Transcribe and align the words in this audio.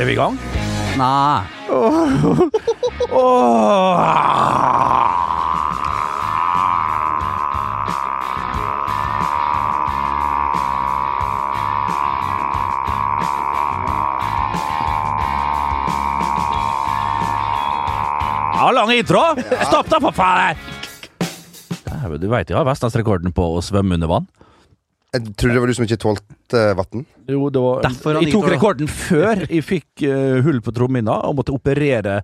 Er 0.00 0.06
vi 0.08 0.14
i 0.14 0.16
gang? 0.16 0.32
Nei. 0.96 1.44
Ja, 18.56 18.70
lang 18.72 18.92
intro! 18.96 19.20
Stopp 19.68 19.92
da, 19.92 20.00
for 20.00 20.16
faen! 20.16 20.56
Du 22.16 22.28
veit 22.32 22.48
jeg 22.48 22.56
har 22.56 22.64
vestlandsrekorden 22.64 23.36
på 23.36 23.52
å 23.52 23.60
svømme 23.60 24.00
under 24.00 24.08
vann. 24.16 24.32
Jeg 25.12 25.36
tror 25.36 25.52
det 25.52 25.60
var 25.60 25.68
du 25.68 25.76
som 25.76 25.84
ikke 25.84 26.00
tålte 26.00 26.39
vann. 26.52 27.04
Jo, 27.30 27.50
det 27.50 27.60
var 27.62 27.82
Derfor 27.84 28.18
Jeg 28.20 28.32
tok 28.34 28.48
rekorden 28.50 28.88
før 28.90 29.44
jeg 29.46 29.64
fikk 29.66 30.04
uh, 30.06 30.40
hull 30.44 30.60
på 30.64 30.74
trommehinna 30.74 31.20
og 31.28 31.36
måtte 31.38 31.54
operere 31.54 32.20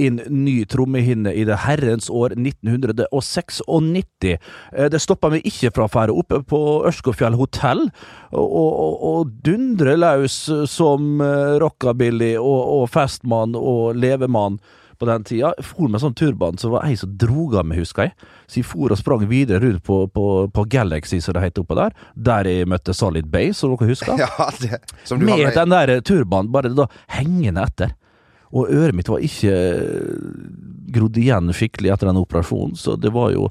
inn 0.00 0.20
ny 0.32 0.62
trommehinne 0.68 1.32
i 1.36 1.44
det 1.48 1.58
herrens 1.66 2.08
år 2.12 2.34
1996. 2.36 3.60
Uh, 3.68 4.88
Det 4.92 5.00
stoppa 5.02 5.30
meg 5.32 5.46
ikke 5.48 5.72
fra 5.76 5.86
å 5.86 5.92
fære 5.92 6.16
oppe 6.16 6.42
på 6.48 6.60
Ørskogfjell 6.88 7.38
hotell 7.40 7.86
og, 8.32 8.48
og, 8.48 9.00
og, 9.12 9.32
dundre 9.44 9.96
løs 9.98 10.42
som 10.70 11.22
uh, 11.22 11.56
rockabilly 11.62 12.34
og, 12.40 12.60
og 12.80 12.92
festmann 12.92 13.56
og 13.58 13.96
levemann 13.96 14.60
på 15.00 15.08
den 15.08 15.24
tida. 15.24 15.54
Jeg 15.56 15.66
for 15.70 15.88
med 15.88 16.02
sånn 16.02 16.16
turban 16.18 16.60
så 16.60 16.70
var 16.74 16.84
ei 16.86 16.96
som 17.00 17.12
drog 17.16 17.56
av 17.56 17.68
meg, 17.68 17.80
husker 17.80 18.10
jeg. 18.10 18.16
Så 18.50 18.58
jeg 18.60 18.66
for 18.66 18.90
og 18.90 18.98
sprang 18.98 19.22
videre 19.30 19.60
rundt 19.62 19.84
på, 19.86 20.00
på, 20.10 20.26
på 20.50 20.64
Galaxy, 20.72 21.20
som 21.22 21.36
det 21.36 21.44
heter 21.44 21.62
oppå 21.62 21.76
der. 21.78 21.94
Der 22.18 22.48
jeg 22.50 22.66
møtte 22.70 22.94
Solid 22.96 23.30
Bay, 23.30 23.52
som 23.54 23.76
dere 23.76 23.90
husker. 23.92 24.18
Ja, 24.24 24.50
det, 24.58 24.80
som 25.06 25.22
du 25.22 25.26
Med 25.30 25.44
i. 25.46 25.54
den 25.54 25.70
der 25.76 26.00
turbanen 26.02 26.50
bare 26.52 26.72
da 26.74 26.88
hengende 27.14 27.62
etter. 27.68 27.94
Og 28.50 28.66
øret 28.74 28.96
mitt 28.98 29.06
var 29.06 29.22
ikke 29.22 29.54
grodd 30.90 31.18
igjen 31.22 31.52
skikkelig 31.54 31.92
etter 31.94 32.10
den 32.10 32.18
operasjonen, 32.18 32.74
så 32.78 32.96
det 32.98 33.12
var 33.14 33.30
jo 33.36 33.48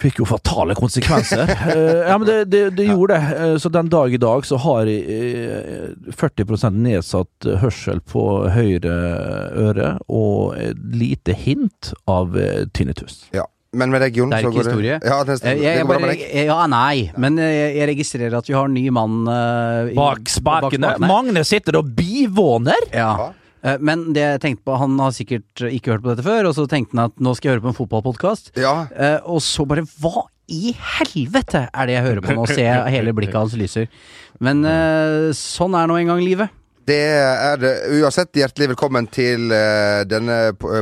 Fikk 0.00 0.16
jo 0.22 0.24
fatale 0.24 0.72
konsekvenser. 0.72 1.50
Eh, 1.74 2.06
ja, 2.08 2.14
men 2.16 2.24
det, 2.24 2.36
det, 2.48 2.60
det 2.78 2.86
gjorde 2.88 3.18
det. 3.20 3.34
Eh, 3.36 3.56
Så 3.60 3.68
den 3.68 3.90
dag 3.92 4.14
i 4.14 4.16
dag 4.16 4.46
så 4.48 4.56
har 4.62 4.88
jeg 4.88 5.02
eh, 5.12 6.12
40% 6.16 6.78
nedsatt 6.86 7.48
hørsel 7.60 8.00
på 8.08 8.22
høyre 8.48 8.94
øre, 9.60 9.90
og 10.08 10.56
lite 10.96 11.36
hint 11.36 11.90
av 12.08 12.32
eh, 12.40 12.62
tinnitus. 12.72 13.26
Ja. 13.36 13.44
Men 13.72 13.92
med 13.94 14.02
regionen 14.02 14.32
Det 14.34 14.40
er 14.40 14.48
så 14.48 14.50
går 14.50 14.64
historie. 14.66 14.94
Ja, 14.98 15.18
det, 15.22 15.36
det 15.44 15.50
jeg 15.62 15.76
jeg 15.78 15.86
bare, 15.86 16.14
ja, 16.48 16.56
nei, 16.66 17.10
men 17.22 17.36
jeg, 17.38 17.68
jeg 17.76 17.86
registrerer 17.92 18.34
at 18.40 18.48
vi 18.50 18.56
har 18.56 18.66
en 18.66 18.74
ny 18.74 18.88
mann 18.90 19.20
uh, 19.30 19.92
Bak 19.94 20.26
spakene. 20.32 20.96
Magne 21.04 21.44
sitter 21.46 21.78
og 21.78 21.92
bivåner! 21.94 22.88
Ja. 22.90 23.12
Ja. 23.20 23.28
Eh, 23.62 23.78
Men 23.78 24.08
det 24.16 24.24
jeg 24.24 24.42
tenkte 24.42 24.66
på, 24.66 24.76
han 24.80 24.98
har 24.98 25.14
sikkert 25.14 25.64
ikke 25.68 25.94
hørt 25.94 26.04
på 26.04 26.12
dette 26.14 26.26
før, 26.26 26.48
og 26.50 26.56
så 26.56 26.66
tenkte 26.70 26.96
han 26.96 27.10
at 27.12 27.22
nå 27.22 27.34
skal 27.36 27.50
jeg 27.50 27.58
høre 27.58 27.66
på 27.68 27.72
en 27.74 27.78
fotballpodkast. 27.78 28.52
Ja. 28.60 28.74
Eh, 28.90 29.18
og 29.28 29.42
så 29.44 29.66
bare 29.68 29.86
Hva 30.00 30.26
i 30.50 30.72
helvete 30.74 31.68
er 31.70 31.86
det 31.86 31.94
jeg 31.94 32.06
hører 32.08 32.24
på 32.24 32.34
nå? 32.34 32.46
Ser 32.50 32.64
jeg 32.64 32.94
hele 32.96 33.12
blikket 33.14 33.38
hans 33.38 33.54
lyser. 33.54 33.86
Men 34.42 34.64
eh, 34.66 35.28
sånn 35.36 35.76
er 35.78 35.86
nå 35.86 36.00
en 36.00 36.10
gang 36.10 36.24
livet. 36.24 36.50
Det 36.88 36.96
er 36.96 37.58
det. 37.60 37.70
Uansett, 38.00 38.30
hjertelig 38.34 38.70
velkommen 38.72 39.04
til 39.12 39.50
uh, 39.52 40.00
denne 40.08 40.36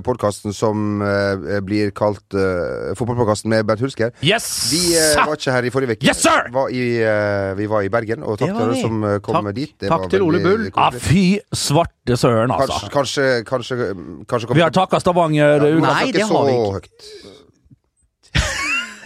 podkasten 0.06 0.54
som 0.56 1.02
uh, 1.02 1.58
blir 1.66 1.90
kalt 1.96 2.36
uh, 2.38 2.94
Fotballpodkasten 2.96 3.50
med 3.52 3.66
Bernt 3.68 3.82
Hulsker. 3.82 4.12
Yes! 4.24 4.46
Vi 4.72 4.94
eh, 4.96 5.18
var 5.18 5.34
ikke 5.36 5.52
her 5.56 5.66
i 5.68 5.72
forrige 5.74 5.96
uke. 5.98 6.06
Yes, 6.08 6.22
sir! 6.22 6.48
Var 6.54 6.70
i, 6.72 6.84
eh, 7.02 7.50
vi 7.58 7.66
var 7.68 7.84
i 7.84 7.90
Bergen, 7.92 8.22
og 8.24 8.38
takk 8.40 8.54
til 8.54 8.62
alle 8.68 8.78
som 8.80 9.02
eh, 9.04 9.18
kom 9.26 9.40
Takk- 9.40 9.56
dit. 9.58 9.74
Det 9.74 9.90
takk 9.90 10.06
var 10.06 10.12
til 10.14 10.24
Ole 10.28 10.40
Bull. 10.44 10.68
Ja, 10.70 10.88
koselig. 10.88 11.02
fy 11.08 11.58
svarte 11.66 12.20
søren, 12.22 12.54
altså. 12.54 12.88
Kanskje, 12.94 13.26
kanskje, 13.50 13.80
kanskje, 13.82 14.24
kanskje 14.30 14.56
Vi 14.60 14.64
har 14.64 14.72
takka 14.78 15.02
Stavanger. 15.02 15.66
Ja, 15.66 15.82
Nei, 15.82 16.12
det 16.14 16.24
har 16.30 16.46
vi 16.48 16.56
ikke. 16.56 16.78
høyt. 16.78 17.37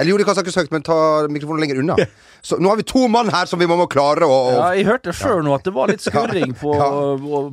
Eller 0.03 0.13
jo, 0.13 0.19
de 0.21 0.27
kan 0.29 0.37
snakke 0.37 0.53
høyt, 0.59 0.73
men 0.75 0.85
ta 0.87 0.99
mikrofonen 1.33 1.63
lenger 1.65 1.81
unna. 1.83 1.97
Så 2.43 2.57
nå 2.59 2.73
har 2.73 2.79
vi 2.81 2.83
to 2.91 3.07
mann 3.07 3.29
her 3.31 3.47
som 3.47 3.61
vi 3.63 3.69
må, 3.71 3.77
må 3.79 3.87
klare 3.87 4.27
å, 4.27 4.37
og... 4.51 4.55
Ja, 4.59 4.71
jeg 4.75 4.87
hørte 4.91 5.13
sjøl 5.15 5.45
nå 5.47 5.53
at 5.55 5.63
det 5.69 5.73
var 5.77 5.93
litt 5.93 6.03
skurring 6.03 6.57
på, 6.59 6.73
Ja. 6.75 6.89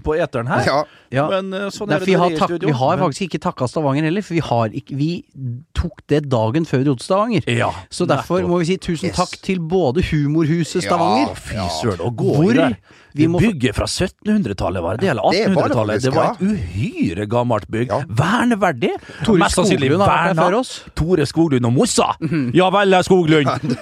på, 0.01 0.15
eteren 0.17 0.49
her. 0.49 0.65
ja. 0.65 0.79
Ja. 1.09 1.23
Men 1.25 1.49
sånn 1.73 1.89
Nei, 1.89 1.95
er 1.97 2.03
vi 2.05 2.11
det 2.13 2.19
har, 2.21 2.29
i 2.29 2.35
takk, 2.37 2.51
studio. 2.51 2.67
vi 2.69 2.73
har 2.77 2.99
faktisk 3.01 3.23
ikke 3.25 3.39
takka 3.41 3.65
Stavanger 3.65 4.05
heller, 4.05 4.21
for 4.21 4.35
vi, 4.37 4.41
har 4.45 4.75
ikke, 4.77 4.93
vi 4.99 5.07
tok 5.73 6.03
det 6.13 6.19
dagen 6.29 6.67
før 6.69 6.83
vi 6.83 6.85
dro 6.85 6.93
til 6.99 7.07
Stavanger. 7.07 7.47
Ja, 7.49 7.69
Så 7.89 8.05
derfor 8.05 8.45
må 8.45 8.59
vi 8.61 8.67
si 8.69 8.75
tusen 8.77 9.09
Yes. 9.09 9.15
takk 9.17 9.33
til 9.45 9.57
både 9.71 10.03
Humorhuset 10.05 10.83
Ja. 10.83 10.91
Stavanger. 10.91 11.33
Fy 11.47 11.57
søren, 11.79 12.03
å 12.05 12.11
gå 12.13 12.35
Hvor 12.37 12.53
der. 12.59 12.75
vi 13.17 13.25
må 13.25 13.41
Bygget 13.41 13.73
fra 13.79 13.87
1700-tallet, 13.89 14.83
var 14.85 14.97
det 14.97 15.07
det? 15.07 15.09
Eller 15.15 15.25
var 15.25 15.33
1800-tallet? 15.33 16.03
Det 16.05 16.13
var 16.13 16.37
et 16.37 16.45
uhyre 16.45 17.25
gammelt 17.33 17.65
bygg. 17.73 17.89
Ja. 17.89 18.03
Verneverdig. 18.21 18.93
Tore 19.25 19.49
Skoglund 19.49 20.05
har 20.05 20.13
vært 20.13 20.35
der 20.37 20.43
før 20.43 20.59
oss. 20.61 20.75
Tore 20.93 21.25
Skoglund 21.25 21.65
og 21.65 21.73
Mossa! 21.73 22.11
Ja 22.55 22.69
vel, 22.73 22.95
Skoglund! 23.05 23.49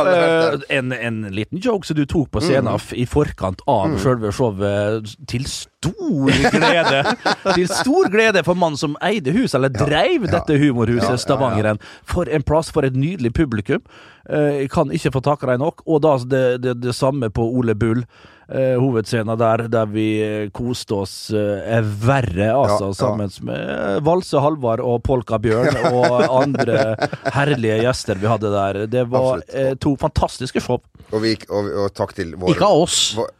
Eh, 0.00 0.76
en, 0.76 0.92
en 0.92 1.20
liten 1.34 1.58
joke 1.62 1.86
som 1.86 1.96
du 1.98 2.04
tok 2.08 2.30
på 2.34 2.40
scenen 2.42 2.78
i 2.98 3.04
forkant 3.08 3.60
av 3.70 3.96
selve 4.02 4.30
showet, 4.34 5.08
til 5.30 5.44
stor 5.48 6.30
glede 6.54 7.02
Til 7.56 7.68
stor 7.70 8.08
glede 8.12 8.42
for 8.46 8.58
mannen 8.58 8.78
som 8.80 8.96
eide 9.04 9.32
huset, 9.34 9.56
eller 9.60 9.72
dreiv 9.74 10.26
dette 10.30 10.56
humorhuset. 10.60 11.20
Stavangeren. 11.22 11.80
For 12.08 12.28
en 12.30 12.44
plass, 12.46 12.70
for 12.74 12.86
et 12.86 12.96
nydelig 12.96 13.32
publikum. 13.36 13.82
Eh, 14.28 14.60
Jeg 14.64 14.70
kan 14.74 14.90
ikke 14.92 15.12
få 15.16 15.20
tak 15.24 15.42
i 15.46 15.50
dem 15.52 15.62
nok. 15.64 15.82
Og 15.86 16.02
da 16.04 16.16
det, 16.24 16.44
det, 16.64 16.76
det 16.82 16.94
samme 16.96 17.30
på 17.30 17.46
Ole 17.48 17.74
Bull. 17.74 18.04
Eh, 18.50 18.74
hovedscena 18.82 19.36
der, 19.38 19.60
der 19.70 19.86
vi 19.86 20.04
eh, 20.26 20.48
koste 20.50 20.96
oss 21.04 21.12
eh, 21.30 21.60
er 21.76 21.84
verre, 21.86 22.48
altså, 22.50 22.88
Ja, 22.88 22.90
ja. 22.90 22.96
sammen 22.98 23.30
med 23.46 24.00
Valse 24.02 24.40
Halvard 24.42 24.82
og 24.82 25.04
Polka 25.06 25.38
Bjørn 25.38 25.76
og 25.94 26.24
andre 26.40 26.96
herlige 27.36 27.76
gjester 27.84 28.18
vi 28.18 28.26
hadde 28.26 28.50
der. 28.50 28.80
Det 28.90 29.04
var 29.12 29.44
eh, 29.54 29.76
to 29.78 29.92
fantastiske 30.02 30.58
show. 30.64 30.80
Og, 31.12 31.20
vi, 31.22 31.36
og, 31.46 31.70
og 31.84 31.94
takk 31.94 32.16
til 32.18 32.34
våre 32.34 32.56
Ikke 32.56 32.66
av 32.66 32.82
oss. 32.88 32.98
vår- 33.20 33.30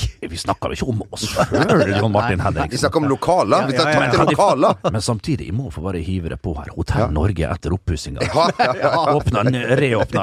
Vi 0.32 0.38
snakker 0.40 0.72
jo 0.72 0.78
ikke 0.78 0.88
om 0.92 1.02
oss 1.12 1.24
sjøl, 1.28 1.82
John 1.98 2.12
Martin 2.14 2.38
Vi 2.38 2.44
Henriksen. 2.46 2.78
snakker 2.84 3.02
om 3.02 3.08
lokaler. 3.10 3.66
Vi 3.68 3.74
Ja, 3.76 3.82
ja, 3.82 3.92
snakker 3.92 4.06
ja, 4.06 4.24
til 4.26 4.36
lokaler. 4.36 4.76
Men 4.94 5.02
samtidig, 5.04 5.46
jeg 5.50 5.56
må 5.56 5.70
få 5.74 5.82
bare 5.84 6.00
hive 6.04 6.30
det 6.32 6.38
på 6.42 6.54
her. 6.56 6.70
Hotell 6.76 7.12
Norge 7.12 7.48
etter 7.52 7.74
oppussinga. 7.76 8.20
Ja, 8.32 8.46
ja, 8.58 8.72
ja. 8.80 9.72
Reåpna. 9.76 10.22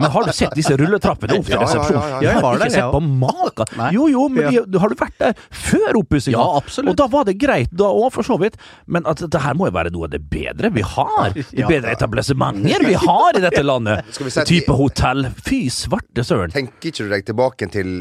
Men 0.00 0.10
har 0.10 0.24
du 0.26 0.32
sett 0.34 0.54
disse 0.56 0.76
rulletrappene 0.78 1.36
opp 1.38 1.46
til 1.46 1.54
Ja, 1.56 1.60
ja, 1.60 1.66
ja, 1.66 1.66
resepsjonen? 1.66 2.02
ja, 2.02 2.08
ja. 2.08 2.16
Ja, 2.16 2.32
jeg 2.32 2.42
har 2.44 2.58
ikke 2.60 2.70
sett 2.74 2.92
på 2.92 3.00
maka. 3.06 3.66
Jo, 3.94 4.06
jo, 4.12 4.26
men 4.32 4.48
de, 4.52 4.78
har 4.82 4.92
du 4.92 4.96
vært 4.98 5.16
der 5.22 5.34
før 5.54 5.98
oppussinga? 6.02 6.36
Ja, 6.38 6.46
absolutt. 6.60 6.92
Og 6.94 6.98
da 7.00 7.06
var 7.12 7.26
det 7.28 7.36
greit, 7.40 7.70
da 7.76 7.90
òg, 7.92 8.08
for 8.16 8.26
så 8.26 8.38
vidt. 8.40 8.58
Men 8.86 9.06
at 9.10 9.22
det 9.22 9.42
her 9.44 9.56
må 9.58 9.68
jo 9.70 9.74
være 9.76 9.92
noe 9.94 10.08
av 10.08 10.14
det 10.16 10.22
bedre 10.32 10.70
vi 10.74 10.84
har. 10.96 11.36
De 11.36 11.66
bedre 11.68 11.92
etablissementer 11.96 12.86
vi 12.86 12.96
har 13.06 13.38
i 13.38 13.44
dette 13.44 13.62
landet. 13.66 14.16
Vi 14.18 14.32
Type 14.48 14.76
hotell. 14.78 15.28
Fy 15.46 15.66
svarte 15.72 16.24
søren. 16.26 16.52
Tenker 16.54 16.90
ikke 16.92 17.06
du 17.06 17.12
deg 17.14 17.26
tilbake 17.28 17.70
til 17.72 17.94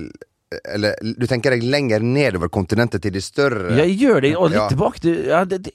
Eller 0.63 0.95
du 1.01 1.25
tenker 1.27 1.51
deg 1.55 1.63
lenger 1.63 1.99
nedover 2.05 2.49
kontinentet 2.53 3.01
til 3.05 3.11
de 3.15 3.21
større 3.21 3.75
Jeg 3.81 3.97
gjør 3.99 4.21
det, 4.21 4.35
og 4.37 4.49
litt 4.51 4.61
Ja. 4.61 4.67
tilbake 4.71 4.99
til 5.03 5.25
ja, 5.27 5.43
det, 5.45 5.63
det, 5.67 5.73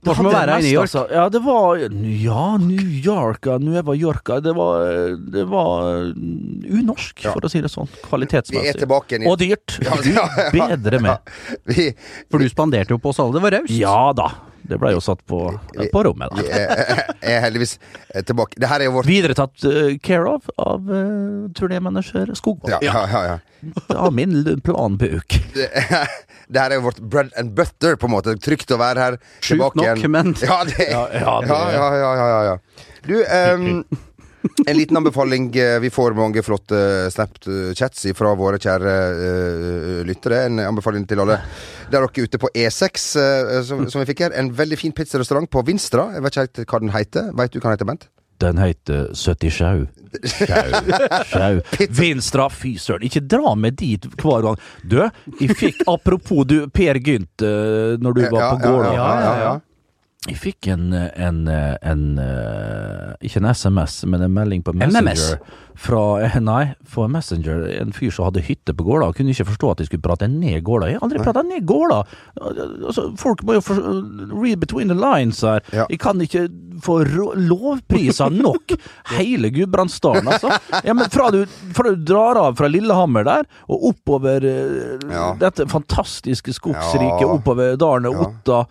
det 0.00 0.08
var 0.08 0.14
som 0.16 0.26
å 0.26 0.32
være 0.32 0.54
i 0.58 0.62
New 0.64 0.72
York. 0.72 0.86
Altså. 0.88 1.02
Ja, 1.12 1.24
det 1.28 1.40
var 1.44 1.76
Ja, 2.24 2.44
New 2.56 2.92
York, 3.04 3.44
ja, 3.50 3.58
Nueva 3.60 3.92
Yorka. 3.94 4.38
Det 4.40 4.54
var, 4.56 4.86
det 5.34 5.44
var 5.50 6.06
unorsk, 6.14 7.24
Ja. 7.24 7.32
for 7.34 7.40
å 7.44 7.50
si 7.52 7.60
det 7.60 7.68
sånn. 7.68 7.88
Vi 7.90 8.00
er 8.00 8.06
Kvalitetsmessig. 8.08 8.78
tilbake 8.80 9.18
igjen 9.18 9.28
Og 9.30 9.38
dyrt. 9.42 9.76
Ja, 9.84 9.98
ja, 10.08 10.24
ja. 10.36 10.50
Bedre 10.76 11.00
med. 11.04 11.18
Vi, 11.68 11.90
For 12.30 12.38
du 12.40 12.48
spanderte 12.48 12.90
jo 12.96 12.98
på 12.98 13.12
oss 13.12 13.20
alle. 13.20 13.36
Det 13.36 13.42
var 13.44 13.58
raust. 13.58 13.76
Ja 13.76 14.12
da. 14.16 14.30
Det 14.68 14.78
ble 14.80 14.92
jo 14.92 15.00
satt 15.02 15.22
på, 15.26 15.38
på 15.92 16.02
rommet, 16.04 16.32
da. 16.36 16.42
Jeg 16.44 17.36
er 17.36 17.40
heldigvis 17.44 17.76
tilbake. 18.28 18.58
Det 18.60 18.68
her 18.70 18.82
er 18.84 18.90
jo 18.90 18.96
vårt 18.98 19.08
Videre 19.08 19.34
tatt 19.38 19.64
eh, 19.66 19.94
care 20.04 20.28
of 20.30 20.50
av 20.60 20.84
uh, 20.90 21.48
turnémanager 21.56 22.34
Skogvold. 22.38 22.76
ja, 22.76 22.78
ja, 22.84 23.06
ja, 23.10 23.22
ja. 23.32 23.38
Av 23.96 24.12
min 24.14 24.36
planbok. 24.64 25.38
Det, 25.56 25.68
det 26.50 26.58
her 26.60 26.72
er 26.74 26.80
jo 26.80 26.86
vårt 26.88 27.00
bread 27.12 27.30
and 27.38 27.52
butter, 27.54 27.96
på 27.96 28.08
en 28.08 28.14
måte. 28.14 28.34
Trygt 28.42 28.72
å 28.74 28.78
være 28.80 29.04
her. 29.04 29.18
Sjukt 29.44 29.76
nok, 29.78 30.04
men 30.10 30.34
Ja, 30.42 30.62
det, 30.66 30.88
Ja, 30.90 31.04
ja, 31.14 31.20
ja, 31.20 31.40
det- 31.40 31.50
ja, 31.76 31.90
ja, 31.94 32.14
ja, 32.18 32.28
ja, 32.30 32.40
ja. 32.50 32.86
Du, 33.06 33.14
ehm, 33.24 33.84
en 34.66 34.76
liten 34.76 34.96
anbefaling. 35.00 35.50
eh, 35.56 35.78
Vi 35.80 35.90
får 35.90 36.14
mange 36.18 36.42
flotte 36.42 37.10
Snapchats 37.10 38.06
fra 38.16 38.34
våre 38.38 38.60
kjære 38.60 38.94
uh, 39.16 40.00
lyttere. 40.06 40.44
En 40.46 40.60
anbefaling 40.68 41.06
til 41.08 41.20
alle 41.22 41.40
der 41.90 42.00
dere 42.06 42.24
ute 42.24 42.38
på 42.38 42.50
E6, 42.54 43.10
uh, 43.18 43.62
som, 43.66 43.84
som 43.90 44.02
vi 44.02 44.08
fikk 44.12 44.24
her. 44.26 44.36
En 44.38 44.52
veldig 44.54 44.78
fin 44.78 44.94
pizzarestaurant 44.96 45.50
på 45.50 45.64
Vinstra. 45.66 46.10
Jeg 46.14 46.24
vet 46.24 46.36
ikke 46.36 46.46
helt 46.46 46.72
hva 46.74 46.82
den 46.86 46.96
heter. 46.96 47.30
Vet 47.40 47.54
du 47.54 47.60
hva 47.60 47.68
den 47.70 47.78
heter, 47.78 47.90
Bent? 47.92 48.10
Den 48.40 48.56
heter 48.56 49.10
70 49.12 49.50
sjau. 49.52 49.86
Vinstra, 52.00 52.48
fy 52.48 52.74
søren. 52.80 53.04
Ikke 53.04 53.20
dra 53.20 53.52
meg 53.58 53.76
dit 53.80 54.06
hver 54.16 54.46
gang. 54.46 54.56
Du, 54.82 54.96
jeg 55.40 55.56
fikk 55.60 55.82
Apropos 55.90 56.46
du, 56.48 56.62
Per 56.72 56.98
Gynt, 57.04 57.44
eh, 57.44 57.98
når 58.00 58.16
du 58.16 58.22
var 58.30 58.54
på 58.54 58.62
gården. 58.64 58.94
Ja, 58.96 59.10
ja, 59.10 59.20
ja, 59.20 59.34
ja. 59.44 59.52
Jeg 60.28 60.36
fikk 60.36 60.66
en, 60.68 60.90
en, 60.92 61.38
en, 61.48 61.70
en, 61.80 62.02
Ikke 63.24 63.40
en 63.40 63.48
SMS, 63.54 64.02
men 64.04 64.22
en 64.26 64.34
melding 64.34 64.64
på 64.64 64.74
Messenger. 64.76 65.38
Fra, 65.80 66.00
nei, 66.44 66.74
for 66.84 67.08
Messenger. 67.08 67.62
En 67.80 67.92
fyr 67.96 68.12
som 68.12 68.26
hadde 68.28 68.42
hytte 68.44 68.74
på 68.76 68.84
Gåla, 68.84 69.10
kunne 69.16 69.32
ikke 69.32 69.46
forstå 69.48 69.70
at 69.72 69.80
de 69.80 69.86
skulle 69.88 70.04
prate 70.04 70.28
ned 70.28 70.60
Gåla. 70.66 70.90
Jeg 70.90 70.98
har 71.00 71.06
aldri 71.08 71.22
prata 71.24 71.44
ned 71.46 71.64
Gåla! 71.68 72.02
Altså, 72.36 73.06
folk 73.20 73.40
må 73.48 73.56
jo 73.56 73.62
for, 73.64 73.80
read 74.36 74.60
between 74.60 74.92
the 74.92 74.98
lines 74.98 75.40
her. 75.46 75.62
Ja. 75.72 75.86
Jeg 75.88 76.02
kan 76.02 76.20
ikke 76.20 76.46
få 76.84 76.98
lovpriser 77.36 78.32
nok 78.32 78.74
hele 79.16 79.50
Gudbrandsdalen, 79.52 80.28
altså. 80.32 80.52
Ja, 80.84 80.94
men 80.96 81.08
fra 81.12 81.30
du, 81.34 81.42
fra 81.76 81.90
du 81.94 82.04
drar 82.08 82.38
av 82.40 82.56
fra 82.60 82.68
Lillehammer 82.72 83.24
der, 83.26 83.48
og 83.68 83.88
oppover 83.94 84.44
eh, 84.48 85.08
Ja. 85.10 85.30
dette 85.40 85.64
fantastiske 85.70 86.52
skogsriket, 86.56 87.24
oppover 87.28 87.76
dalen. 87.80 88.08
Otta, 88.20 88.62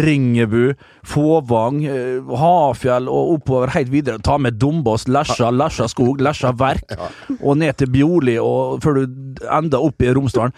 Ringebu, 0.00 0.74
Fåvang, 1.08 1.80
eh, 1.88 2.36
Hafjell 2.40 3.08
og 3.10 3.34
oppover 3.38 3.72
helt 3.74 3.92
videre. 3.92 4.20
Ta 4.24 4.36
med 4.38 4.58
Dombås, 4.60 5.08
Lesja, 5.08 5.50
Lesja 5.50 5.88
skog, 5.88 6.20
Lesja 6.24 6.49
verk, 6.58 6.96
og 7.38 7.58
ned 7.60 7.76
til 7.80 7.90
Bjorli, 7.92 8.36
og 8.42 8.80
før 8.84 9.00
du 9.00 9.40
ender 9.46 9.86
opp 9.86 10.02
i 10.02 10.12
Romsdalen. 10.16 10.54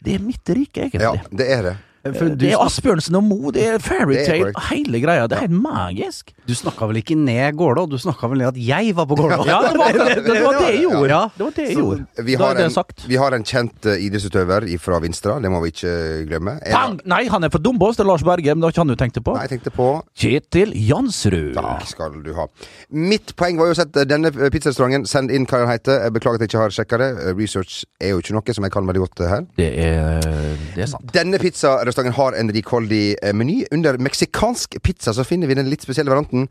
Det 0.00 0.16
er 0.16 0.24
mitt 0.24 0.52
rike, 0.56 0.86
egentlig. 0.86 1.02
Ja, 1.04 1.12
det 1.36 1.48
er 1.52 1.66
det. 1.68 1.76
For 2.00 2.30
du, 2.32 2.36
det 2.40 2.54
er 2.54 2.62
Asbjørnsen 2.64 3.16
og 3.18 3.24
Moe, 3.26 3.50
det 3.52 3.64
er 3.74 3.82
fairytale, 3.84 4.52
hele 4.70 5.00
greia. 5.02 5.26
Det 5.28 5.36
er 5.36 5.44
helt 5.44 5.56
magisk. 5.60 6.32
du 6.48 6.54
snakka 6.56 6.88
vel 6.88 7.00
ikke 7.02 7.14
ned 7.18 7.58
Gålå, 7.60 7.84
du 7.90 7.98
snakka 8.00 8.30
vel 8.32 8.40
ned 8.40 8.48
at 8.54 8.60
jeg 8.60 8.94
var 8.96 9.08
på 9.10 9.18
Gålå? 9.20 9.36
Ja, 9.50 9.58
det 9.66 9.78
var 9.78 9.92
det, 9.92 10.22
det, 10.24 10.36
var 10.44 10.56
det 10.56 10.70
jeg 10.70 10.82
gjorde. 10.86 11.10
Ja. 11.10 11.20
Det 11.36 11.44
var 11.44 11.52
det 11.56 11.66
jeg 11.66 11.74
Så 11.74 11.82
gjorde. 11.84 12.24
vi, 12.24 12.34
har 12.40 12.56
det 12.56 12.64
en, 12.64 12.94
vi 13.10 13.18
har 13.20 13.36
en 13.36 13.44
kjent 13.44 13.88
eh, 13.90 14.04
idrettsutøver 14.06 14.66
fra 14.80 15.00
Vinstra, 15.04 15.36
det 15.44 15.50
må 15.52 15.60
vi 15.64 15.72
ikke 15.74 15.94
glemme. 16.30 16.56
Pang! 16.70 16.96
Nei, 17.10 17.22
han 17.28 17.44
er 17.44 17.52
fra 17.52 17.60
Dombås, 17.60 17.98
det 17.98 18.06
er 18.06 18.10
Lars 18.10 18.24
Berge, 18.24 18.54
men 18.54 18.62
det 18.62 18.68
var 18.68 18.74
ikke 18.74 18.84
han 18.84 18.94
du 18.94 18.96
tenkte 19.00 19.24
på. 19.26 19.36
Nei, 19.36 19.44
jeg 19.44 19.54
tenkte 19.58 19.74
på 19.76 19.90
Kjetil 20.16 20.72
Jansrud. 20.88 21.52
Takk 21.58 21.86
skal 21.90 22.16
du 22.24 22.32
ha. 22.38 22.48
Mitt 22.96 23.34
poeng 23.36 23.60
var 23.60 23.70
jo 23.70 23.76
å 23.76 23.80
sette 23.82 24.06
denne 24.08 24.32
pizzarestauranten 24.32 25.06
Send 25.10 25.32
inn 25.34 25.46
hva 25.48 25.62
den 25.62 25.70
heter. 25.70 26.04
Jeg 26.06 26.14
beklager 26.14 26.38
at 26.40 26.44
jeg 26.44 26.50
ikke 26.52 26.62
har 26.62 26.74
sjekka 26.74 26.98
det. 27.02 27.10
Eh, 27.20 27.32
Research 27.38 27.80
er 28.00 28.14
jo 28.14 28.22
ikke 28.22 28.36
noe 28.36 28.56
som 28.56 28.66
jeg 28.66 28.74
kan 28.74 28.88
veldig 28.88 29.02
godt 29.04 29.22
eh, 29.24 29.32
her. 29.34 29.46
Det 29.58 29.70
er, 29.84 30.28
det 30.76 30.84
er 30.86 30.90
sant. 30.94 31.10
Denne 31.14 31.40
pizzarestauranten 31.90 32.16
har 32.16 32.38
en 32.38 32.52
rikholdig 32.54 33.16
eh, 33.22 33.34
meny. 33.34 33.64
Under 33.72 33.98
meksikansk 33.98 34.78
pizza 34.82 35.14
så 35.14 35.24
finner 35.24 35.50
vi 35.50 35.58
den 35.58 35.70
litt 35.70 35.82
spesielle 35.82 36.10
varianten 36.10 36.48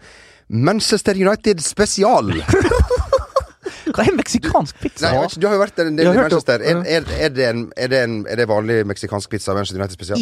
Manchester 0.49 1.15
United 1.15 1.61
spesial. 1.63 2.33
Hva 3.89 4.05
er 4.05 4.13
meksikansk 4.17 4.77
pizza? 4.81 5.09
Nei, 5.09 5.25
ikke, 5.25 5.39
du 5.41 5.47
har 5.47 5.55
jo 5.55 5.61
vært 5.63 5.81
en 5.81 5.97
del 5.97 6.09
i 6.11 6.13
Manchester. 6.17 6.61
Er, 6.61 6.81
er, 6.85 7.07
er, 7.17 7.33
det 7.33 7.45
en, 7.47 7.63
er, 7.77 7.89
det 7.89 8.01
en, 8.05 8.15
er 8.29 8.39
det 8.39 8.47
vanlig 8.49 8.79
meksikansk 8.89 9.31
pizza? 9.31 9.55
Manchester 9.57 9.81
United 9.81 9.97
spesial? 9.97 10.21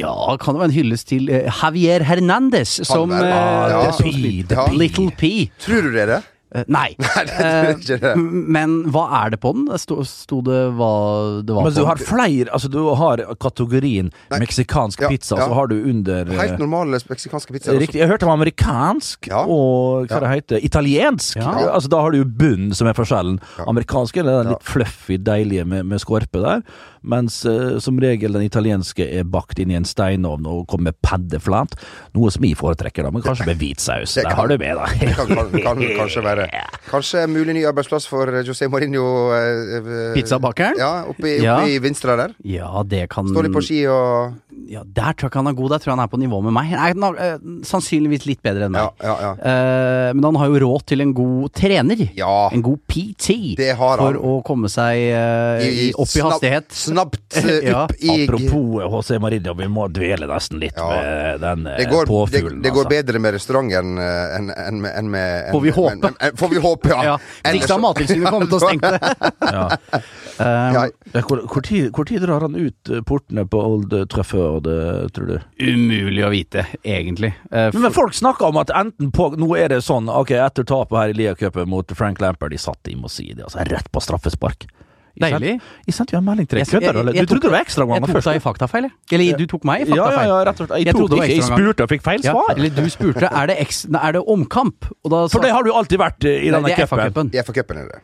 Ja, 0.00 0.14
kan 0.42 0.56
det 0.56 0.64
være 0.64 0.72
en 0.72 0.76
hyllest 0.78 1.10
til 1.12 1.30
eh, 1.30 1.48
Javier 1.48 2.06
Hernandez 2.08 2.80
som 2.86 3.12
Ah, 3.14 3.70
ja. 3.70 3.82
The 3.90 4.10
P, 4.10 4.44
the. 4.50 4.68
Little 4.74 5.10
P. 5.14 5.50
Tror 5.62 5.86
du 5.86 5.92
det 5.94 6.06
er 6.06 6.12
det? 6.16 6.22
Eh, 6.54 6.64
Nei. 6.70 6.94
Eh, 7.34 8.16
men 8.16 8.74
hva 8.92 9.04
er 9.24 9.32
det 9.34 9.38
på 9.42 9.50
den? 9.56 9.64
Det 9.68 9.78
Sto, 9.82 9.96
sto 10.06 10.38
det 10.44 10.58
hva 10.78 10.90
det 11.46 11.54
var 11.56 11.66
Men 11.66 11.74
du 11.74 11.80
på 11.82 11.86
har 11.88 12.00
flere 12.02 12.52
Altså, 12.54 12.68
du 12.70 12.78
har 12.98 13.22
kategorien 13.42 14.10
Nei. 14.30 14.38
meksikansk 14.44 15.02
Ja, 15.04 15.10
pizza, 15.12 15.36
ja. 15.38 15.48
så 15.48 15.56
har 15.58 15.68
du 15.70 15.76
under 15.90 16.28
eh, 16.30 16.38
Helt 16.38 16.60
normale 16.62 17.00
meksikanske 17.10 17.54
pizzaer. 17.56 17.78
Riktig. 17.82 18.00
Jeg 18.02 18.10
hørte 18.10 18.28
om 18.28 18.34
amerikansk 18.36 19.28
Ja. 19.32 19.42
og 19.44 20.06
hva 20.08 20.14
Ja. 20.14 20.20
det 20.24 20.32
heter, 20.34 20.64
italiensk. 20.70 21.36
Ja. 21.42 21.54
Altså 21.74 21.90
Da 21.92 22.00
har 22.04 22.14
du 22.14 22.18
jo 22.22 22.24
bunn 22.28 22.70
som 22.74 22.86
er 22.90 22.94
forskjellen. 22.96 23.40
Ja. 23.58 23.64
Amerikansk 23.70 24.16
er 24.22 24.28
den 24.28 24.34
Ja. 24.46 24.50
litt 24.54 24.62
fluffy, 24.68 25.18
deilige 25.18 25.64
med, 25.66 25.86
med 25.86 26.00
skorpe 26.02 26.40
der. 26.42 26.62
Mens 27.04 27.42
uh, 27.44 27.78
som 27.84 27.98
regel 28.00 28.32
den 28.32 28.46
italienske 28.46 29.04
er 29.18 29.24
bakt 29.28 29.58
inn 29.60 29.70
i 29.70 29.76
en 29.76 29.84
steinovn 29.84 30.46
og 30.48 30.66
kommer 30.70 30.88
med 30.92 30.96
paddeflat. 31.04 31.74
Noe 32.16 32.30
som 32.32 32.46
jeg 32.46 32.56
foretrekker, 32.56 33.04
da, 33.04 33.10
men 33.12 33.20
kanskje 33.24 33.44
med 33.50 33.58
hvit 33.60 33.82
saus. 33.84 34.14
Det 34.16 34.24
Der 34.24 34.34
har 34.38 34.48
du 34.48 34.56
med, 34.56 34.78
da. 34.78 34.86
Det 35.00 35.10
kan, 35.18 35.26
kan, 35.36 35.50
kan 35.66 35.82
kanskje 35.98 36.22
være. 36.24 36.43
Kanskje 36.90 37.24
mulig 37.30 37.54
ny 37.56 37.64
arbeidsplass 37.68 38.06
for 38.10 38.26
José 38.46 38.68
Mourinho. 38.70 39.04
Eh, 39.34 39.76
eh, 39.80 40.14
Pizzabakeren? 40.16 40.78
Ja, 40.78 41.04
oppe 41.10 41.28
i, 41.36 41.38
oppe 41.46 41.70
i 41.74 41.78
Vinstra 41.82 42.16
der. 42.20 42.34
Ja, 42.44 42.82
det 42.86 43.08
kan 43.12 43.28
Står 43.30 43.48
litt 43.48 43.54
på 43.56 43.62
ski 43.64 43.82
og 43.90 44.34
Ja, 44.70 44.80
Der 44.86 45.12
tror 45.12 45.26
jeg 45.26 45.32
ikke 45.32 45.40
han 45.42 45.48
er 45.50 45.56
god. 45.58 45.70
Der 45.74 45.78
tror 45.82 45.90
jeg 45.92 45.96
han 45.98 46.04
er 46.04 46.10
på 46.12 46.18
nivå 46.22 46.38
med 46.44 46.54
meg. 46.56 46.70
Nei, 46.72 46.92
na- 46.96 47.16
eh, 47.20 47.38
sannsynligvis 47.68 48.24
litt 48.26 48.40
bedre 48.42 48.64
enn 48.68 48.72
meg. 48.72 48.86
Ja, 49.02 49.10
ja, 49.10 49.16
ja. 49.20 49.32
Eh, 49.50 50.12
men 50.14 50.24
han 50.24 50.38
har 50.40 50.46
jo 50.52 50.60
råd 50.62 50.84
til 50.86 51.02
en 51.04 51.12
god 51.16 51.52
trener. 51.52 52.04
Ja. 52.16 52.48
En 52.54 52.62
god 52.64 52.78
PT. 52.88 53.56
Det 53.58 53.74
har 53.76 53.98
for 54.00 54.16
å 54.16 54.34
komme 54.46 54.70
seg 54.72 55.02
eh, 55.10 55.66
i, 55.66 55.92
opp 55.92 56.08
i 56.08 56.20
snab, 56.20 56.30
hastighet. 56.36 56.70
Snapt 56.72 57.36
eh, 57.42 57.68
Ja. 57.68 57.82
opp 57.84 57.92
i 58.00 58.24
Apropos 58.24 58.80
José 58.88 59.18
Mourinho 59.20 59.54
vi 59.58 59.68
må 59.68 59.88
dvele 59.92 60.28
nesten 60.30 60.60
litt 60.62 60.78
Ja. 60.78 60.88
med 60.88 61.40
den 61.44 61.66
eh, 61.66 61.76
det 61.82 61.88
går, 61.90 62.06
det, 62.06 62.12
påfuglen. 62.14 62.62
det 62.64 62.72
går 62.72 62.86
altså. 62.86 62.94
bedre 62.96 63.18
med 63.26 63.34
restauranten 63.36 63.98
eh, 63.98 64.36
enn 64.38 64.50
en, 64.54 64.80
med, 64.80 64.92
en, 64.96 65.10
med 65.10 65.50
Får 65.52 65.60
vi 65.66 65.74
håpe. 65.76 66.14
Får 66.38 66.48
vi 66.52 66.60
håpe, 66.62 66.88
ja. 66.90 67.02
Ja, 67.04 67.16
Hvis 67.50 67.64
ikke 67.64 67.78
Mattilsynet 67.82 68.30
kommet 68.32 68.52
og 68.56 68.62
stengt 68.64 68.82
det. 68.82 69.00
Ja. 69.54 69.64
Eh, 70.40 70.74
Ja, 70.74 71.20
Hvor, 71.28 71.44
hvor, 71.46 71.62
tid, 71.62 71.90
hvor 71.94 72.04
tid 72.08 72.24
drar 72.26 72.42
han 72.42 72.56
ut 72.58 72.90
eh, 72.90 73.02
portene 73.06 73.44
på 73.46 73.60
Old 73.62 73.94
Trafford, 74.10 74.66
tror 75.14 75.28
du? 75.30 75.36
umulig 75.62 76.24
å 76.26 76.30
vite, 76.32 76.66
egentlig. 76.82 77.34
Eh, 77.52 77.70
Men 77.74 77.94
folk 77.94 78.14
snakker 78.18 78.48
om 78.50 78.58
at 78.62 78.72
enten 78.74 79.12
på 79.14 79.30
Nå 79.38 79.52
er 79.58 79.70
det 79.70 79.82
sånn, 79.86 80.08
ok, 80.10 80.34
etter 80.42 80.66
tapet 80.66 80.98
her 80.98 81.12
i 81.14 81.18
Lia-cupen 81.20 81.68
mot 81.70 81.94
Frank 81.96 82.20
Lampard, 82.22 82.50
de 82.54 82.58
satt 82.58 82.90
i 82.90 82.96
må 82.98 83.08
si 83.10 83.30
det, 83.32 83.44
altså 83.46 83.62
rett 83.70 83.90
på 83.94 84.02
straffespark. 84.02 84.66
Deilig. 85.20 85.60
Jeg 85.86 85.94
sant? 85.94 86.10
Vi 86.10 86.16
har 86.16 86.22
melding 86.26 86.48
til 86.48 86.58
deg. 86.58 86.66
Jeg- 86.66 86.80
Kødder 86.80 86.92
du, 86.92 86.98
jeg- 87.06 87.14
jeg 87.14 87.26
Du 87.26 87.34
trodde 87.34 87.42
det 87.42 87.50
var 87.52 87.60
ekstraomganger 87.64 88.00
Jeg 88.00 88.08
tok 88.08 88.16
først? 88.16 88.24
deg 88.32 88.36
i 88.36 88.44
faktafeil, 88.44 88.82
jeg. 88.82 89.20
Eller 89.20 89.36
du 89.38 89.46
tok 89.46 89.64
meg 89.64 89.80
i 89.80 89.84
Ja, 89.84 89.94
ja, 89.94 90.02
faktafeil. 90.04 90.28
ja, 90.28 90.38
rett 90.44 90.48
og 90.48 90.56
slett. 90.66 90.78
Jeg, 90.78 90.84
Jeg 90.86 90.94
tok 90.94 91.10
ikke, 91.10 91.28
jeg 91.34 91.42
spurte 91.44 91.80
og 91.82 91.88
fikk 91.88 92.02
feil 92.02 92.20
Ja, 92.24 92.32
svar. 92.32 92.56
eller 92.56 92.68
du 92.70 92.90
spurte 92.90 93.28
er 93.30 93.46
det, 93.46 93.56
ekstra, 93.58 94.00
er 94.08 94.12
det 94.12 94.22
omkamp. 94.26 94.84
Og 95.04 95.10
da 95.10 95.26
For 95.28 95.40
det 95.40 95.50
har 95.52 95.62
du 95.62 95.70
alltid 95.72 95.98
vært 95.98 96.24
eh, 96.24 96.42
i 96.46 96.50
denne 96.50 96.66
det 96.66 96.78
er 96.78 96.86
cupen. 96.86 97.30
FA-cupen 97.30 97.76
er 97.78 97.88
det. 97.94 98.00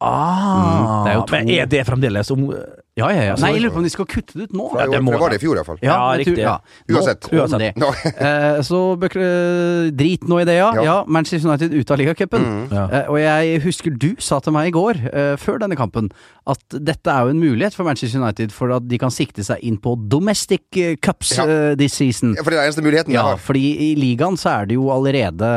Ah, 0.00 1.02
Mm, 1.02 1.04
det 1.04 1.10
er 1.10 1.14
jo 1.18 1.22
to- 1.26 1.32
Men 1.36 1.48
er 1.50 1.66
det 1.66 1.86
fremdeles 1.86 2.30
om 2.30 2.54
Ja, 2.98 3.08
ja, 3.14 3.22
ja. 3.30 3.34
Nei, 3.38 3.52
jeg 3.54 3.62
lurer 3.64 3.74
på 3.76 3.82
om 3.82 3.86
de 3.86 3.92
skal 3.94 4.08
kutte 4.10 4.34
det 4.38 4.48
ut 4.48 4.56
nå. 4.58 4.68
Ja, 4.74 4.86
det 4.90 5.00
må 5.06 5.14
det 5.14 5.20
var 5.22 5.30
det. 5.30 5.38
det 5.38 5.42
i 5.42 5.46
fjor, 5.46 5.58
iallfall. 5.60 5.78
Ja, 5.84 5.94
ja, 5.94 6.18
riktig. 6.18 6.42
Ja. 6.42 6.56
Uansett. 6.90 7.28
Nok 7.28 7.32
om 7.32 7.38
Uansett. 7.44 7.78
det. 7.78 8.14
Eh, 8.28 8.60
så 8.66 8.80
eh, 9.08 9.90
drit 10.02 10.26
nå 10.28 10.40
i 10.42 10.46
det, 10.48 10.56
ja. 10.58 10.72
Ja. 10.78 10.84
ja. 10.88 10.96
Manchester 11.06 11.48
United 11.48 11.76
ut 11.78 11.92
av 11.94 12.00
ligacupen. 12.02 12.48
Ja. 12.74 12.86
Eh, 12.90 13.12
og 13.12 13.20
jeg 13.22 13.62
husker 13.66 13.94
du 13.94 14.10
sa 14.22 14.40
til 14.44 14.56
meg 14.56 14.72
i 14.72 14.74
går, 14.74 15.00
eh, 15.12 15.34
før 15.40 15.60
denne 15.62 15.78
kampen, 15.78 16.10
at 16.48 16.78
dette 16.80 17.12
er 17.12 17.28
jo 17.28 17.34
en 17.34 17.40
mulighet 17.42 17.76
for 17.76 17.84
Manchester 17.86 18.18
United 18.22 18.52
for 18.56 18.72
at 18.74 18.86
de 18.88 18.98
kan 19.00 19.12
sikte 19.12 19.44
seg 19.44 19.62
inn 19.68 19.76
på 19.84 19.94
domestic 20.10 20.64
eh, 20.80 20.96
cups 20.96 21.34
Ja. 21.38 21.44
eh, 21.46 21.74
this 21.78 21.94
season. 22.00 22.34
Ja, 22.38 22.42
for 22.42 22.54
det 22.54 22.58
er 22.58 22.66
eneste 22.70 22.84
muligheten 22.84 23.12
Ja, 23.14 23.36
fordi 23.36 23.64
i 23.84 23.90
ligaen 23.98 24.38
så 24.40 24.54
er 24.56 24.70
det 24.70 24.78
jo 24.78 24.88
allerede 24.94 25.48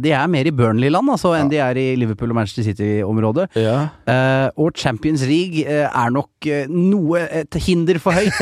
De 0.00 0.12
er 0.14 0.30
mer 0.30 0.46
i 0.46 0.52
Burnley-land 0.54 1.10
altså, 1.12 1.32
enn 1.36 1.50
de 1.50 1.58
er 1.60 1.76
i 1.80 1.86
Liverpool 1.98 2.30
og 2.32 2.38
Manchester 2.38 2.64
City-området. 2.70 3.48
Ja. 3.58 3.76
Eh, 4.06 4.48
og 4.60 4.72
Champions 4.78 5.24
League 5.28 5.64
er 5.66 6.14
nok 6.14 6.46
noe 6.70 7.20
et 7.42 7.56
hinder 7.66 7.98
for 8.02 8.14
høyt 8.16 8.34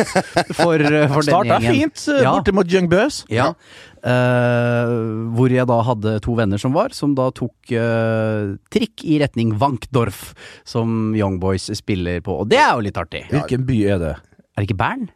for, 0.58 0.76
uh, 0.78 1.06
for 1.10 1.24
denne 1.24 1.24
Starta 1.26 1.58
gjengen. 1.64 1.74
fint 1.74 2.04
eh, 2.12 2.22
Ja. 2.24 2.32
borte 2.36 2.54
mot 2.56 2.68
Young 2.72 2.88
Buzz. 2.92 3.22
Ja. 3.32 3.50
Uh, 3.98 5.32
hvor 5.34 5.50
jeg 5.52 5.66
da 5.68 5.78
hadde 5.84 6.14
to 6.24 6.36
venner 6.38 6.60
som 6.62 6.72
var, 6.76 6.94
som 6.96 7.14
da 7.18 7.28
tok 7.34 7.72
uh, 7.74 8.54
trikk 8.72 9.02
i 9.08 9.18
retning 9.22 9.56
Wankdorf, 9.58 10.32
som 10.68 11.12
Young 11.18 11.40
Boys 11.42 11.66
spiller 11.78 12.20
på. 12.24 12.38
Og 12.44 12.48
det 12.52 12.60
er 12.62 12.72
jo 12.76 12.84
litt 12.86 13.00
artig. 13.00 13.24
Hvilken 13.32 13.66
by 13.68 13.78
er 13.96 14.02
det? 14.04 14.14
Er 14.54 14.62
det 14.62 14.68
ikke 14.70 14.80
Bern? 14.80 15.08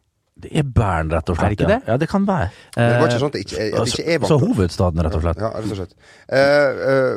Det 0.43 0.51
er 0.59 0.65
Bern, 0.67 1.11
rett 1.13 1.29
og 1.31 1.37
slett. 1.39 1.45
Er 1.45 1.55
det 1.55 1.59
ikke 1.59 1.69
det? 1.71 1.81
Ja, 1.87 1.97
det 2.03 2.09
kan 2.11 2.25
være. 2.27 2.49
Det 2.75 2.83
var 2.83 2.93
Eh, 2.93 3.03
ikke 3.07 3.19
sånn 3.23 3.31
at 3.31 3.37
det 3.37 3.43
ikke, 3.47 3.57
at 3.63 3.87
det 3.87 3.93
ikke 3.93 4.07
er 4.15 4.19
Så, 4.23 4.29
så 4.33 4.39
hovedstaden, 4.43 5.03
rett 5.07 5.15
og 5.19 5.23
slett. 5.23 5.39
Ja, 5.43 5.51
rett 5.55 5.73
og 5.73 5.79
slett. 5.81 5.93
Uh, 6.33 6.39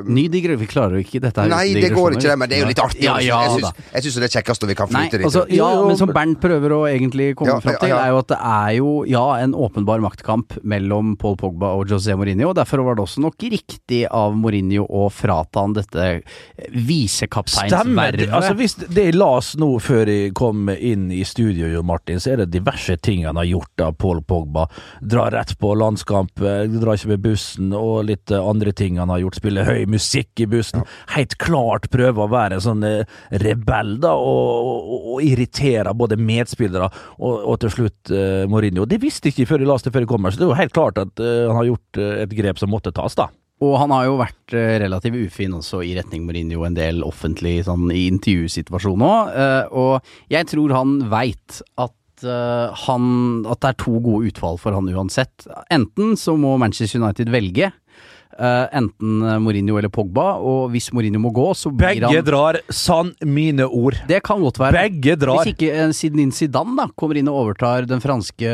uh, 0.01 0.09
Ny 0.17 0.25
digre, 0.33 0.57
vi 0.59 0.67
klarer 0.69 0.97
jo 0.99 1.03
ikke 1.05 1.21
dette 1.23 1.41
her. 1.41 1.49
nei, 1.49 1.73
det 1.73 1.91
går 1.95 2.17
ikke, 2.17 2.25
det, 2.29 2.37
men 2.41 2.49
det 2.51 2.57
er 2.57 2.61
jo 2.65 2.69
litt 2.73 2.81
artig. 2.83 3.03
Ja, 3.05 3.15
ja, 3.23 3.39
jeg 3.45 4.03
syns- 4.03 4.19
det 4.19 4.27
er 4.29 4.33
kjekkest 4.39 4.61
når 4.65 4.71
vi 4.73 4.75
kan 4.81 4.87
flyte 4.91 5.17
dit. 5.17 5.25
altså, 5.25 5.45
ja, 5.49 5.69
men 5.87 5.97
som 5.97 6.11
Bernt 6.15 6.39
prøver 6.43 6.75
å 6.75 6.81
egentlig 6.89 7.29
komme 7.39 7.55
Ja, 7.55 7.59
fram 7.63 7.79
til, 7.79 7.95
er 7.95 8.09
jo 8.11 8.17
at 8.19 8.27
det 8.33 8.39
er 8.41 8.71
jo, 8.77 8.91
ja, 9.07 9.25
en 9.45 9.53
åpenbar 9.53 10.03
maktkamp 10.03 10.57
mellom 10.63 11.15
Paul 11.17 11.37
Pogba 11.39 11.71
og 11.79 11.87
José 11.87 12.15
Mourinho. 12.17 12.51
Derfor 12.53 12.83
var 12.85 12.95
det 12.99 13.05
også 13.07 13.23
nok 13.23 13.35
riktig 13.39 14.03
av 14.11 14.35
Mourinho 14.35 14.83
å 14.89 15.07
frata 15.11 15.61
han 15.63 15.73
dette 15.73 15.95
Stemmer. 15.95 16.75
visekapteinsvervet. 16.85 18.29
Altså, 18.35 18.53
hvis 18.59 18.75
det 18.89 19.05
jeg 19.11 19.15
las 19.15 19.53
nå 19.59 19.69
før 19.83 20.09
jeg 20.11 20.33
kom 20.37 20.67
inn 20.75 21.07
i 21.13 21.21
studio, 21.27 21.81
Martin, 21.85 22.19
så 22.19 22.33
er 22.33 22.43
det 22.43 22.49
diverse 22.55 22.97
ting 23.05 23.14
han 23.23 23.39
har 23.39 23.47
gjort 23.47 23.85
av 23.85 23.95
Paul 24.01 24.19
Pogba. 24.27 24.67
Drar 25.01 25.31
rett 25.31 25.55
på 25.61 25.71
landskamp, 25.79 26.35
dra 26.35 26.65
drar 26.67 26.99
ikke 26.99 27.13
med 27.13 27.23
bussen, 27.23 27.71
og 27.75 28.05
litt 28.09 28.31
eh, 28.33 28.49
andre 28.51 28.73
ting 28.75 28.99
han 28.99 29.13
har 29.13 29.23
gjort. 29.23 29.39
Spiller 29.39 29.69
høy 29.69 29.85
musikk 29.89 30.43
i 30.43 30.49
bussen. 30.49 30.83
Helt 31.15 31.37
klart 31.41 31.89
prøver 31.93 32.25
å 32.25 32.31
være 32.31 32.59
en 32.59 32.65
sånn 32.65 32.85
eh, 32.87 33.15
rebell, 33.43 33.95
da, 34.03 34.15
og, 34.19 34.83
og, 34.85 35.07
og 35.15 35.23
irritere 35.25 35.95
både 35.95 36.19
medspillere 36.19 36.89
og, 37.19 37.33
og 37.35 37.57
til 37.63 37.73
slutt 37.73 38.13
uh, 38.13 38.43
Mourinho. 38.51 38.85
Det 38.89 38.99
visste 39.01 39.31
ikke 39.31 39.47
før 39.49 39.63
de 39.63 39.69
la 39.69 39.79
før 39.85 40.03
de 40.03 40.09
kommer, 40.09 40.33
så 40.33 40.41
det 40.41 40.45
er 40.47 40.51
jo 40.51 40.59
helt 40.61 40.75
klart 40.75 41.01
at 41.01 41.23
uh, 41.23 41.47
han 41.49 41.59
har 41.59 41.71
gjort 41.71 41.99
eh, 42.01 42.21
et 42.25 42.37
grep 42.37 42.61
som 42.61 42.71
måtte 42.73 42.93
tas, 42.95 43.17
da. 43.17 43.29
Og 43.63 43.77
han 43.79 43.91
har 43.95 44.07
jo 44.09 44.17
vært 44.19 44.55
eh, 44.57 44.75
relativt 44.83 45.19
ufin 45.29 45.53
også 45.55 45.79
i 45.87 45.93
retning 45.95 46.25
Mourinho 46.27 46.65
en 46.67 46.75
del 46.75 47.03
offentlig 47.07 47.61
sånn 47.67 47.87
i 47.93 48.07
intervjusituasjon 48.09 49.05
òg. 49.05 49.37
og 49.71 50.09
jeg 50.31 50.49
tror 50.51 50.73
han 50.75 50.97
veit 51.11 51.61
at 51.79 51.93
at, 52.15 52.23
eh, 52.23 52.75
han, 52.87 53.45
at 53.45 53.61
det 53.61 53.69
er 53.69 53.83
to 53.83 53.99
gode 53.99 54.29
utvalg 54.31 54.59
for 54.59 54.75
han 54.75 54.87
uansett. 54.89 55.47
Enten 55.71 56.15
så 56.15 56.35
må 56.37 56.57
Manchester 56.57 57.01
United 57.01 57.29
velge. 57.29 57.71
Eh, 58.39 58.77
enten 58.79 59.23
Mourinho 59.43 59.77
eller 59.79 59.91
Pogba, 59.93 60.35
og 60.39 60.69
hvis 60.73 60.91
Mourinho 60.95 61.19
må 61.21 61.31
gå, 61.35 61.47
så 61.57 61.71
blir 61.71 61.95
Begge 61.95 62.09
han 62.11 62.25
drar. 62.27 62.59
Sann 62.73 63.13
mine 63.25 63.67
ord. 63.67 63.97
Det 64.09 64.21
kan 64.25 64.41
godt 64.43 64.59
være. 64.61 64.85
Begge 64.85 65.15
drar. 65.21 65.41
Hvis 65.43 65.53
ikke 65.55 65.71
uh, 65.73 65.93
Zinedine 65.95 66.35
Zidane 66.35 66.75
da 66.79 66.87
kommer 66.97 67.19
inn 67.19 67.29
og 67.31 67.41
overtar 67.45 67.87
den 67.89 68.01
franske 68.03 68.49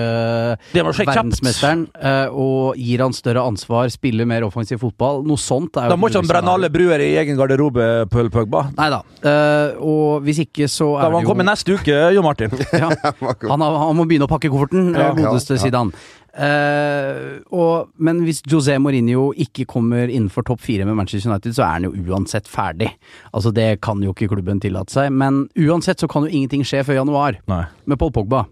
Det 0.73 0.83
verdensmesteren 0.85 1.85
uh, 1.97 2.27
og 2.31 2.79
gir 2.79 3.03
han 3.03 3.15
større 3.15 3.43
ansvar, 3.47 3.89
spiller 3.93 4.27
mer 4.29 4.45
offensiv 4.47 4.81
fotball, 4.81 5.23
noe 5.27 5.39
sånt 5.41 5.77
er 5.77 5.87
jo 5.89 5.93
Da 5.95 5.99
må 5.99 6.11
ikke 6.11 6.21
han 6.21 6.31
brenne 6.31 6.55
alle 6.55 6.71
bruer 6.73 7.03
i 7.03 7.11
egen 7.21 7.39
garderobe, 7.39 7.87
Pøl 8.11 8.31
Pogba. 8.33 8.67
Nei 8.77 8.89
da. 8.93 9.01
Uh, 9.21 9.81
og 9.81 10.25
hvis 10.25 10.43
ikke, 10.45 10.67
så 10.71 10.93
Da 10.97 11.07
er 11.07 11.13
må 11.13 11.21
han 11.21 11.29
komme 11.29 11.45
neste 11.47 11.77
uke, 11.77 11.97
Jo 12.15 12.23
Martin. 12.25 12.53
ja, 12.81 12.89
han, 12.91 13.61
han 13.61 13.97
må 13.97 14.05
begynne 14.07 14.27
å 14.27 14.31
pakke 14.31 14.51
kofferten, 14.51 14.91
Ja. 14.95 15.11
eh, 15.11 15.21
godeste 15.21 15.55
Ja, 15.55 15.59
ja. 15.59 15.65
Zidane. 15.65 16.07
Eh, 16.31 17.41
og, 17.51 17.89
men 17.99 18.21
hvis 18.25 18.39
José 18.47 18.77
Mourinho 18.81 19.29
ikke 19.35 19.65
kommer 19.69 20.07
innenfor 20.11 20.45
topp 20.47 20.63
fire 20.63 20.87
med 20.87 20.95
Manchester 20.99 21.31
United, 21.31 21.55
så 21.57 21.65
er 21.65 21.75
han 21.79 21.89
jo 21.89 21.93
uansett 22.13 22.47
ferdig. 22.51 22.91
Altså 23.35 23.53
Det 23.55 23.81
kan 23.83 24.01
jo 24.03 24.13
ikke 24.15 24.31
klubben 24.31 24.61
tillate 24.63 24.93
seg. 24.95 25.11
Men 25.11 25.45
uansett 25.59 26.01
så 26.03 26.09
kan 26.11 26.25
jo 26.27 26.31
ingenting 26.31 26.63
skje 26.67 26.85
før 26.87 27.01
januar 27.01 27.39
Nei. 27.51 27.63
med 27.85 27.99
Paul 28.01 28.13
Pogba. 28.15 28.45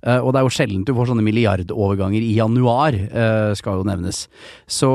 Uh, 0.00 0.18
og 0.24 0.32
det 0.32 0.40
er 0.40 0.46
jo 0.46 0.50
sjelden 0.50 0.84
du 0.88 0.94
får 0.96 1.10
sånne 1.12 1.22
milliardoverganger 1.22 2.24
i 2.24 2.32
januar, 2.34 2.96
uh, 3.12 3.50
skal 3.54 3.78
jo 3.78 3.84
nevnes. 3.86 4.24
Så 4.66 4.88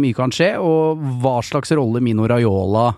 mye 0.00 0.16
kan 0.16 0.32
skje, 0.32 0.54
og 0.62 1.02
hva 1.20 1.40
slags 1.44 1.74
rolle 1.76 2.00
Mino 2.00 2.24
Raiola 2.30 2.92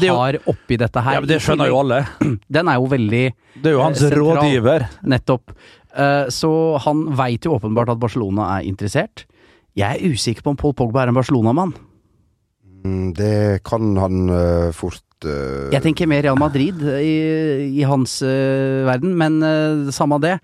jo- 0.00 0.14
har 0.16 0.38
oppi 0.48 0.78
dette 0.78 1.00
her 1.04 1.12
Ja, 1.14 1.20
men 1.20 1.28
Det 1.28 1.40
skjønner 1.42 1.68
jo 1.68 1.78
alle. 1.82 2.06
Den 2.48 2.68
er 2.68 2.74
jo 2.80 2.86
veldig 2.88 3.24
Det 3.60 3.66
er 3.68 3.72
jo 3.76 3.82
hans 3.82 3.98
sentral. 4.00 4.36
rådgiver. 4.38 4.88
Nettopp. 5.04 5.52
Eh, 5.92 6.26
Så 6.32 6.78
han 6.84 7.04
veit 7.16 7.44
jo 7.44 7.56
åpenbart 7.58 7.92
at 7.92 8.00
Barcelona 8.00 8.58
er 8.58 8.68
interessert. 8.68 9.26
Jeg 9.76 10.00
er 10.00 10.12
usikker 10.12 10.42
på 10.42 10.50
om 10.52 10.56
Paul 10.56 10.74
Pogba 10.74 11.02
er 11.02 11.08
en 11.12 11.16
Barcelona-mann. 11.16 11.74
Mm, 12.84 13.12
Det 13.14 13.62
kan 13.64 13.96
han 13.96 14.28
eh, 14.28 14.72
eh, 15.28 15.70
Jeg 15.74 15.82
tenker 15.84 16.08
mer 16.10 16.22
Real 16.24 16.38
Madrid 16.40 16.80
i, 16.82 17.12
i 17.80 17.84
hans 17.88 18.18
uh, 18.24 18.82
verden, 18.88 19.14
men 19.18 19.38
uh, 19.42 19.90
samme 19.94 20.18
det. 20.22 20.34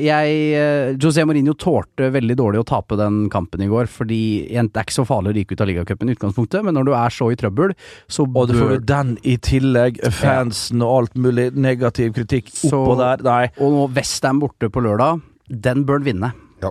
Jeg 0.00 0.34
uh, 0.60 0.90
José 1.00 1.24
Mourinho 1.24 1.54
tålte 1.58 2.10
veldig 2.12 2.36
dårlig 2.36 2.60
å 2.60 2.66
tape 2.68 2.98
den 3.00 3.22
kampen 3.32 3.64
i 3.64 3.70
går, 3.70 3.88
fordi 3.90 4.20
en, 4.58 4.68
det 4.68 4.82
er 4.82 4.88
ikke 4.88 4.98
så 4.98 5.06
farlig 5.08 5.32
å 5.32 5.36
ryke 5.38 5.56
ut 5.56 5.64
av 5.64 5.70
ligacupen 5.70 6.10
i 6.10 6.16
utgangspunktet, 6.16 6.66
men 6.66 6.76
når 6.76 6.90
du 6.90 6.92
er 6.98 7.16
så 7.16 7.30
i 7.32 7.38
trøbbel, 7.40 7.74
så 8.10 8.26
Og 8.28 8.50
du 8.50 8.56
får 8.58 8.84
den 8.88 9.16
i 9.24 9.36
tillegg. 9.40 10.02
Fansen 10.20 10.84
og 10.84 10.96
alt 10.98 11.16
mulig 11.16 11.50
negativ 11.56 12.14
kritikk 12.18 12.52
Så- 12.52 12.76
oppå 12.76 12.98
der. 13.00 13.24
Nei. 13.26 13.50
Og 13.58 13.74
nå 13.74 13.88
Westham 13.96 14.42
borte 14.42 14.70
på 14.70 14.84
lørdag, 14.84 15.22
den 15.48 15.84
bør 15.88 16.00
han 16.00 16.06
vinne. 16.10 16.32
Ja. 16.62 16.70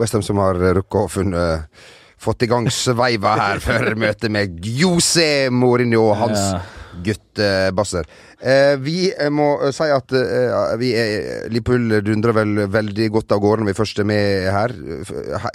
Westham 0.00 0.24
som 0.24 0.40
har 0.42 0.58
rukket 0.58 1.04
å 1.04 1.08
funnet 1.12 1.68
Fått 2.16 2.46
i 2.46 2.48
gang 2.48 2.64
sveiva 2.72 3.34
her 3.36 3.60
før 3.60 3.92
møtet 4.00 4.32
med 4.32 4.64
Jose 4.64 5.50
Mourinho 5.52 6.08
og 6.08 6.16
hans 6.22 6.40
Ja. 6.40 6.62
Guttebasser. 7.04 8.08
Eh, 8.40 8.74
vi 8.80 9.12
eh, 9.12 9.30
må 9.32 9.54
eh, 9.64 9.72
si 9.74 9.88
at 9.92 10.12
eh, 10.16 10.74
vi 10.80 10.92
er, 10.96 11.46
Liverpool 11.52 12.00
dundrer 12.04 12.36
vel 12.36 12.66
veldig 12.72 13.08
godt 13.14 13.32
av 13.36 13.40
gårde 13.44 13.64
når 13.64 13.70
vi 13.72 13.78
først 13.78 14.02
er 14.02 14.08
med 14.08 14.50
her. 14.52 14.74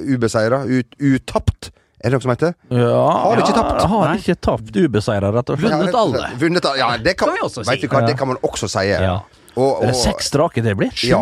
Ubeseira, 0.01 0.63
ut, 0.65 0.97
utapt. 0.99 1.71
Er 2.01 2.09
det 2.09 2.17
noe 2.17 2.25
som 2.25 2.31
heter? 2.33 2.55
Ja, 2.73 3.03
Har 3.27 3.43
ikke 3.43 3.53
tapt. 3.53 3.83
Har 3.91 4.07
Nei. 4.09 4.15
ikke 4.17 4.37
tapt 4.41 4.77
ubeseira, 4.77 5.29
rett 5.35 5.51
og 5.53 5.59
slett. 5.61 5.75
Vunnet 5.77 5.97
alle. 6.01 6.31
Vunnet 6.41 6.65
alle. 6.65 6.81
Ja, 6.81 6.89
det 6.97 7.13
kan, 7.13 7.29
Kan 7.29 7.37
vi 7.37 7.45
også 7.45 7.61
vet 7.61 7.77
si. 7.77 7.85
du 7.85 7.93
hva, 7.93 8.01
det 8.07 8.17
kan 8.17 8.31
man 8.31 8.41
også 8.41 8.69
si. 8.71 8.87
Ja. 8.89 9.19
Og, 9.53 9.83
Er 9.83 9.91
det 9.91 9.95
og, 9.95 10.01
seks 10.01 10.31
strake 10.31 10.63
det 10.65 10.73
blir? 10.79 10.93
Ja. 11.05 11.21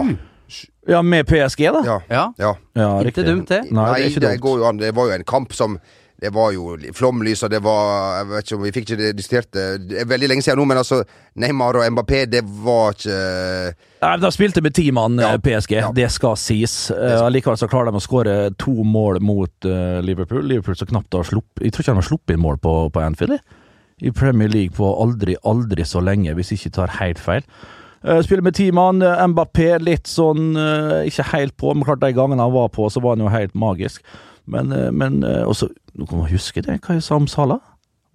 Ja, 0.90 1.02
med 1.06 1.28
PSG, 1.28 1.68
da? 1.76 1.82
Ja. 1.86 1.98
Ja. 2.10 2.24
ja. 2.40 2.54
Ja, 2.80 2.90
Ikke 3.06 3.26
dumt, 3.28 3.52
det. 3.52 3.66
Nei, 3.70 3.90
det 3.92 4.06
er 4.06 4.10
ikke 4.14 4.24
det, 4.24 4.32
går 4.42 4.62
jo 4.62 4.70
an. 4.72 4.80
det 4.80 4.94
var 4.96 5.12
jo 5.12 5.18
en 5.20 5.26
kamp 5.28 5.54
som 5.54 5.76
det 6.22 6.30
var 6.36 6.52
jo 6.52 6.74
flomlys, 6.98 7.44
og 7.44 7.52
det 7.54 7.62
var 7.64 8.18
Jeg 8.20 8.28
vet 8.30 8.44
ikke 8.46 8.56
om 8.58 8.64
vi 8.66 8.72
fikk 8.76 8.86
ikke 8.90 8.98
det 9.00 9.12
diskutert 9.16 9.48
det 9.56 9.66
Det 9.88 10.02
er 10.02 10.10
veldig 10.10 10.28
lenge 10.28 10.44
siden 10.44 10.60
nå, 10.60 10.66
men 10.68 10.78
altså 10.82 10.98
Neymar 11.40 11.78
og 11.80 11.86
Mbappé, 11.96 12.26
det 12.28 12.42
var 12.64 12.92
ikke 12.98 13.20
Nei, 14.04 14.12
De 14.26 14.32
spilte 14.36 14.62
med 14.66 14.76
ti 14.76 14.90
mann, 14.92 15.16
Ja. 15.20 15.34
eh, 15.34 15.40
PSG. 15.44 15.72
Ja. 15.80 15.92
Det 15.96 16.10
skal 16.12 16.36
sies. 16.40 16.92
Eh, 16.92 17.16
Allikevel 17.24 17.58
så 17.60 17.68
klarer 17.72 17.92
de 17.92 18.00
å 18.00 18.04
skåre 18.04 18.36
to 18.60 18.84
mål 18.84 19.20
mot 19.22 19.52
uh, 19.66 20.00
Liverpool. 20.04 20.44
Liverpool 20.48 20.76
så 20.80 20.88
knapt 20.90 21.14
har 21.16 21.24
sluppet 21.28 21.64
Jeg 21.64 21.72
tror 21.74 21.84
ikke 21.84 21.96
de 21.96 22.02
har 22.04 22.10
sluppet 22.12 22.36
inn 22.36 22.44
mål 22.44 22.60
på, 22.64 22.76
på 22.92 23.04
Anfield 23.04 23.40
i 24.02 24.12
Premier 24.16 24.48
League 24.48 24.72
på 24.78 24.88
aldri, 25.04 25.34
aldri 25.44 25.84
så 25.84 26.00
lenge, 26.00 26.32
hvis 26.38 26.54
jeg 26.54 26.60
ikke 26.62 26.76
tar 26.78 26.94
helt 27.02 27.20
feil. 27.20 27.44
Uh, 28.00 28.22
Spiller 28.24 28.46
med 28.46 28.56
ti 28.56 28.70
mann. 28.72 29.02
eh, 29.04 29.26
Mbappé 29.28 29.74
litt 29.84 30.08
sånn 30.08 30.54
eh, 30.56 31.08
Ikke 31.10 31.26
helt 31.34 31.58
på, 31.60 31.74
men 31.76 31.84
klart 31.84 32.00
de 32.00 32.14
gangene 32.16 32.40
han 32.46 32.54
var 32.56 32.70
på, 32.72 32.88
så 32.88 33.02
var 33.04 33.18
han 33.18 33.26
jo 33.26 33.32
helt 33.34 33.52
magisk. 33.60 34.00
Men, 34.50 34.74
eh, 34.74 34.90
men 34.92 35.24
eh, 35.24 35.46
også 35.48 35.70
Nå 36.00 36.06
kan 36.08 36.22
man 36.22 36.32
huske 36.32 36.62
det, 36.64 36.80
hva 36.86 36.96
jeg 36.96 37.04
sa 37.04 37.18
om 37.20 37.28
Salah? 37.28 37.60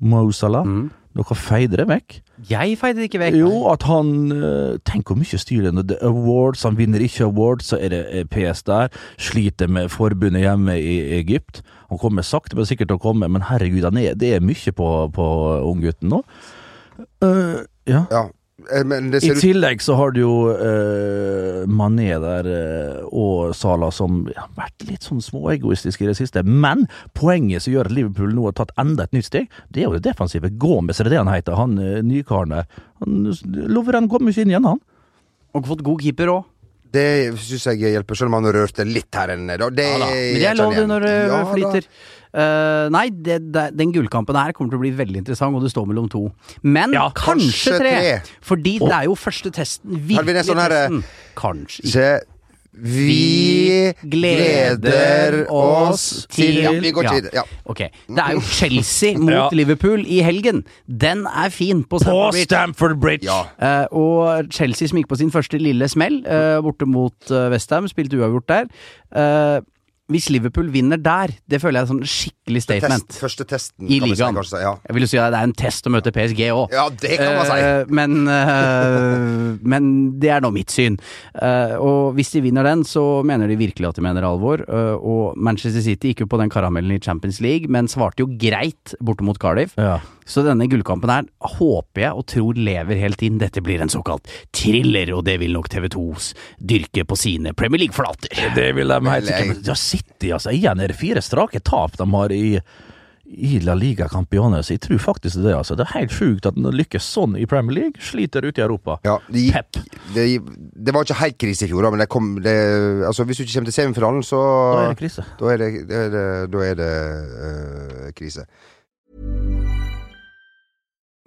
Mo 0.00 0.30
Salah. 0.32 0.64
Mm. 0.64 0.90
Dere 1.14 1.36
feide 1.38 1.78
det 1.78 1.84
vekk. 1.86 2.16
Jeg 2.50 2.78
feide 2.80 2.98
det 2.98 3.08
ikke 3.10 3.20
vekk. 3.22 3.36
Jo, 3.38 3.50
at 3.70 3.84
han 3.86 4.32
eh, 4.34 4.78
Tenk 4.88 5.10
hvor 5.10 5.18
mye 5.18 5.38
styr 5.38 5.68
det 5.68 5.74
er 5.84 5.98
er 5.98 6.08
awards. 6.08 6.64
Han 6.66 6.78
vinner 6.78 7.02
ikke 7.02 7.28
awards, 7.28 7.70
så 7.70 7.78
er 7.78 7.92
det 7.92 8.30
PS 8.32 8.64
der. 8.66 8.88
Sliter 9.18 9.68
med 9.68 9.92
forbundet 9.94 10.42
hjemme 10.42 10.78
i 10.80 10.96
Egypt. 11.20 11.62
Han 11.90 11.98
kommer 11.98 12.22
sakte, 12.22 12.56
men 12.56 12.66
sikkert 12.66 12.90
til 12.90 12.98
å 12.98 13.04
komme, 13.04 13.28
men 13.28 13.46
herregud, 13.46 13.84
han 13.84 14.00
er, 14.00 14.16
det 14.18 14.34
er 14.34 14.42
mye 14.42 14.72
på, 14.74 14.88
på 15.14 15.26
unggutten 15.62 16.10
nå. 16.10 16.22
Uh, 17.22 17.62
ja. 17.86 18.06
Ja. 18.10 18.24
Eh, 18.72 18.84
Men 18.84 19.10
det 19.12 19.22
I 19.24 19.34
tillegg 19.36 19.82
så 19.82 19.96
har 19.98 20.14
du 20.14 20.20
jo 20.22 20.34
uh, 20.52 21.64
Mané 21.68 22.14
der 22.22 22.48
uh, 22.48 23.08
og 23.10 23.54
Salah 23.56 23.92
som 23.94 24.24
har 24.36 24.50
vært 24.56 24.86
litt 24.88 25.06
sånn 25.06 25.22
småegoistiske 25.24 26.04
i 26.04 26.10
det 26.10 26.16
siste. 26.18 26.44
Men 26.46 26.86
poenget 27.18 27.64
som 27.64 27.74
gjør 27.74 27.90
at 27.90 27.96
Liverpool 27.96 28.34
nå 28.36 28.48
har 28.48 28.56
tatt 28.60 28.74
enda 28.80 29.06
et 29.06 29.16
nytt 29.16 29.28
steg, 29.28 29.52
det 29.74 29.82
er 29.82 29.88
jo 29.88 29.98
det 29.98 30.06
defensive. 30.08 30.52
Gomez 30.60 31.02
er 31.02 31.10
det 31.12 31.20
han 31.20 31.32
heter, 31.32 31.58
han 31.58 31.78
uh, 31.80 32.00
nykaren 32.04 32.56
der. 32.56 32.82
Han, 33.04 33.30
Lovren 33.44 34.08
kommer 34.12 34.32
ikke 34.32 34.46
inn 34.46 34.54
igjen, 34.54 34.72
han. 34.74 34.82
Og 35.54 35.68
fått 35.70 35.84
god 35.86 36.02
keeper 36.02 36.32
òg. 36.32 36.50
Det 36.94 37.06
syns 37.42 37.64
jeg 37.72 37.94
hjelper, 37.94 38.18
selv 38.18 38.30
om 38.30 38.38
han 38.38 38.50
rørte 38.54 38.86
litt 38.88 39.10
her 39.18 39.34
enn 39.34 39.48
da. 39.50 39.70
Det, 39.70 39.88
Ja 39.88 39.98
da. 39.98 40.10
Men 40.10 40.42
det 40.42 40.50
er 40.50 40.60
lov 40.60 40.76
det 40.76 40.84
når 40.90 41.08
det. 41.08 41.14
Ja 41.30 41.40
flyter. 41.50 41.88
Uh, 42.34 42.90
nei, 42.90 43.04
det, 43.14 43.36
det, 43.54 43.68
den 43.78 43.92
gullkampen 43.94 44.34
her 44.34 44.50
kommer 44.56 44.72
til 44.72 44.80
å 44.80 44.82
bli 44.82 44.90
veldig 44.98 45.20
interessant, 45.20 45.54
og 45.54 45.62
det 45.62 45.70
står 45.70 45.86
mellom 45.86 46.08
to. 46.10 46.24
Men 46.66 46.94
Ja, 46.96 47.04
kanskje, 47.14 47.46
kanskje 47.46 47.76
tre. 47.78 47.92
tre. 47.94 48.38
Fordi 48.42 48.72
det 48.82 48.90
er 48.96 49.06
jo 49.06 49.14
første 49.18 49.52
testen. 49.54 50.00
Virkelig 50.08 50.42
sånn 50.48 50.62
her, 50.64 50.74
testen. 50.74 51.04
Kanskje 51.38 51.84
ikke. 51.84 51.92
Se 51.94 52.08
Vi 52.74 53.92
gleder 54.10 55.44
oss 55.52 56.26
til 56.32 56.56
Ja, 56.64 56.72
vi 56.82 56.90
går 56.90 57.02
til 57.12 57.28
Ja. 57.34 57.44
Ok. 57.64 57.78
Det 58.08 58.18
er 58.18 58.32
jo 58.34 58.40
Chelsea 58.40 59.18
mot 59.22 59.30
Ja. 59.32 59.48
Liverpool 59.52 60.02
i 60.06 60.20
helgen. 60.26 60.64
Den 60.88 61.26
er 61.26 61.48
fin 61.54 61.84
på 61.84 61.98
På 61.98 61.98
Stamford 61.98 62.32
Bridge. 62.32 62.44
Stamford 62.44 62.96
Bridge! 63.00 63.28
ja. 63.30 63.82
Eh, 63.82 63.86
og 63.92 64.50
Chelsea 64.52 64.88
som 64.88 64.98
gikk 64.98 65.08
på 65.08 65.16
sin 65.20 65.30
første 65.30 65.58
lille 65.58 65.88
smell 65.88 66.20
eh, 66.26 66.58
borte 66.62 66.86
mot 66.86 67.14
uh, 67.30 67.46
Westham, 67.52 67.86
spilte 67.88 68.18
uavgjort 68.18 68.48
der. 68.48 68.66
Eh, 69.14 69.60
hvis 70.12 70.26
Liverpool 70.28 70.66
vinner 70.68 71.00
der, 71.00 71.32
det 71.48 71.60
føler 71.62 71.80
jeg 71.80 71.86
er 71.86 71.90
sånn 71.90 72.02
skikkelig 72.04 72.60
statement. 72.60 73.06
Test, 73.08 73.20
første 73.22 73.46
testen, 73.48 73.86
I 73.88 74.00
ligaen. 74.02 74.36
si, 74.44 74.58
ja. 74.60 74.74
Jeg 74.84 74.96
vil 74.96 75.06
jo 75.06 75.08
si 75.14 75.20
at 75.20 75.32
det 75.32 75.38
er 75.40 75.48
en 75.48 75.54
test 75.56 75.88
å 75.88 75.92
møte 75.94 76.12
PSG 76.12 76.42
òg. 76.52 76.74
Ja, 76.76 76.84
det 76.92 77.16
kan 77.20 77.38
man 77.38 77.48
si. 77.48 77.94
men, 77.96 78.18
uh, 78.28 79.56
men 79.64 79.88
det 80.20 80.34
er 80.36 80.44
nå 80.44 80.52
mitt 80.52 80.74
syn. 80.74 80.98
Uh, 81.32 81.76
og 81.80 82.18
hvis 82.18 82.34
de 82.36 82.44
vinner 82.44 82.68
den, 82.68 82.84
så 82.84 83.22
mener 83.24 83.48
de 83.48 83.56
virkelig 83.60 83.94
at 83.94 84.00
de 84.00 84.04
mener 84.04 84.28
alvor. 84.28 84.66
Og 85.00 85.38
Manchester 85.40 85.84
City 85.84 86.12
gikk 86.12 86.26
jo 86.26 86.30
på 86.34 86.42
den 86.42 86.52
karamellen 86.52 86.92
i 86.92 87.00
Champions 87.00 87.40
League, 87.44 87.72
men 87.72 87.88
svarte 87.88 88.26
jo 88.26 88.28
greit 88.28 88.92
borte 89.00 89.24
mot 89.24 89.40
Cardiff. 89.40 89.72
Ja. 89.80 90.02
Så 90.24 90.40
denne 90.46 90.64
gullkampen 90.72 91.10
her 91.12 91.26
håper 91.58 92.00
jeg 92.06 92.16
og 92.16 92.24
tror 92.32 92.56
lever 92.56 92.96
helt 93.02 93.20
inn. 93.26 93.36
Dette 93.42 93.60
blir 93.64 93.82
en 93.84 93.92
såkalt 93.92 94.24
thriller, 94.56 95.12
og 95.18 95.24
det 95.26 95.36
vil 95.42 95.52
nok 95.52 95.68
TV2s 95.68 96.30
dyrke 96.64 97.04
på 97.04 97.18
sine 97.20 97.52
Premier 97.52 97.84
League-flater. 97.84 98.32
Det 98.56 98.70
vil 98.78 98.88
de 98.88 99.00
helt 99.12 99.28
sikkert. 99.28 99.62
Ja, 99.68 99.76
City, 99.76 100.32
altså. 100.32 100.54
Igjen 100.56 100.80
er 100.80 100.88
det 100.94 100.96
fire 100.96 101.20
strake 101.24 101.60
tap 101.60 101.98
de 102.00 102.08
har 102.14 102.32
i, 102.32 102.58
i 103.34 103.58
La 103.64 103.74
Liga 103.76 104.08
Campiones. 104.08 104.70
Jeg 104.72 104.80
tror 104.84 104.98
faktisk 105.10 105.42
det. 105.44 105.52
altså. 105.58 105.76
Det 105.76 105.84
er 105.88 105.92
helt 105.98 106.16
sjukt 106.16 106.48
at 106.48 106.56
de 106.56 106.72
lykkes 106.72 107.04
sånn 107.18 107.36
i 107.40 107.44
Premier 107.50 107.76
League. 107.82 108.00
Sliter 108.04 108.48
ute 108.48 108.62
i 108.62 108.64
Europa. 108.64 108.96
Ja, 109.04 109.18
det, 109.28 109.44
gikk- 109.50 109.84
det, 110.16 110.26
det 110.88 110.94
var 110.96 111.04
ikke 111.04 111.20
helt 111.20 111.36
krise 111.44 111.68
i 111.68 111.72
fjor, 111.72 111.90
men 111.92 112.00
det 112.00 112.08
kom 112.12 112.34
det, 112.44 112.56
altså, 113.08 113.28
hvis 113.28 113.40
du 113.40 113.44
ikke 113.44 113.58
kommer 113.58 113.72
til 113.72 113.76
semifinalen, 113.82 114.24
så 114.24 114.40
Da 114.40 114.84
er 114.88 114.94
det 114.94 115.02
krise. 115.04 115.26
Da 115.40 115.52
er 115.52 115.60
det, 115.66 115.72
da 115.92 116.04
er 116.06 116.14
det, 116.16 116.28
da 116.56 116.64
er 116.70 116.78
det 116.80 116.92
øh, 117.48 118.14
krise. 118.16 118.48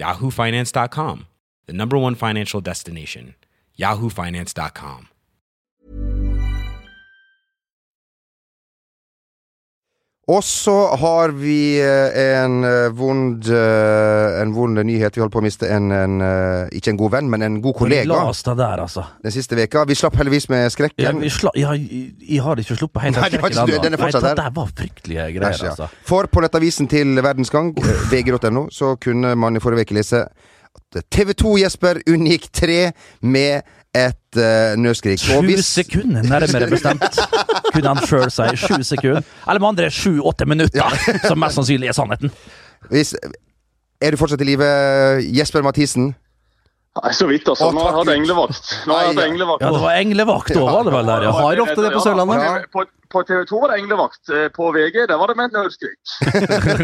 yahoofinance.com, 0.00 1.26
the 1.66 1.72
number 1.72 1.98
one 1.98 2.14
financial 2.14 2.60
destination, 2.60 3.34
yahoofinance.com. 3.78 5.09
Og 10.30 10.44
så 10.46 10.74
har 11.00 11.32
vi 11.34 11.80
eh, 11.82 12.18
en 12.42 12.60
eh, 12.64 12.88
vond 12.94 13.48
eh, 13.50 14.36
En 14.42 14.52
vond 14.54 14.78
nyhet. 14.86 15.16
Vi 15.16 15.22
holder 15.22 15.32
på 15.34 15.40
å 15.40 15.44
miste 15.44 15.66
en, 15.72 15.88
en 15.94 16.20
Ikke 16.76 16.92
en 16.92 17.00
god 17.00 17.14
venn, 17.16 17.30
men 17.32 17.42
en 17.46 17.56
god 17.64 17.74
kollega 17.80 18.06
Las 18.10 18.42
det 18.46 18.54
der, 18.60 18.84
altså. 18.84 19.04
den 19.24 19.34
siste 19.34 19.58
veka. 19.58 19.82
Vi 19.90 19.96
slapp 19.98 20.18
heldigvis 20.20 20.48
med 20.52 20.66
Ja, 20.68 20.70
skrekken. 20.76 21.20
vi 21.24 21.32
sla, 21.34 21.50
ja, 21.58 21.72
jeg, 21.74 22.42
har 22.44 22.60
ikke 22.62 22.76
sluppet 22.78 23.02
helt 23.08 23.16
Nei, 23.18 23.28
det 23.32 23.40
skrekken 23.40 23.58
ikke- 23.58 23.82
den 23.82 23.92
er 23.92 23.96
ennå. 23.96 24.02
fortsatt 24.04 24.22
Nei, 24.28 24.34
der. 24.34 24.44
Det 24.44 24.56
var 24.60 24.70
fryktelige 24.76 25.26
greier, 25.26 25.40
greier, 25.40 25.64
ja. 25.64 25.70
altså. 25.74 25.88
For 26.06 26.30
på 26.30 26.44
nettavisen 26.44 26.88
til 26.90 27.16
Verdensgang, 27.24 27.74
vg.no, 28.12 28.68
så 28.70 28.94
kunne 29.00 29.34
man 29.34 29.56
i 29.56 29.60
forrige 29.62 29.88
uke 29.88 29.98
lese 29.98 30.22
at 30.26 31.04
TV 31.10 31.32
2-Jesper 31.34 32.02
unngikk 32.06 32.48
tre 32.54 32.92
med 33.22 33.62
et 33.96 34.38
uh, 34.38 34.76
nødskrik. 34.78 35.18
Sju 35.18 35.40
hvis- 35.42 35.66
sekunder, 35.66 36.22
nærmere 36.22 36.70
bestemt, 36.70 37.18
kunne 37.72 37.88
han 37.94 38.02
sjøl 38.06 38.30
si. 38.30 38.48
Sju 38.56 38.82
sekunder. 38.86 39.22
Eller 39.48 39.60
med 39.60 39.68
andre 39.74 39.90
sju-åtte 39.90 40.46
minutter, 40.46 40.98
som 41.28 41.38
mest 41.42 41.58
sannsynlig 41.58 41.90
er 41.90 41.96
sannheten. 41.98 42.30
hvis 42.90 43.14
Er 44.00 44.10
du 44.10 44.16
fortsatt 44.16 44.40
i 44.40 44.44
live, 44.48 44.64
Jesper 45.36 45.62
Mathisen? 45.66 46.14
Nei, 47.00 47.10
så 47.14 47.26
vidt, 47.30 47.46
altså. 47.46 47.68
Å, 47.68 47.74
Nå 47.74 47.82
hadde 47.86 48.14
jeg 48.14 48.22
englevakt. 48.24 48.70
Nå 48.88 48.94
har 48.96 49.04
jeg 49.06 49.14
ja. 49.14 49.26
englevakt. 49.28 49.62
Ja, 49.62 49.68
det 49.74 49.82
var 49.82 49.98
englevakt 50.00 50.56
òg, 50.56 50.64
var 50.66 50.88
det 50.88 50.94
vel 50.94 51.10
der, 51.10 51.26
Jeg 51.26 51.34
Har 51.36 51.60
ofte 51.64 51.84
det 51.84 51.90
på 51.94 52.00
Sørlandet. 52.02 52.40
Ja, 52.42 52.54
på, 52.74 52.84
på 53.14 53.22
TV 53.28 53.44
2 53.46 53.60
var 53.62 53.70
det 53.70 53.76
englevakt. 53.82 54.20
Eh, 54.34 54.48
På 54.56 54.70
VG 54.74 54.96
der 55.06 55.20
var 55.20 55.30
det 55.30 55.36
med 55.38 55.50
et 55.50 55.54
nødskrik. 55.58 56.00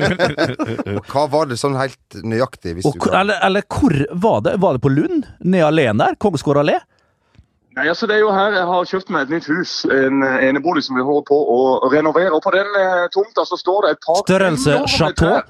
Hva 1.11 1.25
var 1.33 1.51
det 1.51 1.59
sånn 1.59 1.75
helt 1.79 2.19
nøyaktig? 2.23 2.77
Hvis 2.79 2.87
Og, 2.87 3.09
eller, 3.11 3.40
eller 3.47 3.66
hvor 3.66 3.97
var 4.27 4.45
det? 4.47 4.55
Var 4.62 4.79
det 4.79 4.85
på 4.87 4.92
Lund? 4.95 5.27
Ned 5.42 5.66
alene 5.66 5.99
der? 6.05 6.19
Kongsgård 6.23 6.62
allé? 6.62 6.79
Nei, 7.77 7.91
altså 7.93 8.07
Det 8.09 8.15
er 8.17 8.23
jo 8.23 8.31
her 8.33 8.55
jeg 8.57 8.67
har 8.71 8.87
kjøpt 8.89 9.11
meg 9.12 9.27
et 9.27 9.33
nytt 9.35 9.47
hus. 9.53 9.73
En 9.93 10.23
enebolig 10.25 10.81
som 10.87 10.97
vi 10.97 11.05
holder 11.05 11.27
på 11.29 11.37
å 11.37 11.91
renovere. 11.93 12.31
Og 12.33 12.41
på 12.45 12.53
den 12.55 12.71
eh, 12.81 13.03
tomta 13.12 13.45
så 13.45 13.59
står 13.61 13.85
det 13.85 13.91
et 13.97 14.07
par 14.07 14.23
Størrelse 14.23 14.79
chateau? 14.89 15.43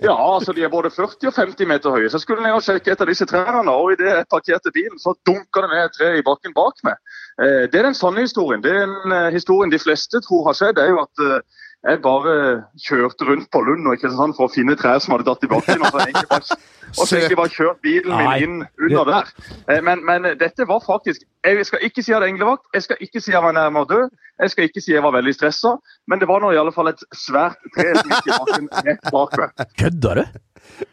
Ja, 0.00 0.14
altså 0.16 0.54
de 0.56 0.64
er 0.64 0.72
både 0.72 0.88
40 0.94 1.28
og 1.28 1.36
50 1.36 1.68
meter 1.68 1.92
høye. 1.92 2.08
Så 2.08 2.16
jeg 2.16 2.24
skulle 2.24 2.46
ned 2.46 2.56
og 2.56 2.64
sjekke 2.64 2.94
et 2.94 3.04
av 3.04 3.10
disse 3.12 3.28
trærne, 3.28 3.68
og 3.68 3.92
idet 3.92 4.08
jeg 4.08 4.30
parkerte 4.32 4.72
bilen, 4.72 4.96
så 5.02 5.12
dunka 5.28 5.66
det 5.66 5.72
ned 5.74 5.84
et 5.84 5.98
tre 5.98 6.08
i 6.16 6.24
bakken 6.24 6.56
bak 6.56 6.80
meg. 6.88 6.96
Eh, 7.36 7.66
Det 7.68 7.82
er 7.82 7.90
den 7.90 8.00
sanne 8.00 8.24
historien. 8.24 8.64
Det 8.64 8.72
er 8.72 8.86
en 8.86 9.18
eh, 9.18 9.28
historien 9.36 9.72
de 9.72 9.82
fleste 9.82 10.24
tror 10.24 10.48
har 10.48 10.56
skjedd, 10.56 10.80
er 10.80 10.94
jo 10.94 11.04
at 11.04 11.26
jeg 11.82 11.98
bare 12.04 12.32
kjørte 12.78 13.26
rundt 13.26 13.48
på 13.50 13.60
Lund 13.66 13.88
og 13.90 13.96
Kristiansand 13.96 14.36
for 14.38 14.46
å 14.46 14.52
finne 14.54 14.76
trær 14.78 15.00
som 15.02 15.16
hadde 15.16 15.26
datt 15.26 15.42
i 15.42 15.48
bakken. 15.50 15.82
Og 15.82 15.90
så 15.90 16.02
egentlig 16.04 16.28
bare, 16.30 16.58
egentlig 17.18 17.38
bare 17.40 17.54
kjørt 17.56 17.80
bilen 17.82 18.12
min 18.20 18.44
inn 18.44 18.54
under 18.86 19.10
der. 19.10 19.32
Eh, 19.66 19.80
Men, 19.82 20.04
men 20.06 20.28
dette 20.38 20.66
var 20.68 20.78
faktisk 20.86 21.24
Jeg 21.42 21.66
skal 21.66 21.82
ikke 21.88 22.04
si 22.04 22.12
jeg 22.12 22.18
hadde 22.20 22.28
englevakt, 22.30 22.62
jeg 22.76 22.86
skal 22.86 23.02
ikke 23.02 23.20
si 23.24 23.34
jeg 23.34 23.42
var 23.42 23.56
nærmere 23.56 23.88
død, 23.90 24.14
jeg 24.44 24.50
skal 24.54 24.68
ikke 24.68 24.84
si 24.84 24.94
jeg 24.94 25.02
var 25.02 25.16
veldig 25.16 25.34
stressa, 25.34 25.74
men 26.06 26.22
det 26.22 26.28
var 26.30 26.40
nå 26.44 26.52
i 26.54 26.60
alle 26.60 26.72
fall 26.76 26.92
et 26.92 27.02
svært 27.18 27.58
tre 27.74 27.88
som 27.98 28.14
gikk 28.14 28.30
i 28.30 28.38
bakken 28.38 28.70
rett 28.86 29.10
bak 29.14 29.36
meg. 29.42 29.66
Kødder 29.82 30.20
du? 30.22 30.40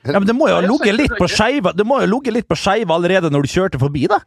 Ja, 0.10 0.18
men 0.18 0.26
Det 0.28 0.36
må 0.36 0.50
jo 0.50 0.58
ha 0.58 0.66
ligget 0.66 0.96
litt 0.98 1.14
på 2.50 2.58
skeiva 2.58 2.96
allerede 2.98 3.30
når 3.30 3.46
du 3.46 3.52
kjørte 3.54 3.80
forbi, 3.82 4.08
da? 4.10 4.18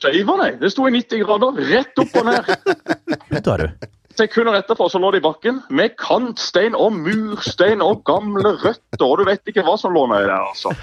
Skeiva, 0.00 0.36
nei. 0.38 0.52
Det 0.62 0.70
sto 0.72 0.86
i 0.88 0.94
90 0.94 1.24
grader, 1.26 1.58
rett 1.74 1.98
opp 2.00 2.14
og 2.22 2.30
ned. 2.30 2.54
Kødder 3.34 3.66
du? 3.66 3.88
Sekunder 4.18 4.56
etterpå 4.58 4.88
så 4.90 4.98
lå 4.98 5.12
det 5.14 5.20
i 5.20 5.24
bakken 5.24 5.60
med 5.70 5.94
kantstein 6.00 6.74
og 6.74 6.92
murstein 6.98 7.82
og 7.84 8.02
gamle 8.08 8.56
røtter, 8.58 9.06
og 9.06 9.20
du 9.20 9.26
vet 9.28 9.42
ikke 9.48 9.64
hva 9.66 9.76
som 9.80 9.94
lå 9.94 10.06
nedi 10.10 10.26
der, 10.26 10.48
altså. 10.50 10.74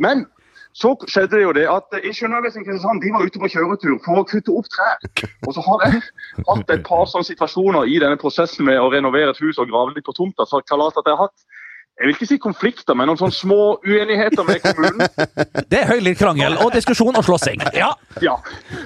Men 0.00 0.24
så 0.72 0.94
skjedde 1.10 1.34
det 1.34 1.42
jo 1.42 1.52
det 1.52 1.66
at 1.68 1.96
Ingeniørvesenet 1.98 2.66
Kristiansand 2.66 3.02
de 3.02 3.10
var 3.12 3.26
ute 3.26 3.40
på 3.42 3.50
kjøretur 3.52 3.96
for 4.04 4.20
å 4.20 4.26
kutte 4.32 4.54
opp 4.54 4.68
trær. 4.70 5.00
Og 5.48 5.54
så 5.56 5.64
har 5.66 5.86
jeg 5.86 6.02
hatt 6.46 6.70
et 6.70 6.84
par 6.86 7.08
sånne 7.10 7.26
situasjoner 7.26 7.90
i 7.90 7.98
denne 8.02 8.20
prosessen 8.20 8.68
med 8.68 8.78
å 8.78 8.90
renovere 8.92 9.34
et 9.34 9.42
hus 9.42 9.58
og 9.58 9.68
grave 9.72 9.96
litt 9.96 10.06
på 10.06 10.14
tomta. 10.14 10.46
så 10.46 10.62
kalat 10.62 10.96
at 10.96 11.10
jeg 11.10 11.18
har 11.18 11.26
hatt 11.26 11.59
jeg 12.00 12.08
vil 12.08 12.14
ikke 12.14 12.26
si 12.30 12.36
konflikter, 12.40 12.96
men 12.96 13.10
noen 13.10 13.18
sånne 13.20 13.36
små 13.36 13.56
uenigheter 13.84 14.46
med 14.48 14.62
kommunen. 14.64 15.02
Det 15.70 15.82
er 15.82 15.90
høylytt 15.90 16.16
krangel 16.16 16.56
og 16.64 16.72
diskusjon 16.72 17.18
og 17.20 17.26
slåssing. 17.26 17.60
Ja. 17.76 17.90
Ja, 18.24 18.38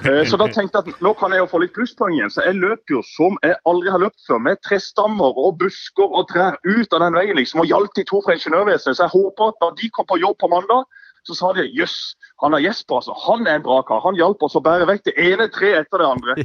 eh, 0.03 0.25
så 0.27 0.35
da 0.35 0.49
tenkte 0.51 0.81
jeg 0.81 0.91
at 0.97 1.05
nå 1.05 1.13
kan 1.15 1.31
jeg 1.31 1.39
jo 1.39 1.47
få 1.53 1.61
litt 1.63 1.71
plusspoeng 1.77 2.17
igjen. 2.17 2.33
Så 2.33 2.43
jeg 2.43 2.59
løper 2.59 2.97
jo 2.97 3.01
som 3.07 3.39
jeg 3.39 3.55
aldri 3.71 3.93
har 3.93 4.03
løpt 4.03 4.19
før, 4.27 4.43
med 4.43 4.59
trestammer 4.67 5.39
og 5.39 5.55
busker 5.63 6.11
og 6.11 6.27
trær 6.33 6.59
ut 6.67 6.91
av 6.91 7.05
den 7.05 7.15
veien 7.15 7.39
liksom, 7.39 7.63
og 7.63 7.71
hjalp 7.71 7.95
de 7.95 8.03
to 8.11 8.19
fra 8.25 8.35
Ingeniørvesenet. 8.35 8.99
Så 8.99 9.07
jeg 9.07 9.15
håper 9.15 9.53
at 9.53 9.63
da 9.63 9.71
de 9.79 9.91
kom 9.95 10.11
på 10.11 10.19
jobb 10.19 10.35
på 10.43 10.51
mandag, 10.51 10.83
så 11.25 11.33
sa 11.39 11.53
de 11.57 11.63
jøss, 11.73 12.13
han 12.43 12.53
er 12.53 12.61
Jesper, 12.67 12.99
altså. 12.99 13.15
Han 13.25 13.47
er 13.47 13.57
en 13.57 13.63
bra 13.65 13.79
kar. 13.87 14.03
Han 14.03 14.17
hjalp 14.19 14.43
oss 14.45 14.57
å 14.59 14.61
bære 14.61 14.85
vekk 14.91 15.07
det 15.07 15.15
ene 15.23 15.47
treet 15.55 15.85
etter 15.85 16.03
det 16.03 16.09
andre. 16.11 16.35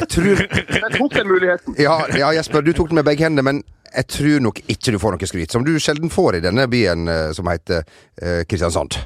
Jeg 0.00 0.08
tror 0.16 0.42
Jeg 0.42 0.92
tok 0.96 1.14
den 1.14 1.28
muligheten. 1.30 1.76
ja, 1.78 2.00
ja, 2.16 2.32
Jesper, 2.34 2.64
du 2.64 2.72
tok 2.72 2.90
den 2.90 2.98
med 2.98 3.06
begge 3.06 3.28
hendene, 3.28 3.44
men 3.46 3.62
jeg 3.96 4.08
tror 4.12 4.42
nok 4.44 4.62
ikke 4.68 4.94
du 4.94 4.98
får 5.00 5.16
noe 5.16 5.28
skryt. 5.28 5.52
Som 5.54 5.66
du 5.66 5.74
sjelden 5.82 6.12
får 6.12 6.38
i 6.38 6.42
denne 6.44 6.66
byen 6.70 7.08
eh, 7.08 7.28
som 7.36 7.48
heter 7.50 7.84
eh, 8.20 8.42
Kristiansand. 8.48 8.98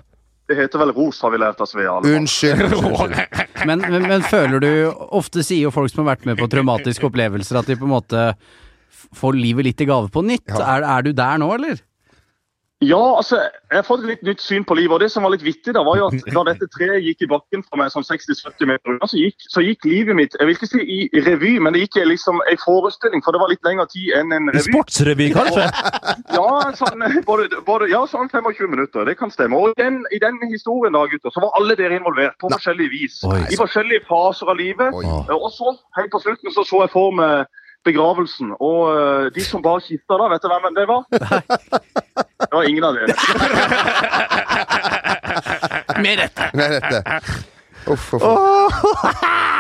Det 0.51 0.57
heter 0.59 0.83
vel 0.83 0.91
ros, 0.97 1.21
har 1.23 1.31
vi 1.31 1.39
lært 1.39 1.61
av 1.63 1.69
Svea. 1.71 1.93
alle. 1.95 2.17
Unnskyld. 2.19 2.73
unnskyld. 2.79 3.21
Men, 3.69 3.85
men, 3.87 4.09
men 4.11 4.25
føler 4.27 4.63
du 4.63 4.71
Ofte 5.15 5.45
sier 5.47 5.69
jo 5.69 5.75
folk 5.75 5.93
som 5.93 6.03
har 6.03 6.17
vært 6.17 6.27
med 6.27 6.41
på 6.41 6.49
traumatiske 6.51 7.07
opplevelser, 7.07 7.61
at 7.61 7.71
de 7.71 7.79
på 7.79 7.87
en 7.87 7.95
måte 7.95 8.25
får 9.17 9.39
livet 9.39 9.69
litt 9.69 9.85
i 9.85 9.87
gave 9.89 10.11
på 10.13 10.25
nytt. 10.27 10.49
Ja. 10.51 10.65
Er, 10.77 10.87
er 10.99 11.07
du 11.07 11.13
der 11.17 11.39
nå, 11.43 11.53
eller? 11.55 11.79
Ja, 12.81 13.17
altså, 13.17 13.37
jeg 13.69 13.77
har 13.77 13.85
fått 13.85 14.07
et 14.07 14.09
litt 14.09 14.23
nytt 14.25 14.41
syn 14.41 14.65
på 14.65 14.73
livet. 14.79 14.95
og 14.95 15.03
Det 15.03 15.11
som 15.13 15.25
var 15.27 15.35
litt 15.35 15.43
vittig, 15.45 15.75
da, 15.77 15.83
var 15.85 15.99
jo 16.01 16.07
at 16.09 16.31
da 16.33 16.45
dette 16.49 16.69
treet 16.73 17.05
gikk 17.05 17.27
i 17.27 17.29
bakken 17.29 17.61
for 17.67 17.77
meg 17.77 17.93
sånn 17.93 18.07
60-70 18.09 18.71
meter 18.71 18.95
unna, 18.95 19.09
så 19.11 19.21
gikk, 19.21 19.37
så 19.53 19.65
gikk 19.65 19.85
livet 19.85 20.17
mitt 20.17 20.37
jeg 20.39 20.49
vil 20.49 20.57
ikke 20.57 20.69
si 20.71 20.81
i 20.81 21.23
revy, 21.27 21.59
men 21.61 21.77
det 21.77 21.83
gikk 21.85 21.99
i 22.01 22.07
liksom 22.09 22.41
en 22.41 22.63
forestilling, 22.63 23.21
for 23.27 23.37
det 23.37 23.43
var 23.43 23.53
litt 23.53 23.69
lengre 23.69 23.85
tid 23.93 24.15
enn 24.17 24.33
en 24.33 24.49
revy. 24.55 24.65
Sportsrevy, 24.71 25.29
kanskje? 25.37 25.69
Ja, 26.41 26.73
sånn, 26.79 27.05
både, 27.27 27.61
både, 27.67 27.91
ja, 27.91 28.01
sånn 28.09 28.31
25 28.33 28.71
minutter. 28.73 29.05
Det 29.05 29.17
kan 29.19 29.33
stemme. 29.35 29.59
Og 29.59 29.75
i 29.75 29.83
den, 29.83 30.01
i 30.15 30.21
den 30.23 30.39
historien 30.49 30.95
da, 30.97 31.05
gutter, 31.11 31.33
så 31.35 31.43
var 31.45 31.53
alle 31.59 31.77
dere 31.77 31.99
involvert 32.01 32.39
på 32.41 32.49
forskjellig 32.55 32.89
vis. 32.95 33.21
Oi. 33.29 33.43
I 33.51 33.59
forskjellige 33.61 34.07
faser 34.09 34.49
av 34.49 34.57
livet. 34.57 34.95
Oi. 34.97 35.05
Og 35.37 35.51
så, 35.53 35.75
helt 35.99 36.13
på 36.15 36.23
slutten, 36.23 36.55
så 36.55 36.65
så 36.65 36.85
jeg 36.87 36.95
for 36.95 37.13
meg 37.19 37.45
begravelsen. 37.85 38.55
Og 38.61 38.81
eh, 38.95 39.29
de 39.35 39.45
som 39.45 39.63
bare 39.65 39.85
kista 39.85 40.19
da, 40.21 40.29
vet 40.33 40.45
du 40.45 40.53
hvem 40.53 40.77
det 40.77 40.89
var? 40.89 41.09
Det 42.51 42.57
var 42.57 42.69
ingen 42.69 42.85
av 42.85 42.95
dere. 42.95 43.07
Med 46.03 46.19
rette. 46.19 46.51
Med 46.55 46.71
dette. 46.73 47.21
Uff, 47.87 48.15
uff. 48.15 48.23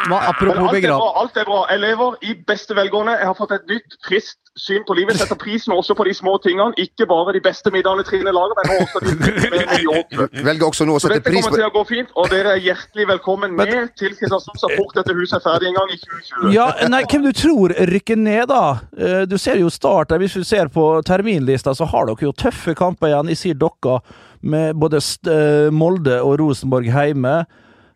Men 0.08 0.18
apropos 0.18 0.72
begrav... 0.72 1.02
Alt, 1.02 1.16
alt 1.22 1.36
er 1.36 1.44
bra. 1.48 1.60
Jeg 1.70 1.80
lever 1.84 2.16
i 2.26 2.34
beste 2.46 2.74
velgående. 2.76 3.12
Jeg 3.20 3.26
har 3.30 3.34
fått 3.38 3.52
et 3.54 3.66
nytt, 3.70 3.96
friskt 4.08 4.49
syn 4.60 4.84
på 4.88 4.94
livet. 4.98 5.16
Setter 5.20 5.38
prisen 5.40 5.72
også 5.74 5.96
på 5.98 6.04
de 6.08 6.12
små 6.16 6.36
tingene. 6.44 6.74
Ikke 6.80 7.06
bare 7.10 7.32
de 7.36 7.40
beste 7.44 7.72
middagene 7.74 8.04
Trine 8.06 8.32
lager, 8.36 8.56
men 8.60 8.84
også 8.84 9.02
de 9.06 9.14
mediokre. 9.56 10.28
Velger 10.46 10.66
også 10.68 10.86
nå 10.88 10.96
å 10.98 11.02
Så 11.02 11.10
på 11.10 11.16
dette 11.16 11.34
kommer 11.34 11.56
til 11.56 11.66
å 11.66 11.72
gå 11.78 11.84
fint, 11.88 12.12
og 12.20 12.30
dere 12.32 12.54
er 12.56 12.62
hjertelig 12.64 13.08
velkommen 13.14 13.56
med 13.58 13.72
til 14.00 14.14
Kristiansand 14.18 14.60
så 14.60 14.70
fort 14.76 14.94
dette 15.00 15.16
huset 15.16 15.38
er 15.40 15.44
ferdig 15.46 15.70
en 15.72 15.78
gang 15.80 15.94
i 15.94 15.98
2020. 16.04 16.50
Ja, 16.56 16.68
nei, 16.92 17.02
hvem 17.10 17.24
du 17.28 17.32
tror 17.36 17.74
rykker 17.92 18.20
ned, 18.20 18.46
da? 18.52 18.62
Eh, 18.98 19.22
Du 19.30 19.36
ser 19.38 19.60
jo 19.60 19.70
Start 19.72 20.10
der. 20.12 20.20
Hvis 20.22 20.34
du 20.36 20.44
ser 20.44 20.68
på 20.72 20.84
terminlista, 21.06 21.74
så 21.76 21.86
har 21.88 22.08
dere 22.10 22.28
jo 22.28 22.32
tøffe 22.36 22.74
kamper 22.78 23.12
igjen. 23.12 23.30
Jeg 23.32 23.40
sier 23.40 23.58
dere 23.60 24.00
med 24.40 24.76
både 24.80 25.00
eh, 25.30 25.68
Molde 25.72 26.20
og 26.24 26.38
Rosenborg 26.40 26.88
hjemme. 26.90 27.34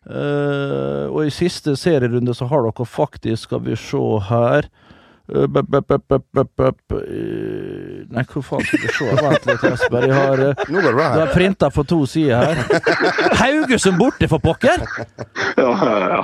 Eh, 0.05 1.05
og 1.09 1.23
i 1.25 1.31
siste 1.33 1.73
serierunde 1.79 2.35
så 2.37 2.45
har 2.51 2.65
dere 2.67 2.85
faktisk, 2.85 3.47
skal 3.47 3.63
vi 3.65 3.77
se 3.79 4.01
her 4.29 4.67
bup, 5.27 5.69
bup, 5.69 6.23
bup, 6.57 6.91
eh, 6.91 8.05
Nei, 8.15 8.23
hvor 8.29 8.43
faen 8.45 8.61
skal 8.67 8.79
vi 8.83 8.91
se? 8.93 9.05
Vent 9.17 9.45
litt, 9.49 9.63
Jesper. 9.65 10.05
Jeg 10.05 10.13
har, 10.15 10.41
eh, 10.51 10.65
Nå 10.69 10.81
går 10.83 10.91
det 10.91 10.95
bra 10.99 11.07
du 11.15 11.19
har 11.23 11.31
printa 11.33 11.69
på 11.73 11.83
to 11.89 11.97
sider 12.05 12.37
her. 12.37 12.55
Haugesund 13.41 13.97
borte, 13.99 14.27
for 14.29 14.39
pokker! 14.43 14.83
Ja, 15.57 15.71
ja, 15.71 15.97
ja. 16.13 16.21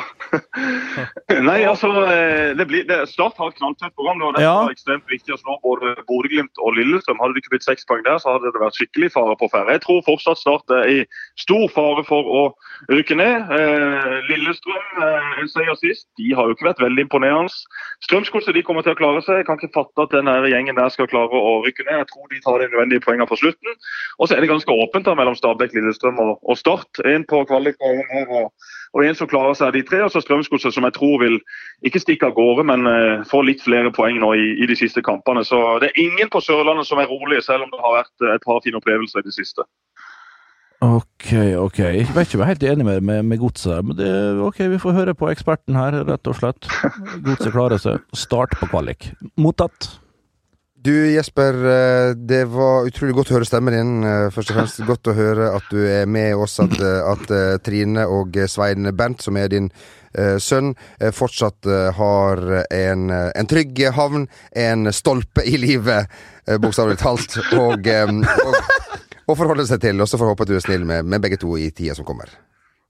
Nei, 1.41 1.57
altså, 1.67 1.89
eh, 2.11 2.53
det 2.59 2.67
blir, 2.69 2.85
det, 2.87 2.99
Start 3.11 3.39
har 3.41 3.49
et 3.51 3.57
knalltøft 3.57 3.95
program. 3.97 4.21
Det 4.35 4.43
Ja. 4.45 4.53
var 4.63 4.71
ekstremt 4.75 5.07
viktig 5.09 5.33
å 5.35 5.39
slå 5.41 5.57
både 5.65 5.95
Bodø-Glimt 6.07 6.61
og 6.61 6.75
Lillestrøm. 6.77 7.19
Hadde 7.21 7.33
det 7.35 7.43
ikke 7.43 7.55
blitt 7.57 7.65
seks 7.67 7.85
poeng 7.89 8.03
der, 8.05 8.19
så 8.21 8.35
hadde 8.37 8.51
det 8.53 8.61
vært 8.61 8.77
skikkelig 8.77 9.11
fare 9.15 9.35
på 9.41 9.49
ferde. 9.51 9.71
Jeg 9.75 9.81
tror 9.87 10.03
fortsatt 10.05 10.37
Start 10.41 10.69
er 10.77 10.85
i 10.91 10.99
stor 11.41 11.67
fare 11.73 12.05
for 12.07 12.23
å 12.23 12.43
rykke 12.91 13.17
ned. 13.17 13.49
Eh, 13.51 14.21
Lillestrøm, 14.29 14.85
en 15.41 15.49
seier 15.51 15.75
sist, 15.81 16.07
de 16.17 16.31
har 16.37 16.45
jo 16.47 16.55
ikke 16.55 16.69
vært 16.69 16.83
veldig 16.85 17.07
imponerende. 17.07 17.51
Strømsgodset 18.05 18.53
de 18.55 18.63
kommer 18.63 18.81
til 18.85 18.90
å 18.93 18.99
klare 18.99 19.21
seg. 19.25 19.41
Jeg 19.41 19.47
kan 19.47 19.59
ikke 19.59 19.73
fatte 19.75 20.05
at 20.05 20.13
denne 20.15 20.33
gjengen 20.51 20.77
der 20.77 20.91
skal 20.93 21.09
klare 21.11 21.37
å 21.37 21.53
rykke 21.65 21.85
ned. 21.87 22.01
Jeg 22.01 22.09
tror 22.11 22.27
de 22.31 22.41
tar 22.43 22.59
de 22.61 22.67
nødvendige 22.71 23.03
poengene 23.05 23.29
på 23.29 23.39
slutten. 23.39 23.79
Og 24.19 24.27
så 24.27 24.35
er 24.35 24.43
det 24.43 24.51
ganske 24.51 24.77
åpent 24.83 25.07
da 25.07 25.15
mellom 25.17 25.37
Stabæk, 25.37 25.73
Lillestrøm 25.77 26.19
og, 26.23 26.33
og 26.41 26.59
Start. 26.59 27.01
En 27.07 27.25
på 27.27 27.43
kvalik 27.49 27.79
og 27.79 28.01
en 28.01 28.13
her. 28.13 28.31
Og, 28.41 28.69
og 28.91 29.05
en 29.07 29.17
som 29.17 29.29
klarer 29.31 29.55
seg 29.57 29.69
av 29.69 29.77
de 29.77 29.83
tre. 29.87 30.01
Og 30.05 30.13
så 30.13 30.23
Strømsgodset, 30.23 30.75
som 30.75 30.87
jeg 30.87 30.97
tror 30.97 31.17
vil 31.23 31.39
ikke 31.87 32.03
stikke 32.03 32.29
av 32.29 32.35
gårde, 32.37 32.67
men 32.71 32.87
uh, 32.89 33.27
få 33.29 33.43
litt 33.47 33.63
flere 33.63 33.93
poeng 33.95 34.19
nå 34.21 34.33
i, 34.37 34.47
i 34.63 34.69
de 34.69 34.77
siste 34.77 35.03
kampene. 35.05 35.45
Så 35.47 35.59
det 35.83 35.91
er 35.91 36.03
ingen 36.05 36.31
på 36.31 36.43
Sørlandet 36.43 36.89
som 36.89 37.01
er 37.01 37.09
rolig, 37.11 37.41
selv 37.45 37.67
om 37.67 37.73
det 37.73 37.81
har 37.83 38.01
vært 38.01 38.25
eh, 38.25 38.35
et 38.35 38.45
par 38.45 38.61
fine 38.65 38.79
opplevelser 38.81 39.23
i 39.23 39.29
det 39.29 39.35
siste. 39.37 39.65
Ok, 40.81 41.27
ok. 41.61 41.79
Jeg 41.79 42.07
vet 42.15 42.25
ikke 42.25 42.39
om 42.39 42.41
jeg 42.41 42.47
er 42.47 42.53
helt 42.55 42.63
enig 42.71 42.85
med, 42.87 43.03
med, 43.05 43.25
med 43.29 43.37
Godset 43.37 43.85
men 43.85 43.99
det, 43.99 44.09
ok, 44.41 44.63
vi 44.71 44.79
får 44.81 44.95
høre 44.97 45.13
på 45.17 45.29
eksperten 45.29 45.77
her, 45.77 45.99
rett 46.07 46.29
og 46.31 46.39
slett. 46.39 46.65
Godset 47.25 47.53
klarer 47.53 47.81
seg. 47.81 48.01
Start 48.17 48.57
på 48.57 48.71
kvalik. 48.71 49.11
Mottatt. 49.37 49.91
Du 50.81 51.11
Jesper, 51.13 51.53
eh, 51.53 52.15
det 52.17 52.47
var 52.49 52.87
utrolig 52.89 53.13
godt 53.13 53.29
å 53.29 53.35
høre 53.35 53.45
stemmen 53.45 53.75
din. 53.75 53.91
Eh, 54.01 54.31
Først 54.33 54.49
og 54.49 54.57
fremst 54.57 54.81
godt 54.87 55.11
å 55.11 55.13
høre 55.13 55.51
at 55.53 55.67
du 55.69 55.77
er 55.85 56.07
med 56.09 56.33
oss, 56.33 56.57
at, 56.63 56.73
eh, 56.81 57.01
at 57.05 57.61
Trine 57.61 58.07
og 58.09 58.39
Svein 58.49 58.89
Bernt, 58.97 59.21
som 59.21 59.37
er 59.37 59.51
din 59.53 59.69
sønn, 60.11 60.73
fortsatt 61.15 61.63
har 61.95 62.39
en, 62.75 63.03
en 63.15 63.47
trygg 63.47 63.77
havn, 63.95 64.25
en 64.59 64.89
stolpe 64.91 65.45
i 65.47 65.55
livet, 65.55 66.11
bokstavelig 66.59 66.97
talt, 66.99 67.37
og, 67.55 67.87
og, 67.87 68.57
og 69.27 69.37
forholde 69.37 69.67
seg 69.69 69.81
til. 69.83 70.01
Og 70.01 70.09
så 70.09 70.17
får 70.17 70.27
jeg 70.27 70.35
håpe 70.35 70.47
at 70.47 70.53
du 70.53 70.55
er 70.57 70.63
snill 70.65 70.87
med, 70.87 71.03
med 71.03 71.21
begge 71.23 71.39
to 71.41 71.57
i 71.57 71.69
tida 71.69 71.97
som 71.97 72.07
kommer. 72.07 72.31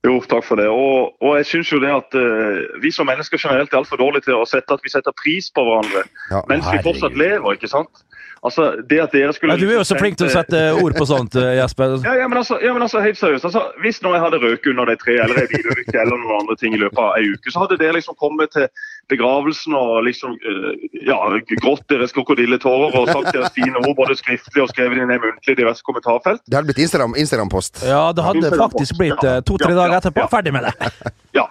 Jo, 0.02 0.16
takk 0.26 0.42
for 0.42 0.58
det. 0.58 0.66
Og, 0.66 1.12
og 1.22 1.36
jeg 1.38 1.46
synes 1.46 1.72
jo 1.72 1.78
det 1.82 1.90
at 1.94 2.16
uh, 2.18 2.80
vi 2.82 2.90
som 2.90 3.06
mennesker 3.06 3.38
generelt 3.38 3.72
er 3.72 3.78
altfor 3.78 4.00
dårlige 4.00 4.26
til 4.26 4.40
å 4.40 4.46
sette 4.48 4.74
at 4.74 4.82
vi 4.82 4.90
setter 4.90 5.14
pris 5.14 5.50
på 5.54 5.62
hverandre 5.62 6.02
Ja, 6.32 6.40
mens 6.50 6.66
vi 6.72 6.82
fortsatt 6.82 7.14
lever, 7.18 7.54
ikke 7.54 7.70
sant? 7.70 8.02
Altså, 8.42 8.64
det 8.90 8.96
at 8.98 9.12
dere 9.14 9.30
skulle... 9.36 9.54
Ja, 9.54 9.60
du 9.62 9.68
er 9.70 9.76
jo 9.78 9.84
så 9.86 9.94
flink 10.00 10.16
til 10.18 10.26
å 10.26 10.32
sette 10.32 10.60
ord 10.82 10.96
på 10.98 11.04
sånt, 11.06 11.36
eh, 11.38 11.52
Jesper. 11.60 11.92
Ja, 12.08 12.16
ja, 12.18 12.26
men 12.26 12.40
altså, 12.40 12.56
ja, 12.58 12.72
men 12.74 12.82
altså 12.82 12.98
helt 13.04 13.18
seriøst. 13.20 13.44
Altså, 13.46 13.60
hvis 13.84 14.00
nå 14.02 14.10
jeg 14.16 14.22
hadde 14.24 14.40
røket 14.42 14.66
under 14.72 14.88
de 14.90 14.96
tre, 14.98 15.14
eller 15.22 15.38
ei 15.44 15.46
bilulykke 15.52 15.94
eller 16.02 16.18
noen 16.18 16.40
andre 16.40 16.56
ting 16.58 16.74
i 16.74 16.80
løpet 16.82 16.98
av 16.98 17.14
ei 17.20 17.28
uke, 17.36 17.52
så 17.54 17.62
hadde 17.62 17.78
dere 17.78 17.94
liksom 18.00 18.16
kommet 18.18 18.50
til 18.56 18.66
begravelsen 19.12 19.76
og 19.78 20.02
liksom 20.08 20.34
eh, 20.42 20.88
ja, 21.06 21.20
grått 21.62 21.86
deres 21.92 22.14
krokodilletårer 22.16 22.98
og 22.98 23.10
sagt 23.12 23.30
deres 23.36 23.54
fine 23.54 23.78
ord 23.84 23.94
både 24.00 24.16
skriftlig 24.18 24.64
og 24.64 24.70
skrevet 24.74 24.98
inn 25.04 25.14
i 25.14 25.20
muntlig 25.22 25.56
diverse 25.62 25.86
kommentarfelt. 25.86 26.42
Det 26.48 26.58
hadde 26.58 26.70
blitt 26.72 26.82
Instagram- 26.82 27.14
Instagram-post. 27.22 27.84
Ja, 27.86 28.08
det 28.16 28.26
hadde 28.26 28.50
faktisk 28.58 28.98
blitt 28.98 29.22
eh, 29.22 29.38
to-tre 29.46 29.70
Ja, 29.70 29.76
ja, 29.76 29.80
dager 29.84 29.98
etterpå. 30.02 30.24
ja. 30.26 30.30
Ferdig 30.34 30.54
med 30.58 30.66
det. 30.66 30.90
Ja, 31.38 31.46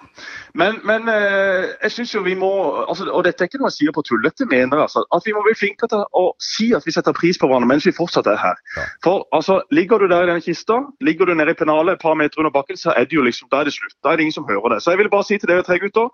men, 0.54 0.78
men 0.84 1.08
eh, 1.08 1.70
jeg 1.82 1.92
synes 1.92 2.14
jo 2.14 2.20
vi 2.22 2.34
må 2.36 2.50
altså, 2.88 3.06
Og 3.08 3.24
dette 3.24 3.40
er 3.44 3.48
ikke 3.48 3.60
noe 3.62 3.70
jeg 3.70 3.78
sier 3.78 3.94
på 3.96 4.04
tullete, 4.04 4.46
mener. 4.50 4.82
Altså, 4.84 5.04
at 5.14 5.24
vi 5.26 5.32
må 5.32 5.44
bli 5.46 5.54
flinkere 5.56 5.88
til 5.92 6.04
å 6.18 6.24
si 6.42 6.68
at 6.76 6.84
vi 6.86 6.92
setter 6.92 7.16
pris 7.16 7.40
på 7.40 7.48
hverandre 7.48 7.70
mens 7.70 7.86
vi 7.88 7.94
fortsatt 7.96 8.28
er 8.28 8.40
her. 8.40 8.60
Ja. 8.76 8.84
For 9.04 9.26
altså, 9.32 9.62
Ligger 9.72 10.02
du 10.02 10.08
der 10.10 10.26
i 10.26 10.28
denne 10.28 10.44
kista, 10.44 10.82
ligger 11.00 11.26
du 11.26 11.34
nede 11.34 11.54
i 11.54 11.58
pennalet 11.58 11.96
et 11.96 12.04
par 12.04 12.18
meter 12.18 12.42
under 12.42 12.52
bakken, 12.52 12.76
så 12.76 12.92
er 12.96 13.08
det 13.08 13.16
jo 13.16 13.24
liksom, 13.24 13.48
da 13.52 13.62
er 13.62 13.70
det 13.70 13.76
slutt. 13.76 13.96
Da 14.04 14.12
er 14.12 14.20
det 14.20 14.28
ingen 14.28 14.36
som 14.36 14.48
hører 14.48 14.74
det. 14.74 14.82
Så 14.82 14.92
jeg 14.92 15.00
vil 15.00 15.10
bare 15.12 15.28
si 15.28 15.38
til 15.38 15.48
dere 15.48 15.64
tre 15.66 15.80
gutter 15.80 16.12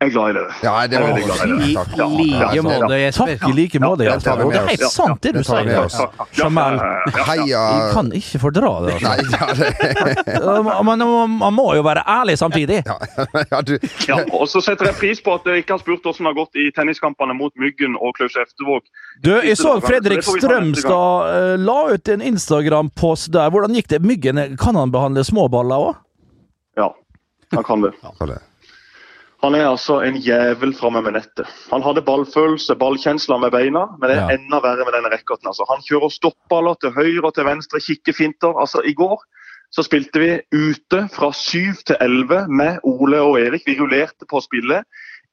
jeg 0.00 0.08
er 0.08 0.12
glad 0.14 0.30
i 0.30 0.34
dere. 0.38 0.52
Ja, 0.64 0.86
det 0.88 1.00
var 1.00 1.08
i 1.10 1.20
like 1.20 2.62
måte, 2.64 2.86
måte, 2.88 3.10
Takk 3.12 3.42
i 3.44 3.52
like 3.52 3.80
måte, 3.82 4.04
Ja, 4.06 4.14
Jesper. 4.14 4.36
det 4.40 4.46
det 4.54 4.60
er 4.60 4.68
helt 4.70 4.84
sant, 4.94 5.20
det 5.22 5.32
du 5.34 5.38
Det 5.38 5.46
sier. 5.46 5.80
altså. 5.82 6.06
Heia 7.28 7.60
Jeg 7.60 7.92
kan 7.92 8.08
ikke 8.16 8.40
fordra 8.40 8.70
det. 8.86 8.94
Altså. 8.94 9.10
Nei, 9.10 9.18
ja, 9.36 10.46
det, 10.56 10.64
Man, 10.88 11.52
må 11.54 11.66
jo 11.76 11.82
være 11.84 12.02
ærlig 12.08 12.38
samtidig. 12.40 12.80
ja, 12.86 12.96
ja, 13.52 13.60
du 13.60 13.76
Ja, 14.08 14.18
og 14.32 14.48
så 14.48 14.64
setter 14.64 14.88
jeg 14.88 14.94
pris 15.02 15.20
på 15.20 15.34
at 15.36 15.44
dere 15.44 15.60
ikke 15.60 15.76
har 15.76 15.84
spurt 15.84 16.00
hvordan 16.00 16.24
det 16.24 16.32
har 16.32 16.38
gått 16.40 16.56
i 16.56 16.70
tenniskampene 16.80 17.36
mot 17.36 17.52
Myggen 17.60 17.96
og 18.00 18.16
Klaus 18.16 18.40
Eftervåg. 18.40 18.82
Du, 19.24 19.34
jeg 19.36 19.56
så 19.60 19.76
Fredrik. 19.84 20.24
Strømstad 20.24 21.34
eh, 21.36 21.56
la 21.60 21.78
ut 21.92 22.08
en 22.08 22.22
Instagram-post 22.32 23.32
der. 23.36 23.50
Hvordan 23.52 23.76
gikk 23.76 23.92
det? 23.92 24.00
Myggen, 24.00 24.40
kan 24.56 24.80
han 24.80 24.90
behandle 24.94 25.24
småballer 25.28 25.90
òg? 25.90 25.96
Ja, 26.80 26.88
han 27.52 27.64
kan 27.68 27.84
det. 27.84 27.92
Han 29.40 29.54
er 29.56 29.70
altså 29.70 30.02
en 30.04 30.18
jævel 30.20 30.74
framme 30.76 31.00
med 31.02 31.14
nettet. 31.16 31.48
Han 31.70 31.82
hadde 31.82 32.02
ballfølelse, 32.04 32.76
ballkjensler 32.76 33.40
med 33.40 33.50
beina, 33.54 33.86
men 33.98 34.10
det 34.10 34.16
er 34.18 34.28
Ja. 34.28 34.36
enda 34.36 34.60
verre 34.60 34.84
med 34.84 34.92
denne 34.92 35.08
racketen. 35.14 35.48
Altså. 35.48 35.64
Han 35.70 35.80
kjører 35.80 36.12
stoppballer 36.12 36.74
til 36.80 36.90
høyre 36.92 37.24
og 37.24 37.34
til 37.34 37.44
venstre, 37.48 37.80
kikkefinter. 37.80 38.52
Altså, 38.60 38.82
I 38.84 38.92
går 38.92 39.22
så 39.72 39.84
spilte 39.86 40.18
vi 40.18 40.30
ute 40.52 41.08
fra 41.14 41.32
7 41.32 41.72
til 41.86 41.96
11 42.00 42.48
med 42.50 42.78
Ole 42.84 43.20
og 43.22 43.40
Erik. 43.40 43.62
Vi 43.66 43.78
rullerte 43.80 44.26
på 44.28 44.40
spillet. 44.42 44.84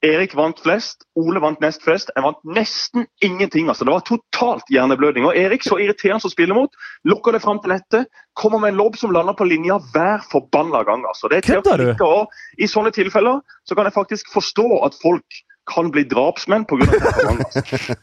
Erik 0.06 0.34
vant 0.38 0.60
flest, 0.62 1.02
Ole 1.18 1.40
vant 1.42 1.58
nest 1.60 1.82
flest. 1.82 2.12
Jeg 2.14 2.22
vant 2.22 2.38
nesten 2.46 3.08
ingenting. 3.24 3.66
altså. 3.68 3.84
Det 3.84 3.94
var 3.94 4.04
totalt 4.06 4.70
hjerneblødning. 4.70 5.26
Og 5.26 5.36
Erik, 5.36 5.66
så 5.66 5.80
irriterende 5.82 6.28
å 6.28 6.30
spille 6.30 6.54
mot, 6.54 6.70
lukker 7.08 7.34
det 7.34 7.42
fram 7.42 7.58
til 7.64 7.74
nettet, 7.74 8.06
kommer 8.38 8.62
med 8.62 8.74
en 8.74 8.78
lobb 8.78 8.98
som 9.00 9.10
lander 9.14 9.34
på 9.34 9.48
linja 9.48 9.80
hver 9.92 10.22
forbanna 10.30 10.84
gang. 10.86 11.02
altså. 11.08 11.30
Det 11.30 11.40
er 11.40 11.48
til 11.48 11.58
å 11.58 12.08
og 12.08 12.38
I 12.58 12.70
sånne 12.70 12.94
tilfeller 12.94 13.42
så 13.66 13.74
kan 13.74 13.88
jeg 13.88 13.96
faktisk 13.96 14.30
forstå 14.32 14.68
at 14.86 14.94
folk 15.02 15.42
kan 15.68 15.90
bli 15.92 16.04
drapsmenn 16.08 16.64
pga. 16.64 16.86
Altså. 16.88 17.96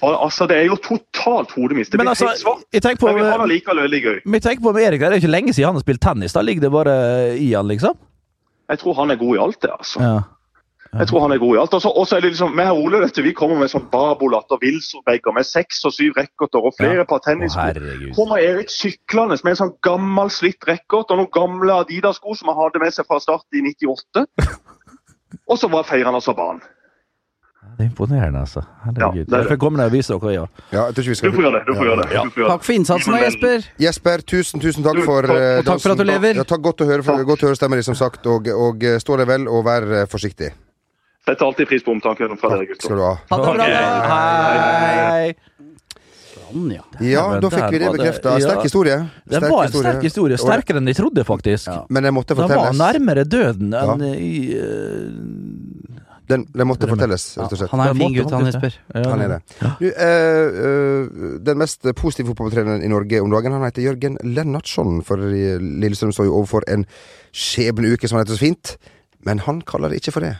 Altså, 0.08 0.46
det 0.46 0.56
er 0.56 0.66
jo 0.68 0.76
totalt 0.82 1.54
hodemist. 1.56 1.92
Det 1.92 1.98
blir 1.98 2.10
altså, 2.10 2.28
helt 2.28 2.42
svart. 2.42 2.66
tenker 2.72 3.00
på 3.00 3.08
Men 3.08 3.16
vi 3.22 3.30
har 3.30 3.40
det 3.40 3.48
likevel 3.54 3.80
veldig 3.86 4.00
gøy. 4.02 4.18
Men 4.24 4.38
jeg 4.38 4.44
tenker 4.44 4.66
på 4.66 4.72
med 4.74 4.84
Erik, 4.84 5.00
Det 5.00 5.08
er 5.08 5.22
ikke 5.22 5.30
lenge 5.30 5.54
siden 5.54 5.70
han 5.70 5.78
har 5.78 5.86
spilt 5.86 6.02
tennis. 6.02 6.34
Da 6.36 6.42
ligger 6.42 6.66
det 6.66 6.70
bare 6.74 6.96
i 7.38 7.52
han, 7.54 7.70
liksom. 7.70 7.96
Jeg 8.68 8.82
tror 8.82 8.98
han 8.98 9.10
er 9.10 9.16
god 9.16 9.36
i 9.36 9.40
alt, 9.46 9.62
det. 9.62 9.70
altså. 9.78 10.02
Ja. 10.02 10.18
Jeg 10.88 11.08
tror 11.10 11.20
han 11.20 11.32
er 11.34 11.40
god 11.42 11.56
i 11.56 11.58
alt. 11.60 11.74
Og 11.74 12.06
så 12.08 12.16
er 12.16 12.22
det 12.24 12.30
liksom, 12.32 12.54
Vi 12.56 12.64
har 12.64 12.72
Ole 12.78 13.00
dette, 13.02 13.22
vi 13.22 13.34
kommer 13.36 13.58
med 13.60 13.68
sånn 13.68 13.84
babolat 13.92 14.48
og 14.56 14.62
Wilson-bager 14.64 15.34
med 15.36 15.44
seks 15.44 15.82
og 15.84 15.92
syv 15.92 16.16
racketer 16.16 16.64
og 16.64 16.72
flere 16.78 17.04
par 17.04 17.20
Å, 17.20 17.24
tennissko. 17.26 18.14
kommer 18.16 18.40
Erik 18.40 18.72
syklende 18.72 19.36
med 19.44 19.52
en 19.52 19.60
sånn 19.60 19.74
gammel 19.84 20.32
slitt 20.32 20.64
racket 20.66 21.12
og 21.12 21.20
noen 21.20 21.30
gamle 21.34 21.76
Adidas-sko 21.84 22.34
som 22.38 22.48
han 22.54 22.60
hadde 22.62 22.80
med 22.80 22.96
seg 22.96 23.04
fra 23.06 23.20
start 23.20 23.44
i 23.52 23.62
98. 23.68 24.26
Og 25.50 25.58
så 25.60 25.68
var 25.68 25.84
feirer 25.84 26.08
han 26.08 26.16
altså 26.16 26.32
banen. 26.36 26.60
Det 27.78 27.84
er 27.84 27.88
imponerende, 27.90 28.40
altså. 28.40 28.62
Herregud. 28.84 29.28
Ja. 29.28 29.38
Jeg 29.42 29.48
får 29.50 29.58
komme 29.60 29.78
ned 29.78 29.90
og 29.90 29.92
vise 29.92 30.14
dere, 30.16 30.32
ja. 30.32 30.44
Ja, 30.72 30.84
jeg 30.88 30.94
tror 30.96 31.04
ikke 31.04 31.12
vi 31.12 31.28
Du 31.28 31.36
får 31.36 31.44
gjøre 31.44 31.58
det. 31.58 31.64
du 31.66 31.74
får 31.76 31.84
gjøre 31.88 31.98
det. 32.00 32.14
Ja. 32.14 32.22
får 32.24 32.40
gjøre 32.42 32.50
Takk 32.54 32.64
for 32.64 32.72
innsatsen 32.78 33.16
Jesper. 33.20 33.66
Jesper, 33.84 34.24
tusen, 34.32 34.62
tusen 34.64 34.86
takk 34.86 34.96
Du, 34.96 35.02
for 35.04 35.28
takk- 35.28 35.42
eh, 35.42 35.58
og 35.60 35.68
takk 35.68 35.82
for 35.84 35.92
at 35.92 35.98
du 36.00 36.04
lever. 36.08 36.40
Ja, 36.40 36.46
takk, 36.48 36.62
godt 36.64 36.80
å 36.80 36.88
høre, 36.88 37.04
for, 37.06 37.24
godt 37.28 37.44
å 37.44 37.50
høre 37.50 37.58
stemmen 37.60 37.78
din, 37.78 37.86
som 37.86 37.98
sagt. 37.98 38.24
Og, 38.26 38.48
og 38.48 38.82
eh, 38.88 38.96
stå 39.02 39.18
deg 39.20 39.28
vel, 39.28 39.46
og 39.52 39.66
vær 39.68 39.86
eh, 40.00 40.06
forsiktig. 40.08 40.50
Setter 41.28 41.44
alltid 41.44 41.68
pris 41.68 41.84
på 41.84 41.92
omtanken 41.92 42.36
fra 42.40 42.54
dere 42.54 42.70
gutter. 42.70 42.88
Skal 42.88 42.96
du 42.96 43.04
ha. 43.04 43.14
Ha 43.28 43.38
det 43.44 43.54
bra. 43.58 43.64
Hei. 44.08 45.34
Sånn, 46.48 46.70
ja. 46.72 46.84
Ja, 47.04 47.24
da 47.42 47.50
fikk 47.52 47.66
vi 47.74 47.80
det 47.82 47.90
bekrefta. 47.92 48.38
Sterk 48.40 48.64
historie. 48.64 48.96
Det 49.28 49.42
var 49.44 49.66
en 49.66 49.74
sterk 49.74 50.06
historie. 50.08 50.38
Sterkere 50.40 50.80
enn 50.80 50.88
jeg 50.88 50.96
trodde, 51.02 51.24
faktisk. 51.28 51.68
Men 51.92 52.08
jeg 52.08 52.16
måtte 52.16 52.38
fortelles. 52.38 52.70
Den 52.72 52.80
var 52.80 52.92
nærmere 52.94 53.26
døden 53.28 53.76
Ja. 53.76 53.84
enn 53.92 54.06
i 54.14 54.56
eh, 54.56 56.00
Den, 56.28 56.46
den 56.52 56.68
måtte 56.68 56.88
fortelles, 56.88 57.22
rett 57.40 57.52
og 57.52 57.60
slett. 57.60 57.70
Han 57.72 57.80
er 57.84 57.92
en 57.92 58.00
fin 58.00 58.16
gutt, 58.16 58.32
han 58.32 58.48
Jesper. 58.48 58.74
Han 58.96 59.22
er 59.24 59.36
det. 59.36 59.38
Du, 59.80 59.86
eh, 59.88 60.58
eh, 60.64 61.38
den 61.44 61.60
mest 61.60 61.88
positive 61.96 62.32
fotballtreneren 62.32 62.84
i 62.84 62.88
Norge 62.88 63.20
om 63.24 63.32
dagen, 63.32 63.52
han 63.52 63.64
heter 63.68 63.84
Jørgen 63.84 64.16
Lennartson. 64.24 65.02
For 65.04 65.16
Lillestrøm 65.20 66.12
står 66.16 66.28
jo 66.28 66.36
overfor 66.40 66.68
en 66.68 66.84
skjebneuke, 67.32 68.08
som 68.08 68.16
han 68.16 68.24
heter 68.26 68.36
så 68.40 68.44
fint. 68.48 68.76
Men 69.24 69.40
han 69.44 69.60
kaller 69.60 69.92
det 69.92 70.00
ikke 70.00 70.16
for 70.16 70.24
det. 70.24 70.36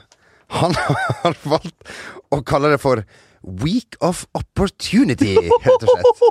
Han 0.49 0.75
har 1.23 1.37
valgt 1.45 1.97
å 2.35 2.43
kalle 2.47 2.75
det 2.75 2.81
for 2.83 3.05
Week 3.63 3.95
of 4.03 4.25
Opportunity, 4.35 5.37
rett 5.39 5.85
og 5.85 5.91
slett. 5.93 6.23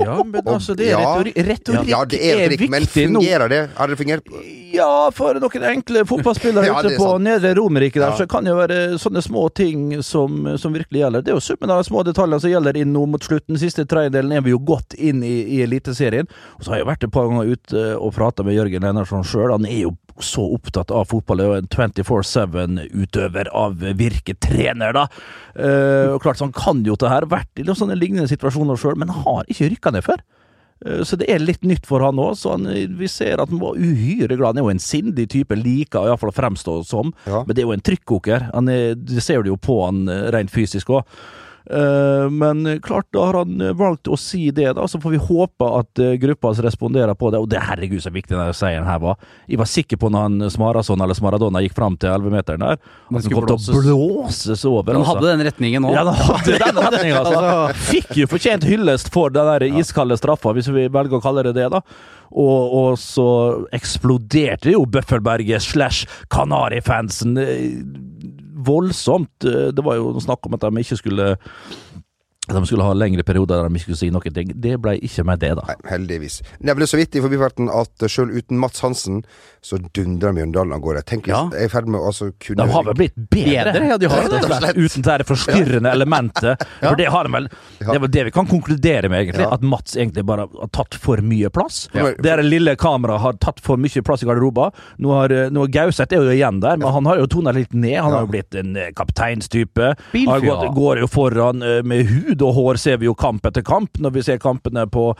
Ja, 0.00 0.14
men 0.24 0.40
altså, 0.48 0.74
det 0.76 0.86
er 0.92 0.98
retorikk. 1.02 1.36
Retorikk 1.46 1.90
Ja, 1.90 1.98
det 2.08 2.20
er 2.24 2.38
retorikk, 2.40 2.70
men 2.72 2.84
viktig 2.86 3.04
Men 3.10 3.18
fungerer 3.20 3.52
det? 3.52 3.58
Har 3.76 3.92
det 3.92 3.98
fungert? 4.00 4.30
Ja, 4.72 4.88
for 5.14 5.38
noen 5.40 5.66
enkle 5.70 6.02
fotballspillere 6.08 6.66
Ja, 6.70 6.78
ute 6.80 6.94
er 6.94 6.98
på 7.00 7.10
sant. 7.10 7.24
Nedre 7.28 7.52
Romerike 7.58 8.00
der, 8.00 8.08
Ja. 8.12 8.16
så 8.18 8.26
kan 8.28 8.44
det 8.48 8.52
jo 8.54 8.58
være 8.58 8.78
sånne 9.02 9.22
små 9.24 9.44
ting 9.56 9.84
som, 10.04 10.48
som 10.60 10.74
virkelig 10.76 11.04
gjelder. 11.04 11.24
Det 11.26 11.32
er 11.34 11.38
jo 11.38 11.44
summen 11.44 11.72
av 11.76 11.84
små 11.88 12.02
detaljer 12.08 12.42
som 12.44 12.52
gjelder 12.54 12.80
inn 12.80 12.92
nå 12.96 13.04
mot 13.14 13.24
slutten. 13.28 13.60
Siste 13.60 13.84
tredjedelen 13.88 14.32
er 14.36 14.44
vi 14.44 14.56
jo 14.56 14.60
godt 14.72 14.96
inn 14.96 15.22
i, 15.24 15.36
i 15.58 15.62
Eliteserien. 15.64 16.28
Og 16.56 16.64
så 16.66 16.74
har 16.74 16.82
jeg 16.82 16.90
vært 16.90 17.06
et 17.08 17.14
par 17.14 17.28
ganger 17.30 17.52
ute 17.52 17.86
og 18.00 18.16
prata 18.16 18.44
med 18.48 18.56
Jørgen 18.56 18.84
Lennarsson 18.88 19.24
sjøl. 19.28 19.52
Han 19.54 19.68
er 19.68 19.84
jo 19.86 19.94
så 20.24 20.44
opptatt 20.56 20.90
av 20.94 21.08
fotball. 21.10 21.40
Er 21.40 21.50
jo 21.50 21.58
en 21.60 21.68
24-7-utøver 21.72 23.50
av 23.54 23.76
virke 23.98 24.34
trener, 24.42 24.92
da. 24.96 25.06
Eh, 25.54 26.12
og 26.14 26.22
klart, 26.22 26.38
så 26.38 26.46
Han 26.46 26.52
kan 26.56 26.84
jo 26.86 26.96
det 26.96 27.10
her. 27.10 27.26
Vært 27.26 27.60
i 27.60 27.64
sånne 27.66 27.96
lignende 27.98 28.28
situasjoner 28.30 28.76
sjøl, 28.80 28.96
men 28.96 29.08
har 29.12 29.44
ikke 29.48 29.70
rykka 29.74 29.92
ned 29.92 30.04
før. 30.06 30.22
Eh, 30.84 31.02
Så 31.04 31.16
det 31.16 31.28
er 31.30 31.38
litt 31.38 31.62
nytt 31.64 31.86
for 31.86 32.00
han 32.00 32.16
òg. 32.16 32.36
Vi 32.98 33.08
ser 33.08 33.40
at 33.40 33.48
han 33.48 33.58
var 33.60 33.76
uhyre 33.76 34.36
glad. 34.36 34.54
Han 34.56 34.58
er 34.58 34.66
jo 34.68 34.74
en 34.76 34.78
sindig 34.78 35.28
type, 35.28 35.54
liker 35.56 36.06
iallfall 36.06 36.30
å 36.30 36.36
fremstå 36.36 36.84
som. 36.86 37.12
Ja. 37.26 37.44
Men 37.46 37.54
det 37.54 37.62
er 37.62 37.68
jo 37.68 37.72
en 37.76 37.80
trykkoker. 37.86 38.50
Han 38.54 38.68
er, 38.68 38.94
det 38.94 39.22
ser 39.22 39.42
du 39.42 39.50
jo 39.50 39.56
på 39.56 39.84
han 39.84 40.08
eh, 40.08 40.30
rent 40.32 40.50
fysisk 40.50 40.88
òg. 40.90 41.04
Men 42.30 42.66
eh, 42.66 42.78
klart, 42.78 43.06
da 43.10 43.24
har 43.24 43.34
han 43.34 43.60
eh, 43.60 43.72
valgt 43.74 44.08
å 44.08 44.16
si 44.16 44.50
det, 44.54 44.68
da. 44.78 44.86
Så 44.88 45.00
får 45.02 45.14
vi 45.16 45.20
håpe 45.22 45.70
at 45.80 46.02
eh, 46.02 46.14
gruppa 46.22 46.52
hans 46.52 46.60
responderer 46.62 47.14
på 47.18 47.30
det. 47.34 47.40
Og 47.42 47.48
det 47.50 47.62
herregud 47.62 48.02
så 48.04 48.12
viktig 48.14 48.36
den 48.36 48.54
seieren 48.56 48.86
her 48.86 49.00
var. 49.02 49.18
Jeg 49.50 49.60
var 49.60 49.70
sikker 49.70 50.00
på 50.00 50.10
når 50.12 50.26
han 50.28 50.50
Smarason 50.52 51.02
eller 51.02 51.18
Smaradona 51.18 51.62
gikk 51.64 51.76
fram 51.78 51.98
til 51.98 52.12
11-meteren 52.14 52.62
der, 52.62 52.78
at 52.78 53.18
han 53.18 53.32
kom 53.34 53.48
til 53.50 53.56
å 53.56 53.82
blåses 53.82 54.66
over. 54.68 54.92
Den 54.92 55.02
altså. 55.02 55.16
hadde 55.16 55.32
den 55.32 55.46
retningen 55.48 55.88
òg. 55.88 55.96
Ja, 55.96 56.04
den 56.06 56.20
hadde 56.20 56.58
den 56.60 56.82
retningen, 56.86 57.18
altså. 57.22 57.88
Fikk 57.90 58.12
jo 58.22 58.30
fortjent 58.30 58.68
hyllest 58.68 59.10
for 59.14 59.34
den 59.34 59.50
der 59.50 59.66
iskalde 59.82 60.18
straffa, 60.20 60.54
hvis 60.56 60.70
vi 60.70 60.86
velger 60.86 61.18
å 61.18 61.24
kalle 61.24 61.48
det 61.48 61.56
det, 61.58 61.70
da. 61.74 61.82
Og, 62.36 62.74
og 62.74 62.98
så 62.98 63.28
eksploderte 63.74 64.72
jo 64.74 64.82
Bøffelberget 64.90 65.62
slash 65.62 66.10
Kanarifansen 66.32 67.36
voldsomt. 68.66 69.44
Eh, 69.44 69.70
Det 69.76 69.84
var 69.84 69.96
jo 69.98 70.14
snakk 70.20 70.46
om 70.46 70.54
at 70.58 70.66
de 70.66 70.82
ikke 70.82 70.98
skulle 71.00 71.36
de 72.46 72.62
skulle 72.66 72.84
ha 72.86 72.92
lengre 72.94 73.24
perioder 73.26 73.58
der 73.62 73.68
de 73.68 73.74
ikke 73.80 73.88
skulle 73.88 73.98
si 73.98 74.10
noe. 74.14 74.30
Det, 74.30 74.44
det 74.62 74.76
ble 74.82 74.96
ikke 75.02 75.24
med 75.26 75.40
det, 75.42 75.52
da. 75.58 75.64
Nei, 75.66 75.76
heldigvis. 75.90 76.40
Nevner 76.62 76.86
så 76.86 76.98
vidt 77.00 77.16
i 77.18 77.22
forbifarten 77.24 77.70
at 77.72 78.06
sjøl 78.12 78.30
uten 78.36 78.60
Mats 78.62 78.80
Hansen, 78.84 79.22
så 79.66 79.80
dundrer 79.96 80.30
Mjøndalen 80.36 80.76
av 80.76 80.80
gårde. 80.84 81.02
Tenk 81.08 81.26
Ja. 81.26 81.48
jeg 81.50 81.64
er 81.64 81.66
i 81.66 81.72
ferd 81.72 81.88
med 81.90 81.98
å 82.00 82.10
altså 82.12 82.28
kunne 82.38 82.62
De 82.62 82.70
har 82.72 82.84
vel 82.86 82.94
blitt 82.94 83.16
bedre, 83.16 83.72
Bedre, 83.72 83.88
ja, 83.90 83.96
de 83.98 84.06
har 84.12 84.22
rett 84.22 84.36
og 84.36 84.46
det. 84.46 84.60
slett, 84.60 84.76
uten 84.78 85.02
det 85.08 85.26
forstyrrende 85.26 85.90
elementet. 85.90 86.62
For 86.84 86.94
det 87.00 87.08
har 87.10 87.26
de 87.26 87.32
vel 87.34 87.48
Det 87.80 87.88
er 87.96 88.02
vel 88.04 88.12
det 88.14 88.24
vi 88.28 88.34
kan 88.36 88.46
konkludere 88.46 89.10
med, 89.10 89.24
egentlig. 89.24 89.42
Ja. 89.42 89.50
At 89.56 89.66
Mats 89.66 89.96
egentlig 89.96 90.22
bare 90.28 90.46
har 90.46 90.70
tatt 90.76 90.94
for 91.02 91.18
mye 91.24 91.50
plass. 91.50 91.88
Ja. 91.96 92.12
Det 92.14 92.36
lille 92.46 92.76
kameraet 92.78 93.20
har 93.24 93.32
tatt 93.42 93.58
for 93.64 93.76
mye 93.80 94.02
plass 94.06 94.22
i 94.22 94.28
garderoben. 94.28 94.70
Nå 95.02 95.10
har 95.16 95.34
eh, 95.34 95.48
nå 95.50 95.66
Gauseth 95.74 96.14
er 96.14 96.22
jo 96.22 96.30
igjen 96.30 96.60
der, 96.62 96.78
men 96.78 96.92
han 96.94 97.06
har 97.10 97.18
jo 97.18 97.26
tona 97.26 97.50
litt 97.56 97.74
ned. 97.74 97.98
Han 97.98 98.12
har 98.14 98.22
jo 98.26 98.30
blitt 98.30 98.54
en 98.54 98.76
eh, 98.78 98.92
kapteinstype. 98.96 99.94
Bilfyr, 100.12 100.30
Han 100.30 100.46
går, 100.46 100.70
går 100.76 101.02
jo 101.02 101.10
foran 101.10 101.62
eh, 101.66 101.82
med 101.82 102.06
hud 102.06 102.35
og 102.42 102.54
hår, 102.56 102.78
ser 102.82 102.98
vi 102.98 103.06
jo 103.08 103.14
kamp 103.14 103.46
etter 103.46 103.62
kamp, 103.66 103.98
når 104.02 104.12
vi 104.18 104.22
ser 104.26 104.38
kampene 104.42 104.86
på 104.90 105.10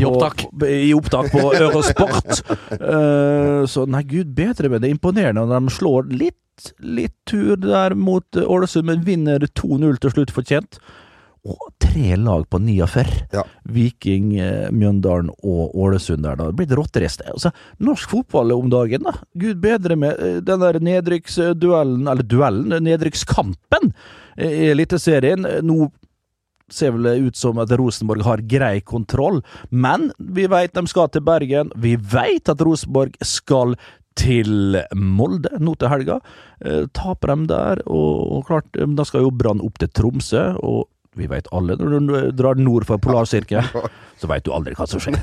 I 0.00 0.04
opptak. 0.08 0.46
på- 0.50 0.66
I 0.70 0.92
opptak 0.96 1.30
på 1.32 1.52
Eurosport. 1.54 2.40
uh, 2.80 3.62
så 3.70 3.86
nei, 3.88 4.02
gud 4.08 4.34
bedre, 4.34 4.68
men 4.70 4.80
det 4.82 4.90
er 4.90 4.96
imponerende 4.96 5.44
når 5.46 5.68
de 5.68 5.74
slår 5.76 6.10
litt, 6.24 6.72
litt 6.80 7.14
tur 7.26 7.56
der 7.56 7.94
mot 7.98 8.24
Ålesund, 8.38 8.84
men 8.86 9.04
vinner 9.06 9.38
2-0 9.54 9.98
til 10.00 10.10
slutt 10.14 10.30
fortjent. 10.34 10.78
Og 11.44 11.58
tre 11.82 12.14
lag 12.16 12.46
på 12.48 12.56
49. 12.56 13.02
Ja. 13.34 13.42
Viking, 13.68 14.30
eh, 14.40 14.70
Mjøndalen 14.72 15.28
og 15.44 15.74
Ålesund 15.76 16.22
der, 16.24 16.38
da. 16.40 16.46
Det 16.48 16.56
blir 16.56 16.70
et 16.70 16.78
rotterest. 16.78 17.20
Altså, 17.28 17.50
norsk 17.84 18.08
fotball 18.14 18.54
om 18.54 18.70
dagen, 18.72 19.02
da. 19.04 19.12
Gud 19.36 19.60
bedre 19.60 19.94
med 20.00 20.16
eh, 20.24 20.38
den 20.40 20.62
der 20.64 20.78
nedrykksduellen, 20.80 22.06
eller 22.08 22.22
duellen, 22.24 22.78
nedrykkskampen 22.86 23.92
i 24.40 24.70
Eliteserien. 24.72 25.44
Nå 25.68 25.90
ser 26.72 26.94
vel 26.96 27.26
ut 27.26 27.36
som 27.36 27.58
at 27.62 27.72
Rosenborg 27.76 28.24
har 28.24 28.44
grei 28.48 28.78
kontroll, 28.80 29.42
men 29.70 30.10
vi 30.18 30.46
veit 30.50 30.74
de 30.76 30.86
skal 30.90 31.10
til 31.12 31.24
Bergen. 31.26 31.72
Vi 31.76 31.96
veit 31.96 32.48
at 32.48 32.62
Rosenborg 32.64 33.18
skal 33.24 33.76
til 34.18 34.78
Molde 34.94 35.58
nå 35.58 35.74
til 35.78 35.90
helga. 35.90 36.20
Eh, 36.64 36.86
taper 36.94 37.34
dem 37.34 37.46
der, 37.50 37.82
og, 37.86 38.20
og 38.38 38.48
klart, 38.48 38.68
eh, 38.78 38.90
da 38.96 39.06
skal 39.06 39.26
jo 39.26 39.34
Brann 39.34 39.62
opp 39.64 39.80
til 39.82 39.90
Tromsø. 39.90 40.52
og 40.62 40.88
vi 41.14 41.28
veit 41.30 41.46
alle, 41.54 41.76
når 41.78 41.92
du 42.08 42.14
drar 42.34 42.58
nord 42.58 42.86
for 42.88 42.98
polarsirkelen, 42.98 43.68
så 44.20 44.30
veit 44.30 44.42
du 44.46 44.50
aldri 44.54 44.74
hva 44.74 44.86
som 44.90 45.02
skjer. 45.02 45.14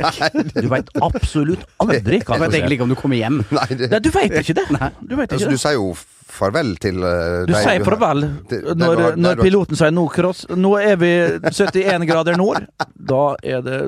Du 0.56 0.69
veit 0.71 0.88
absolutt 1.04 1.65
aldri 1.84 2.21
hva 2.21 2.38
som 2.38 2.45
Jeg 2.45 2.45
Du 2.45 2.45
vet 2.45 2.56
egentlig 2.62 2.77
ikke 2.77 2.88
om 2.88 2.93
du 2.93 2.99
kommer 2.99 3.19
hjem. 3.19 3.41
Nei, 3.58 3.67
det, 3.75 3.99
du 3.99 4.08
veit 4.15 4.38
ikke 4.39 4.56
det! 4.62 4.67
Du 4.69 5.17
vet 5.19 5.27
altså, 5.27 5.49
ikke 5.49 5.58
du 5.58 5.63
sier 5.65 5.75
jo 5.75 5.91
farvel 6.31 6.73
til 6.81 6.97
eh, 7.05 7.43
Du 7.49 7.53
sier 7.57 7.83
farvel 7.85 8.23
til, 8.49 8.63
når, 8.79 9.01
der 9.01 9.19
når 9.19 9.41
piloten 9.43 9.77
sier 9.79 9.93
nå, 9.95 10.05
cross, 10.13 10.45
nå 10.55 10.71
er 10.81 10.97
vi 11.01 11.11
71 11.43 12.05
grader 12.09 12.37
nord. 12.39 12.65
Da 12.95 13.21
er 13.43 13.61
det 13.65 13.79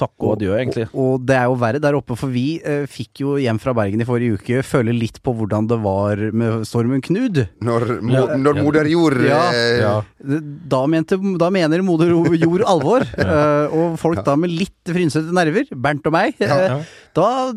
takk 0.00 0.12
og 0.24 0.36
adjø, 0.36 0.52
egentlig. 0.58 0.86
Og, 0.92 1.14
og 1.20 1.26
det 1.28 1.36
er 1.38 1.48
jo 1.50 1.56
verre 1.62 1.80
der 1.82 1.98
oppe, 1.98 2.16
for 2.18 2.32
vi 2.32 2.46
eh, 2.64 2.84
fikk 2.90 3.22
jo 3.24 3.36
hjem 3.42 3.60
fra 3.62 3.74
Bergen 3.76 4.02
i 4.02 4.08
forrige 4.08 4.38
uke 4.40 4.62
føle 4.66 4.94
litt 4.96 5.20
på 5.24 5.34
hvordan 5.38 5.68
det 5.70 5.78
var 5.84 6.22
med 6.32 6.66
stormen 6.68 7.02
Knud. 7.04 7.42
Når, 7.64 7.88
mo, 8.02 8.12
Ja. 8.16 8.36
når 8.40 8.60
moder 8.62 8.88
jord 8.90 9.18
Ja. 9.26 9.42
eh, 9.52 9.78
Ja. 9.82 9.94
Da, 10.22 10.84
mente, 10.86 11.16
da 11.38 11.48
mener 11.50 11.82
moder 11.82 12.12
jord 12.38 12.62
alvor. 12.68 13.02
eh, 13.18 13.72
og 13.74 13.98
folk 14.00 14.22
da 14.26 14.36
med 14.38 14.52
litt 14.54 14.74
frynsete 14.88 15.32
nerver, 15.34 15.68
Bernt 15.72 16.06
og 16.08 16.14
meg, 16.14 16.34
eh, 16.42 16.80
da 17.16 17.52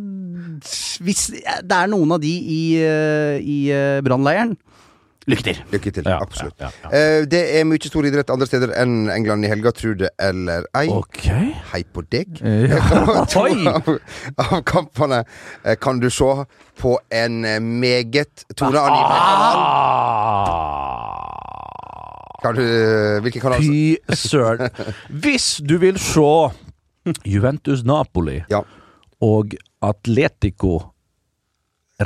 Hvis 1.05 1.27
det 1.63 1.75
er 1.75 1.87
noen 1.91 2.11
av 2.15 2.19
de 2.23 2.31
i, 2.31 2.61
eh, 2.81 3.37
i 3.41 3.59
eh, 3.73 4.01
brannleiren 4.05 4.55
Lykke 5.25 5.41
til! 5.41 5.57
Lykke 5.73 5.89
til. 5.89 6.05
Ja, 6.05 6.19
absolutt. 6.21 6.53
ja, 6.61 6.67
ja, 6.83 6.89
Eh, 6.93 7.23
det 7.25 7.39
er 7.57 7.63
mye 7.65 7.81
stor 7.89 8.05
idrett 8.05 8.29
andre 8.29 8.45
steder 8.45 8.69
enn 8.77 9.07
England 9.09 9.41
i 9.47 9.49
helga, 9.49 9.71
tro 9.73 9.95
det 9.97 10.11
eller 10.21 10.67
ei. 10.77 10.83
Okay. 10.93 11.47
Hei 11.71 11.81
på 11.81 12.03
deg. 12.13 12.37
Ja. 12.69 12.77
To 13.33 13.41
av, 13.71 13.89
av 14.37 14.61
kampene 14.69 15.23
eh, 15.65 15.73
kan 15.81 15.97
du 16.03 16.11
se 16.13 16.29
på 16.77 16.93
en 17.09 17.39
meget 17.81 18.45
toneangivende 18.53 19.17
kanal. 19.17 19.57
Ah, 20.85 22.39
Kan 22.45 22.55
du, 22.59 22.65
hvilken 23.25 23.41
kanal? 23.41 23.65
fy 23.65 23.97
søren. 24.13 24.69
Hvis 25.25 25.55
du 25.65 25.79
vil 25.81 25.97
se 25.97 26.29
Juventus 27.25 27.81
Napoli 27.85 28.43
Ja, 28.49 28.61
og 29.25 29.55
Atletico 29.85 30.75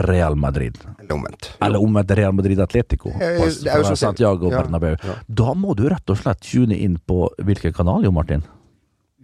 Real 0.06 0.36
Madrid 0.38 0.76
eller 1.00 1.16
omvendt. 1.16 1.48
Eller 1.66 1.82
omvendt 1.82 2.12
Real 2.20 2.34
Madrid 2.38 2.60
Atletico 2.62 3.10
Eh, 3.10 3.40
på, 3.40 3.48
det 3.64 3.72
er 3.74 3.82
jo 3.82 3.96
Santiago 3.98 4.52
ja, 4.52 4.60
Bernabeu. 4.62 4.96
ja. 5.02 5.16
Da 5.28 5.54
må 5.58 5.74
du 5.76 5.88
rett 5.90 6.14
og 6.14 6.20
slett 6.20 6.44
tune 6.46 6.78
inn 6.78 7.00
på 7.10 7.24
hvilken 7.42 7.74
kanal, 7.74 8.06
Jo 8.06 8.12
Martin? 8.14 8.44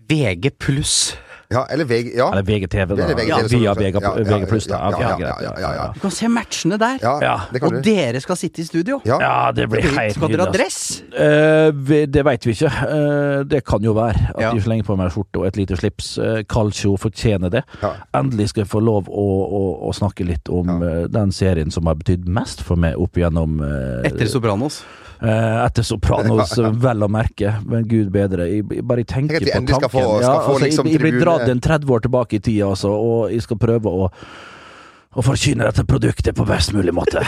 VG 0.09 0.51
pluss. 0.61 1.15
Ja, 1.55 1.63
eller 1.71 1.87
VG. 1.87 2.11
Ja. 2.19 2.27
Eller 2.35 2.43
VGTV, 2.43 2.95
da. 2.97 3.05
Eller 3.05 3.15
VGTV, 3.15 3.63
Ja, 3.63 3.73
via. 3.79 3.91
VG, 4.01 4.25
VG 4.29 4.47
pluss, 4.49 4.67
da. 4.67 4.81
ja, 4.91 5.15
ja, 5.19 5.29
ja, 5.41 5.53
ja, 5.63 5.71
ja. 5.79 5.85
Du 5.95 5.99
kan 6.03 6.11
se 6.11 6.27
matchene 6.29 6.77
der. 6.81 6.97
Ja, 7.01 7.13
Ja. 7.23 7.35
det 7.53 7.61
kan 7.63 7.71
og 7.71 7.77
du. 7.79 7.89
dere 7.89 8.19
skal 8.21 8.35
sitte 8.39 8.61
i 8.61 8.65
studio. 8.67 8.99
Ja. 9.07 9.17
Ja, 9.23 9.51
det 9.55 9.69
blir 9.71 9.81
helt 9.87 10.15
Skal 10.17 10.33
dere 10.35 10.45
ha 10.45 10.51
dress? 10.51 10.79
Uh, 11.15 11.71
det 12.11 12.25
veit 12.27 12.45
vi 12.45 12.51
ikke. 12.57 12.71
Uh, 12.83 13.43
det 13.47 13.63
kan 13.65 13.81
jo 13.83 13.93
være 13.97 14.29
at 14.35 14.41
Ja. 14.41 14.51
de 14.53 14.61
slenger 14.61 14.83
på 14.85 14.97
meg 14.99 15.11
skjorte 15.15 15.39
og 15.39 15.47
et 15.47 15.57
lite 15.57 15.77
slips. 15.79 16.17
Uh, 16.17 16.43
Calcio 16.43 16.97
fortjener 16.97 17.49
det. 17.49 17.63
Ja. 17.81 17.93
Endelig 18.19 18.49
skal 18.51 18.65
jeg 18.65 18.69
få 18.73 18.83
lov 18.83 19.07
å, 19.09 19.25
å, 19.47 19.63
å 19.89 19.93
snakke 19.95 20.25
litt 20.27 20.49
om 20.49 20.67
Ja. 20.81 20.89
eh, 21.03 21.07
den 21.07 21.31
serien 21.31 21.71
som 21.71 21.85
har 21.87 21.95
betydd 21.95 22.27
mest 22.27 22.61
for 22.61 22.75
meg 22.75 22.97
opp 22.99 23.15
igjennom 23.17 23.61
eh, 23.63 24.09
Etter 24.09 24.27
Sopranos. 24.27 24.81
Eh, 25.21 25.65
etter 25.65 25.83
Sopranos, 25.83 26.51
vel 26.81 27.03
å 27.05 27.07
merke. 27.09 27.53
Men 27.65 27.87
gud 27.87 28.09
bedre. 28.11 28.49
Jeg, 28.51 28.65
jeg 28.69 28.83
bare 28.85 29.03
tenker 29.03 29.39
jeg 29.39 29.47
på 29.47 29.61
tanken. 29.65 29.75
skal 29.75 29.89
få- 29.89 30.19
skal 30.19 30.21
ja, 30.21 30.33
altså, 30.41 30.65
liksom 30.65 30.85
jeg, 30.85 30.93
jeg 30.99 31.01
blir 31.01 31.19
dratt 31.23 31.47
en 31.49 31.59
30 31.61 31.85
år 31.95 31.99
tilbake 32.01 32.33
i 32.33 32.39
tida, 32.39 32.67
altså, 32.67 32.89
og 32.91 33.31
jeg 33.31 33.41
skal 33.47 33.57
prøve 33.57 33.85
å 33.85 34.11
å 35.15 35.23
forkynne 35.23 35.63
dette 35.63 35.85
produktet 35.87 36.35
på 36.35 36.43
best 36.45 36.73
mulig 36.73 36.91
måte. 36.91 37.21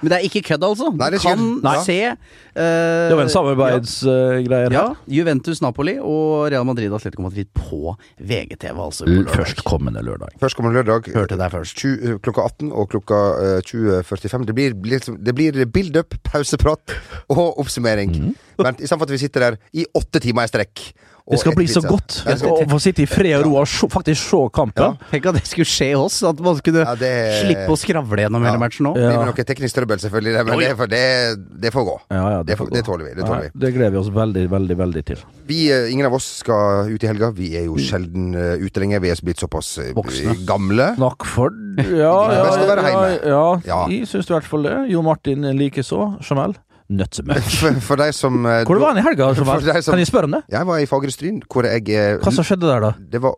Men 0.00 0.12
det 0.12 0.18
er 0.18 0.26
ikke 0.28 0.42
kødd, 0.52 0.64
altså. 0.68 0.90
Nei, 0.94 1.10
det 1.12 1.20
du 1.20 1.26
kan. 1.26 1.44
Nei. 1.64 1.74
se 1.86 1.96
uh, 2.08 2.58
Det 2.58 3.16
var 3.18 3.24
en 3.24 3.32
samarbeidsgreier 3.32 4.74
ja, 4.74 4.84
her. 4.90 4.98
Juventus 5.10 5.62
Napoli 5.64 5.96
og 5.98 6.48
Real 6.52 6.66
Madrid 6.68 6.94
Atletico 6.94 7.24
Madrid 7.26 7.50
på 7.56 7.94
VGTV, 8.18 8.78
altså. 8.84 9.08
Førstkommende 9.34 10.02
lørdag. 10.06 10.36
Førstkommende 10.42 10.82
lørdag 10.82 11.10
Hørte 11.16 11.38
deg 11.40 11.54
først. 11.54 11.78
20, 11.78 12.18
klokka 12.24 12.46
18 12.46 12.72
og 12.72 12.90
klokka 12.94 13.22
eh, 13.42 13.58
20.45. 13.66 14.46
Det 14.48 14.56
blir, 14.56 14.76
blir, 14.78 15.02
det 15.02 15.34
blir 15.34 15.62
build-up, 15.72 16.16
pauseprat 16.26 16.96
og 17.34 17.58
oppsummering. 17.60 18.14
Mm. 18.14 18.34
Men 18.58 18.78
i 18.78 18.86
stedet 18.86 18.98
for 18.98 19.06
at 19.06 19.14
vi 19.14 19.22
sitter 19.22 19.46
der 19.46 19.58
i 19.72 19.86
åtte 19.98 20.22
timer 20.22 20.48
i 20.48 20.50
strekk. 20.50 20.82
Det 21.30 21.38
skal 21.40 21.54
bli 21.54 21.66
så 21.68 21.82
godt 21.84 22.22
Ja, 22.24 22.34
å 22.48 22.64
få 22.70 22.78
sitte 22.80 23.02
i 23.02 23.06
fred 23.06 23.34
og 23.40 23.44
ro 23.46 23.56
og 23.60 23.66
se- 23.68 23.88
faktisk 23.88 24.22
se 24.30 24.40
kampen. 24.54 24.96
Tenk 25.10 25.26
at 25.26 25.34
det 25.34 25.44
skulle 25.46 25.66
skje 25.68 25.90
oss, 25.98 26.22
at 26.22 26.38
man 26.40 26.56
skulle 26.56 26.84
Ja, 26.84 26.94
det- 26.94 27.44
slippe 27.44 27.68
å 27.68 27.76
skravle 27.76 28.22
gjennom 28.24 28.44
hele 28.44 28.58
matchen 28.58 28.86
nå. 28.86 28.94
Det 28.94 29.02
blir 29.02 29.18
Ja. 29.18 29.24
noe 29.24 29.44
teknisk 29.44 29.74
trøbbel, 29.76 29.98
selvfølgelig, 30.00 30.44
men 30.46 30.58
det, 30.58 30.76
får- 30.76 30.88
det, 30.88 31.60
det 31.60 31.72
får 31.72 31.84
gå. 31.84 31.96
Ja, 32.10 32.30
ja, 32.30 32.42
Det, 32.42 32.56
får, 32.56 32.66
får 32.68 32.74
det 32.74 32.84
tåler 32.84 33.04
vi. 33.04 33.14
Det 33.14 33.24
tåler 33.26 33.42
vi. 33.42 33.50
det 33.60 33.74
gleder 33.74 33.90
vi 33.90 33.96
oss 33.98 34.08
veldig, 34.08 34.48
veldig, 34.48 34.76
veldig 34.76 35.04
til. 35.04 35.16
Vi, 35.46 35.70
eh, 35.72 35.92
ingen 35.92 36.06
av 36.06 36.14
oss 36.14 36.24
skal 36.38 36.88
ut 36.88 37.02
i 37.04 37.06
helga. 37.06 37.30
Vi 37.34 37.56
er 37.56 37.64
jo 37.66 37.76
sjelden 37.76 38.34
eh, 38.34 38.56
ute 38.64 38.80
lenger. 38.80 39.00
Vi 39.00 39.10
er 39.10 39.16
blitt 39.22 39.38
såpass 39.38 39.78
eh, 39.78 39.92
Voksne. 39.92 40.34
gamle. 40.46 40.94
Takk 40.96 41.24
for 41.26 41.50
Ja, 41.78 42.32
ja, 42.32 42.44
ja, 42.56 43.18
ja, 43.24 43.60
Ja. 43.64 43.86
Jeg 43.88 44.06
syns 44.08 44.28
i 44.30 44.32
hvert 44.34 44.44
fall 44.44 44.62
det. 44.62 44.90
Jo 44.90 45.02
Martin 45.02 45.42
likeså. 45.42 46.18
Jamel. 46.22 46.54
Nøtsemøkk. 46.88 47.50
For, 47.60 47.80
for 47.84 48.00
deg 48.00 48.14
som 48.16 48.38
eh, 48.48 48.62
Hvor 48.68 48.78
var 48.80 48.94
han 48.94 49.02
i 49.02 49.04
helga? 49.04 49.32
Som- 49.36 49.92
Kan 49.92 50.00
jeg 50.00 50.08
spørre 50.08 50.24
om 50.30 50.38
det? 50.38 50.42
Jeg 50.54 50.66
var 50.70 50.78
i 50.80 50.86
Fagerstryn, 50.88 51.42
hvor 51.52 51.68
jeg 51.68 51.84
eh, 51.92 52.16
Hva 52.22 52.32
som 52.32 52.46
skjedde 52.48 52.64
der, 52.70 52.80
da? 52.88 52.92
Det 53.12 53.20
var 53.26 53.36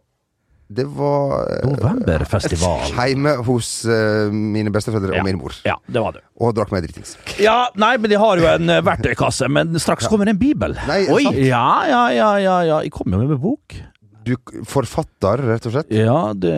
Det 0.70 0.84
var 0.86 1.32
eh, 1.50 1.64
Novemberfestival. 1.66 2.92
Hjemme 2.94 3.32
hos 3.48 3.70
uh, 3.90 4.30
mine 4.30 4.70
besteforeldre 4.70 5.16
Ja. 5.18 5.24
og 5.24 5.26
min 5.26 5.40
mor. 5.40 5.56
Ja, 5.66 5.74
det 5.90 5.98
var 6.04 6.14
det. 6.14 6.22
Og 6.38 6.54
drakk 6.54 6.70
meg 6.70 6.84
dritings. 6.86 7.16
Ja, 7.42 7.56
nei, 7.74 7.96
men 7.98 8.12
de 8.12 8.20
har 8.22 8.38
jo 8.38 8.46
en 8.52 8.70
verktøykasse, 8.86 9.48
men 9.50 9.74
straks 9.82 10.06
kommer 10.06 10.30
en 10.30 10.38
bibel. 10.38 10.76
Nei, 10.86 11.00
Oi! 11.10 11.24
Ja, 11.48 11.64
ja, 11.90 12.04
ja, 12.14 12.30
ja, 12.38 12.54
ja. 12.70 12.78
Jeg 12.86 12.94
kom 12.94 13.10
jo 13.10 13.18
med 13.18 13.34
en 13.34 13.42
bok. 13.42 13.80
Du 14.22 14.36
forfatter, 14.68 15.40
rett 15.48 15.66
og 15.66 15.74
slett? 15.74 15.90
Ja, 15.96 16.18
det, 16.38 16.54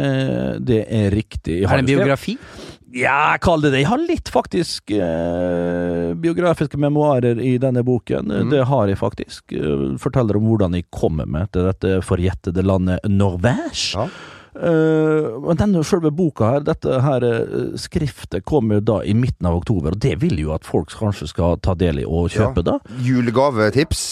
det 0.67 0.83
er 0.93 1.09
riktig. 1.15 1.63
Jeg 1.63 1.71
har 1.71 1.79
Er 1.79 1.81
det 1.81 1.89
en 1.89 1.93
biografi? 1.95 2.35
skrevet- 2.37 2.53
biografi? 2.53 2.72
Ja, 2.93 3.37
kall 3.41 3.63
det 3.65 3.71
det. 3.73 3.81
Jeg 3.83 3.89
har 3.89 4.03
litt 4.05 4.29
faktisk 4.33 4.93
eh, 4.93 6.13
biografiske 6.21 6.77
memoarer 6.81 7.41
i 7.41 7.55
denne 7.61 7.81
boken. 7.87 8.29
Mm. 8.29 8.51
Det 8.53 8.67
har 8.69 8.91
jeg 8.91 9.01
faktisk. 9.01 9.55
Eh, 9.57 9.87
forteller 10.03 10.37
om 10.37 10.51
hvordan 10.51 10.77
jeg 10.77 10.91
kommer 10.93 11.29
meg 11.29 11.49
til 11.55 11.65
dette 11.71 12.03
forjettede 12.05 12.65
landet 12.67 13.01
Norvège. 13.09 13.97
Ja. 13.97 14.07
Uh, 14.53 15.39
men 15.47 15.57
denne 15.57 15.81
selve 15.89 16.11
boka 16.13 16.51
her, 16.51 16.65
dette 16.67 16.99
her 17.01 17.25
uh, 17.25 17.71
skriftet 17.81 18.45
kommer 18.45 18.83
da 18.85 18.99
i 19.09 19.15
midten 19.17 19.49
av 19.49 19.57
oktober, 19.63 19.95
og 19.97 20.03
det 20.05 20.19
vil 20.21 20.37
jo 20.43 20.51
at 20.53 20.69
folk 20.69 20.93
kanskje 20.93 21.31
skal 21.31 21.57
ta 21.65 21.73
del 21.73 22.03
i 22.03 22.05
og 22.05 22.29
kjøpe, 22.35 22.61
Ja. 22.61 22.75
da. 22.75 22.99
Julegavetips. 23.01 24.03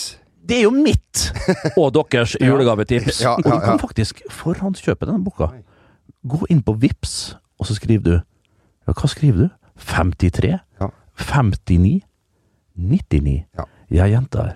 Det 0.40 0.62
er 0.62 0.64
jo 0.64 0.73
mitt 0.73 1.27
og 1.77 1.93
deres 1.93 2.38
julegavetips. 2.40 3.21
Ja, 3.21 3.35
Og 3.37 3.45
ja, 3.45 3.53
du 3.53 3.61
kan 3.66 3.77
ja. 3.77 3.83
faktisk 3.85 4.25
forhåndskjøpe 4.33 5.05
denne 5.11 5.21
boka. 5.29 5.51
Gå 6.25 6.40
inn 6.49 6.64
på 6.64 6.73
Vips, 6.81 7.35
og 7.61 7.69
så 7.69 7.77
skriver 7.77 8.07
du 8.09 8.14
Ja, 8.88 8.95
hva 8.97 9.11
skriver 9.12 9.47
du? 9.47 9.51
53? 9.90 10.55
Ja. 10.81 10.88
59? 11.31 12.01
99? 12.81 13.45
Ja. 13.59 13.64
Jeg 13.90 14.12
gjentar. 14.12 14.53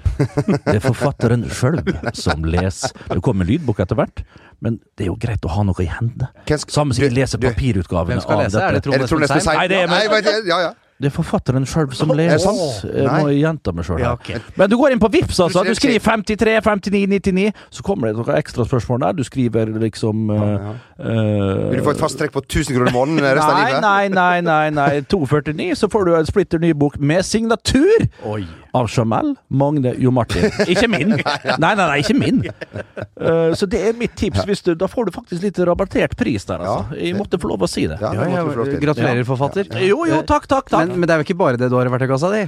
Det 0.62 0.76
er 0.76 0.82
forfatteren 0.84 1.42
sjøl 1.50 1.80
som 2.14 2.44
leser. 2.46 2.92
Det 3.10 3.18
kommer 3.26 3.48
lydbok 3.48 3.80
etter 3.82 3.98
hvert, 3.98 4.22
men 4.62 4.76
det 4.94 5.08
er 5.08 5.10
jo 5.10 5.16
greit 5.18 5.42
å 5.48 5.50
ha 5.56 5.64
noe 5.66 5.82
i 5.82 5.88
hendene. 5.90 6.28
Samme 6.70 6.94
som 6.94 7.02
vi 7.02 7.10
leser 7.10 7.42
papirutgavene 7.42 8.22
av 8.22 8.44
lese? 8.44 8.54
Det 8.54 8.62
dette. 8.62 8.94
Er 8.94 9.02
det 9.02 9.08
Trond 9.10 9.26
Espen 9.26 9.42
Seim? 9.42 9.58
Nei, 9.58 9.66
det 9.72 9.80
er- 9.82 9.90
meg. 9.90 10.30
ja, 10.46 10.60
ja. 10.68 10.72
Det 10.94 11.09
er 11.11 11.12
forfatteren 11.14 11.64
sjøl 11.66 11.88
som 11.98 12.12
Er 12.14 12.18
leser. 12.20 12.54
Oh, 12.54 12.74
Jeg 12.87 13.09
må 13.11 13.33
gjenta 13.35 13.72
meg 13.74 13.87
sjøl 13.88 13.98
Ja, 13.98 14.12
okay. 14.14 14.38
Men 14.54 14.70
du 14.70 14.76
går 14.78 14.94
inn 14.94 15.02
på 15.02 15.11
Vips, 15.11 15.40
altså. 15.42 15.64
Du 15.66 15.72
Du 15.74 15.78
skriver 15.78 15.98
53, 15.98 16.61
59, 16.62 17.07
99. 17.11 17.52
Så 17.74 17.83
kommer 17.83 18.09
det 18.09 18.16
noen 18.20 18.38
ekstra 18.38 18.66
spørsmål 18.68 19.02
der. 19.02 19.16
Du 19.18 19.24
skriver 19.26 19.72
liksom 19.83 20.30
uh, 20.30 20.70
Vil 21.00 21.80
du 21.80 21.85
få 21.85 21.96
et 21.96 22.02
fast 22.04 22.20
trekk 22.20 22.37
på 22.37 22.44
1000 22.46 22.76
kroner 22.76 22.92
i 22.92 22.94
måneden 22.94 23.26
resten 23.26 23.50
av 23.50 23.83
Nei, 23.83 24.09
nei, 24.09 24.09
nei, 24.09 24.40
nei, 24.46 24.70
nei. 24.70 25.00
249, 25.11 25.74
så 25.83 25.90
får 25.90 26.07
du 26.07 26.14
en 26.14 26.30
splitter 26.30 26.62
ny 26.62 26.70
bok 26.78 27.00
med 27.02 27.26
signatur 27.26 28.07
Oi. 28.30 28.44
Av 28.74 28.88
Jamel 28.90 29.34
Magne 29.48 29.94
Jo 29.98 30.10
Martin. 30.14 30.48
Ikke 30.72 30.88
min. 30.90 31.14
Nei, 31.14 31.72
nei, 31.74 31.74
nei, 31.78 31.98
ikke 32.02 32.16
min. 32.18 32.40
Eh, 32.44 33.54
så 33.54 33.68
det 33.70 33.80
er 33.88 33.98
mitt 33.98 34.16
tips. 34.18 34.42
Hvis 34.48 34.64
du, 34.66 34.72
da 34.78 34.88
får 34.90 35.08
du 35.08 35.14
faktisk 35.14 35.44
litt 35.44 35.58
rabattert 35.66 36.16
pris 36.18 36.46
der, 36.48 36.64
altså. 36.64 36.98
Jeg 36.98 37.14
måtte 37.18 37.38
få 37.40 37.52
lov 37.52 37.66
å 37.66 37.70
si 37.70 37.87
det. 37.90 38.00
Ja, 38.02 38.10
til. 38.14 38.78
gratulerer, 38.82 39.24
forfatter. 39.28 39.70
Jo, 39.84 40.02
jo, 40.10 40.22
takk, 40.26 40.48
takk, 40.50 40.70
takk. 40.72 40.88
Men, 40.88 40.98
men 40.98 41.08
det 41.08 41.16
er 41.16 41.22
jo 41.22 41.28
ikke 41.28 41.38
bare 41.38 41.60
det 41.60 41.70
du 41.70 41.78
har 41.78 41.87
i 41.87 41.94
verktøykassa 41.94 42.32
di. 42.34 42.46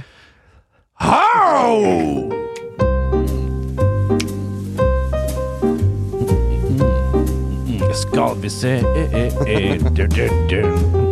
How? 0.97 2.35
Skal 7.97 8.35
vi 8.43 8.49
se 8.49 8.75
e, 8.77 9.03
e, 9.13 9.23
e. 9.47 9.79
du, 9.89 10.05
du, 10.05 10.27
du. 10.49 10.61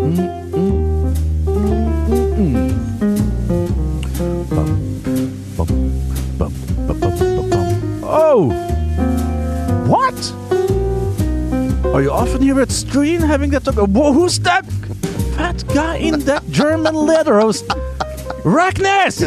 Mm, 0.05 0.19
mm. 0.53 0.85
Mm. 2.37 2.94
Are 11.95 12.01
you 12.01 12.11
often 12.11 12.41
here 12.41 12.59
at 12.59 12.71
Stream 12.71 13.21
having 13.21 13.51
that 13.51 13.63
talk? 13.63 13.75
Whoa, 13.75 14.11
who's 14.11 14.37
that 14.39 14.65
fat 15.37 15.63
guy 15.73 15.95
in 15.95 16.19
that 16.25 16.43
German 16.49 16.93
leather 16.93 17.39
host? 17.39 17.65
Rackness! 18.43 19.23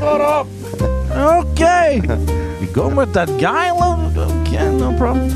Shut 0.00 0.20
up! 0.20 0.48
Okay! 1.12 2.00
We 2.60 2.66
going 2.72 2.96
with 2.96 3.12
that 3.12 3.28
guy? 3.40 3.70
Okay, 3.70 4.68
no 4.76 4.98
problem. 4.98 5.30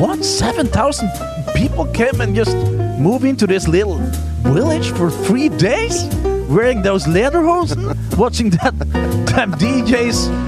What? 0.00 0.24
7,000 0.24 1.10
people 1.54 1.84
came 1.92 2.22
and 2.22 2.34
just 2.34 2.56
move 2.98 3.26
into 3.26 3.46
this 3.46 3.68
little 3.68 3.98
village 4.44 4.92
for 4.92 5.10
three 5.10 5.50
days? 5.50 6.06
Wearing 6.48 6.80
those 6.80 7.04
lederhosen? 7.04 7.94
Watching 8.16 8.48
that 8.48 8.72
damn 9.28 9.52
DJs 9.52 10.47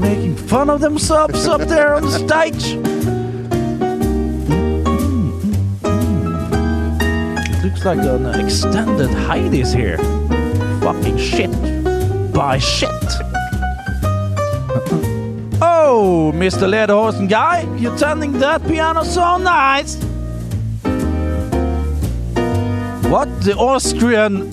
making 0.00 0.36
fun 0.36 0.70
of 0.70 0.80
themselves 0.80 1.46
up 1.46 1.60
there 1.62 1.94
on 1.94 2.02
the 2.02 2.10
stage? 2.10 2.76
It 7.50 7.64
looks 7.64 7.84
like 7.84 7.98
an 7.98 8.26
extended 8.40 9.10
Heidi's 9.10 9.72
here. 9.72 9.98
Fucking 10.80 11.18
shit. 11.18 11.50
By 12.32 12.58
shit. 12.58 12.88
Oh, 15.60 16.32
Mr. 16.34 16.68
Lederhosen 16.68 17.28
guy, 17.28 17.66
you're 17.76 17.96
turning 17.98 18.32
that 18.38 18.66
piano 18.66 19.02
so 19.04 19.38
nice. 19.38 19.96
What, 23.10 23.28
the 23.42 23.54
Austrian 23.58 24.52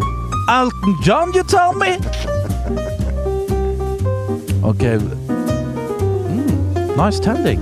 Elton 0.49 0.95
John, 1.01 1.34
you 1.34 1.43
tell 1.43 1.73
me? 1.73 1.97
Okay. 4.65 4.97
Nice 6.97 7.19
tending. 7.19 7.60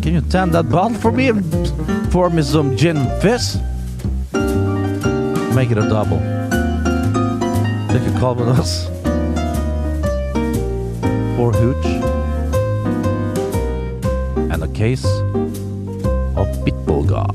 Can 0.00 0.14
you 0.14 0.22
tend 0.22 0.52
that 0.52 0.70
bottle 0.70 0.96
for 0.96 1.12
me 1.12 1.28
and 1.28 1.44
pour 2.10 2.30
me 2.30 2.40
some 2.42 2.74
gin 2.74 2.96
fizz? 3.20 3.58
Make 5.54 5.70
it 5.70 5.76
a 5.76 5.86
double. 5.86 6.18
Take 7.88 8.06
a 8.08 8.12
call 8.18 8.34
with 8.36 8.48
us. 8.48 8.86
For 11.36 11.52
hooch. 11.52 11.86
And 14.50 14.62
a 14.64 14.68
case 14.68 15.04
of 15.04 16.48
Bitburger. 16.64 17.28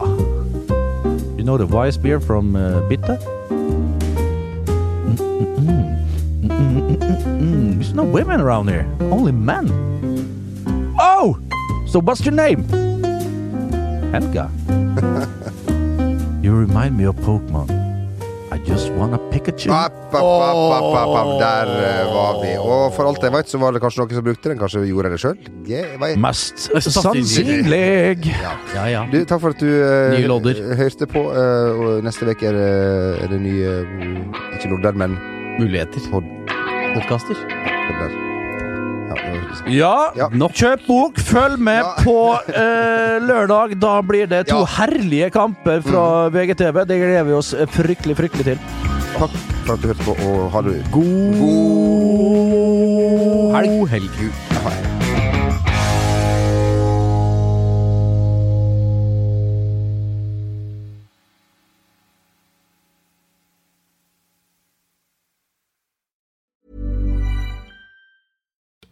You 1.38 1.43
know 1.43 1.58
the 1.58 1.67
Weiss 1.67 1.95
beer 1.97 2.19
from 2.19 2.56
uh. 2.56 2.82
Mm-mm-mm-mm. 6.41 7.75
There's 7.75 7.93
no 7.93 8.04
women 8.04 8.41
around 8.41 8.67
here, 8.67 8.88
only 8.99 9.32
men. 9.32 9.94
So 11.95 12.01
what's 12.01 12.25
your 12.25 12.34
name? 12.36 12.60
Helga. 14.12 14.51
you 16.43 16.51
remind 16.53 16.97
me 16.97 17.05
of 17.05 17.15
Pokemon. 17.23 17.71
I 18.51 18.58
just 18.67 18.89
wanna 18.91 19.17
pick 19.31 19.47
a 19.47 19.53
chip. 19.53 19.71
App, 19.71 19.93
app, 20.12 20.20
app. 20.20 21.39
Der 21.39 21.72
uh, 21.72 22.11
var 22.15 22.41
vi. 22.41 22.51
Og 22.59 22.91
for 22.97 23.07
alt 23.07 23.24
jeg 23.24 23.32
vet, 23.32 23.47
så 23.47 23.61
var 23.63 23.72
det 23.72 23.80
kanskje 23.86 24.03
noen 24.03 24.11
som 24.20 24.28
brukte 24.28 24.51
den. 24.51 24.59
Kanskje 24.59 24.84
vi 24.84 24.91
gjorde 24.91 25.13
det 25.15 25.22
sjøl. 25.24 25.39
Mest 26.20 26.67
sannsynlig. 26.84 28.28
Ja. 28.28 28.53
Ja, 28.76 28.86
ja. 28.97 29.07
Du, 29.15 29.22
takk 29.24 29.45
for 29.47 29.55
at 29.55 29.63
du 29.63 29.72
uh, 29.72 30.11
Nye 30.17 30.28
lodder. 30.28 30.59
hørte 30.76 31.07
på. 31.15 31.24
Uh, 31.32 31.80
og 31.80 32.03
neste 32.11 32.28
uke 32.28 32.51
er, 32.51 32.59
det- 32.59 33.24
er 33.24 33.36
det 33.38 33.39
nye 33.47 33.74
Ikke 34.51 34.76
lodder, 34.76 34.99
men 34.99 35.15
Muligheter. 35.63 36.11
pod, 36.11 36.28
Podkaster. 36.91 37.39
podder. 37.88 38.34
Ja, 39.66 40.12
Ja, 40.16 40.28
kjøp 40.30 40.86
bok, 40.88 41.18
følg 41.18 41.58
med 41.60 41.82
Ja. 41.82 41.93
på 42.03 42.16
eh, 42.49 43.20
lørdag. 43.22 43.80
Da 43.80 44.01
blir 44.01 44.28
det 44.28 44.47
to 44.47 44.60
Ja. 44.60 44.66
herlige 44.66 45.30
kamper 45.32 45.82
fra 45.82 46.30
VGTV. 46.30 46.86
Det 46.86 46.97
gleder 46.99 47.24
vi 47.26 47.34
oss 47.34 47.53
fryktelig, 47.53 48.16
fryktelig 48.18 48.43
til. 48.45 48.60
Takk 49.18 49.32
for 49.66 49.74
at 49.74 49.82
du 49.82 49.88
hørte 49.88 50.03
på, 50.03 50.16
og 50.28 50.51
ha 50.51 50.62
det 50.62 50.84
God 50.91 51.36
Helg. 53.56 53.88
Helg. 53.89 54.55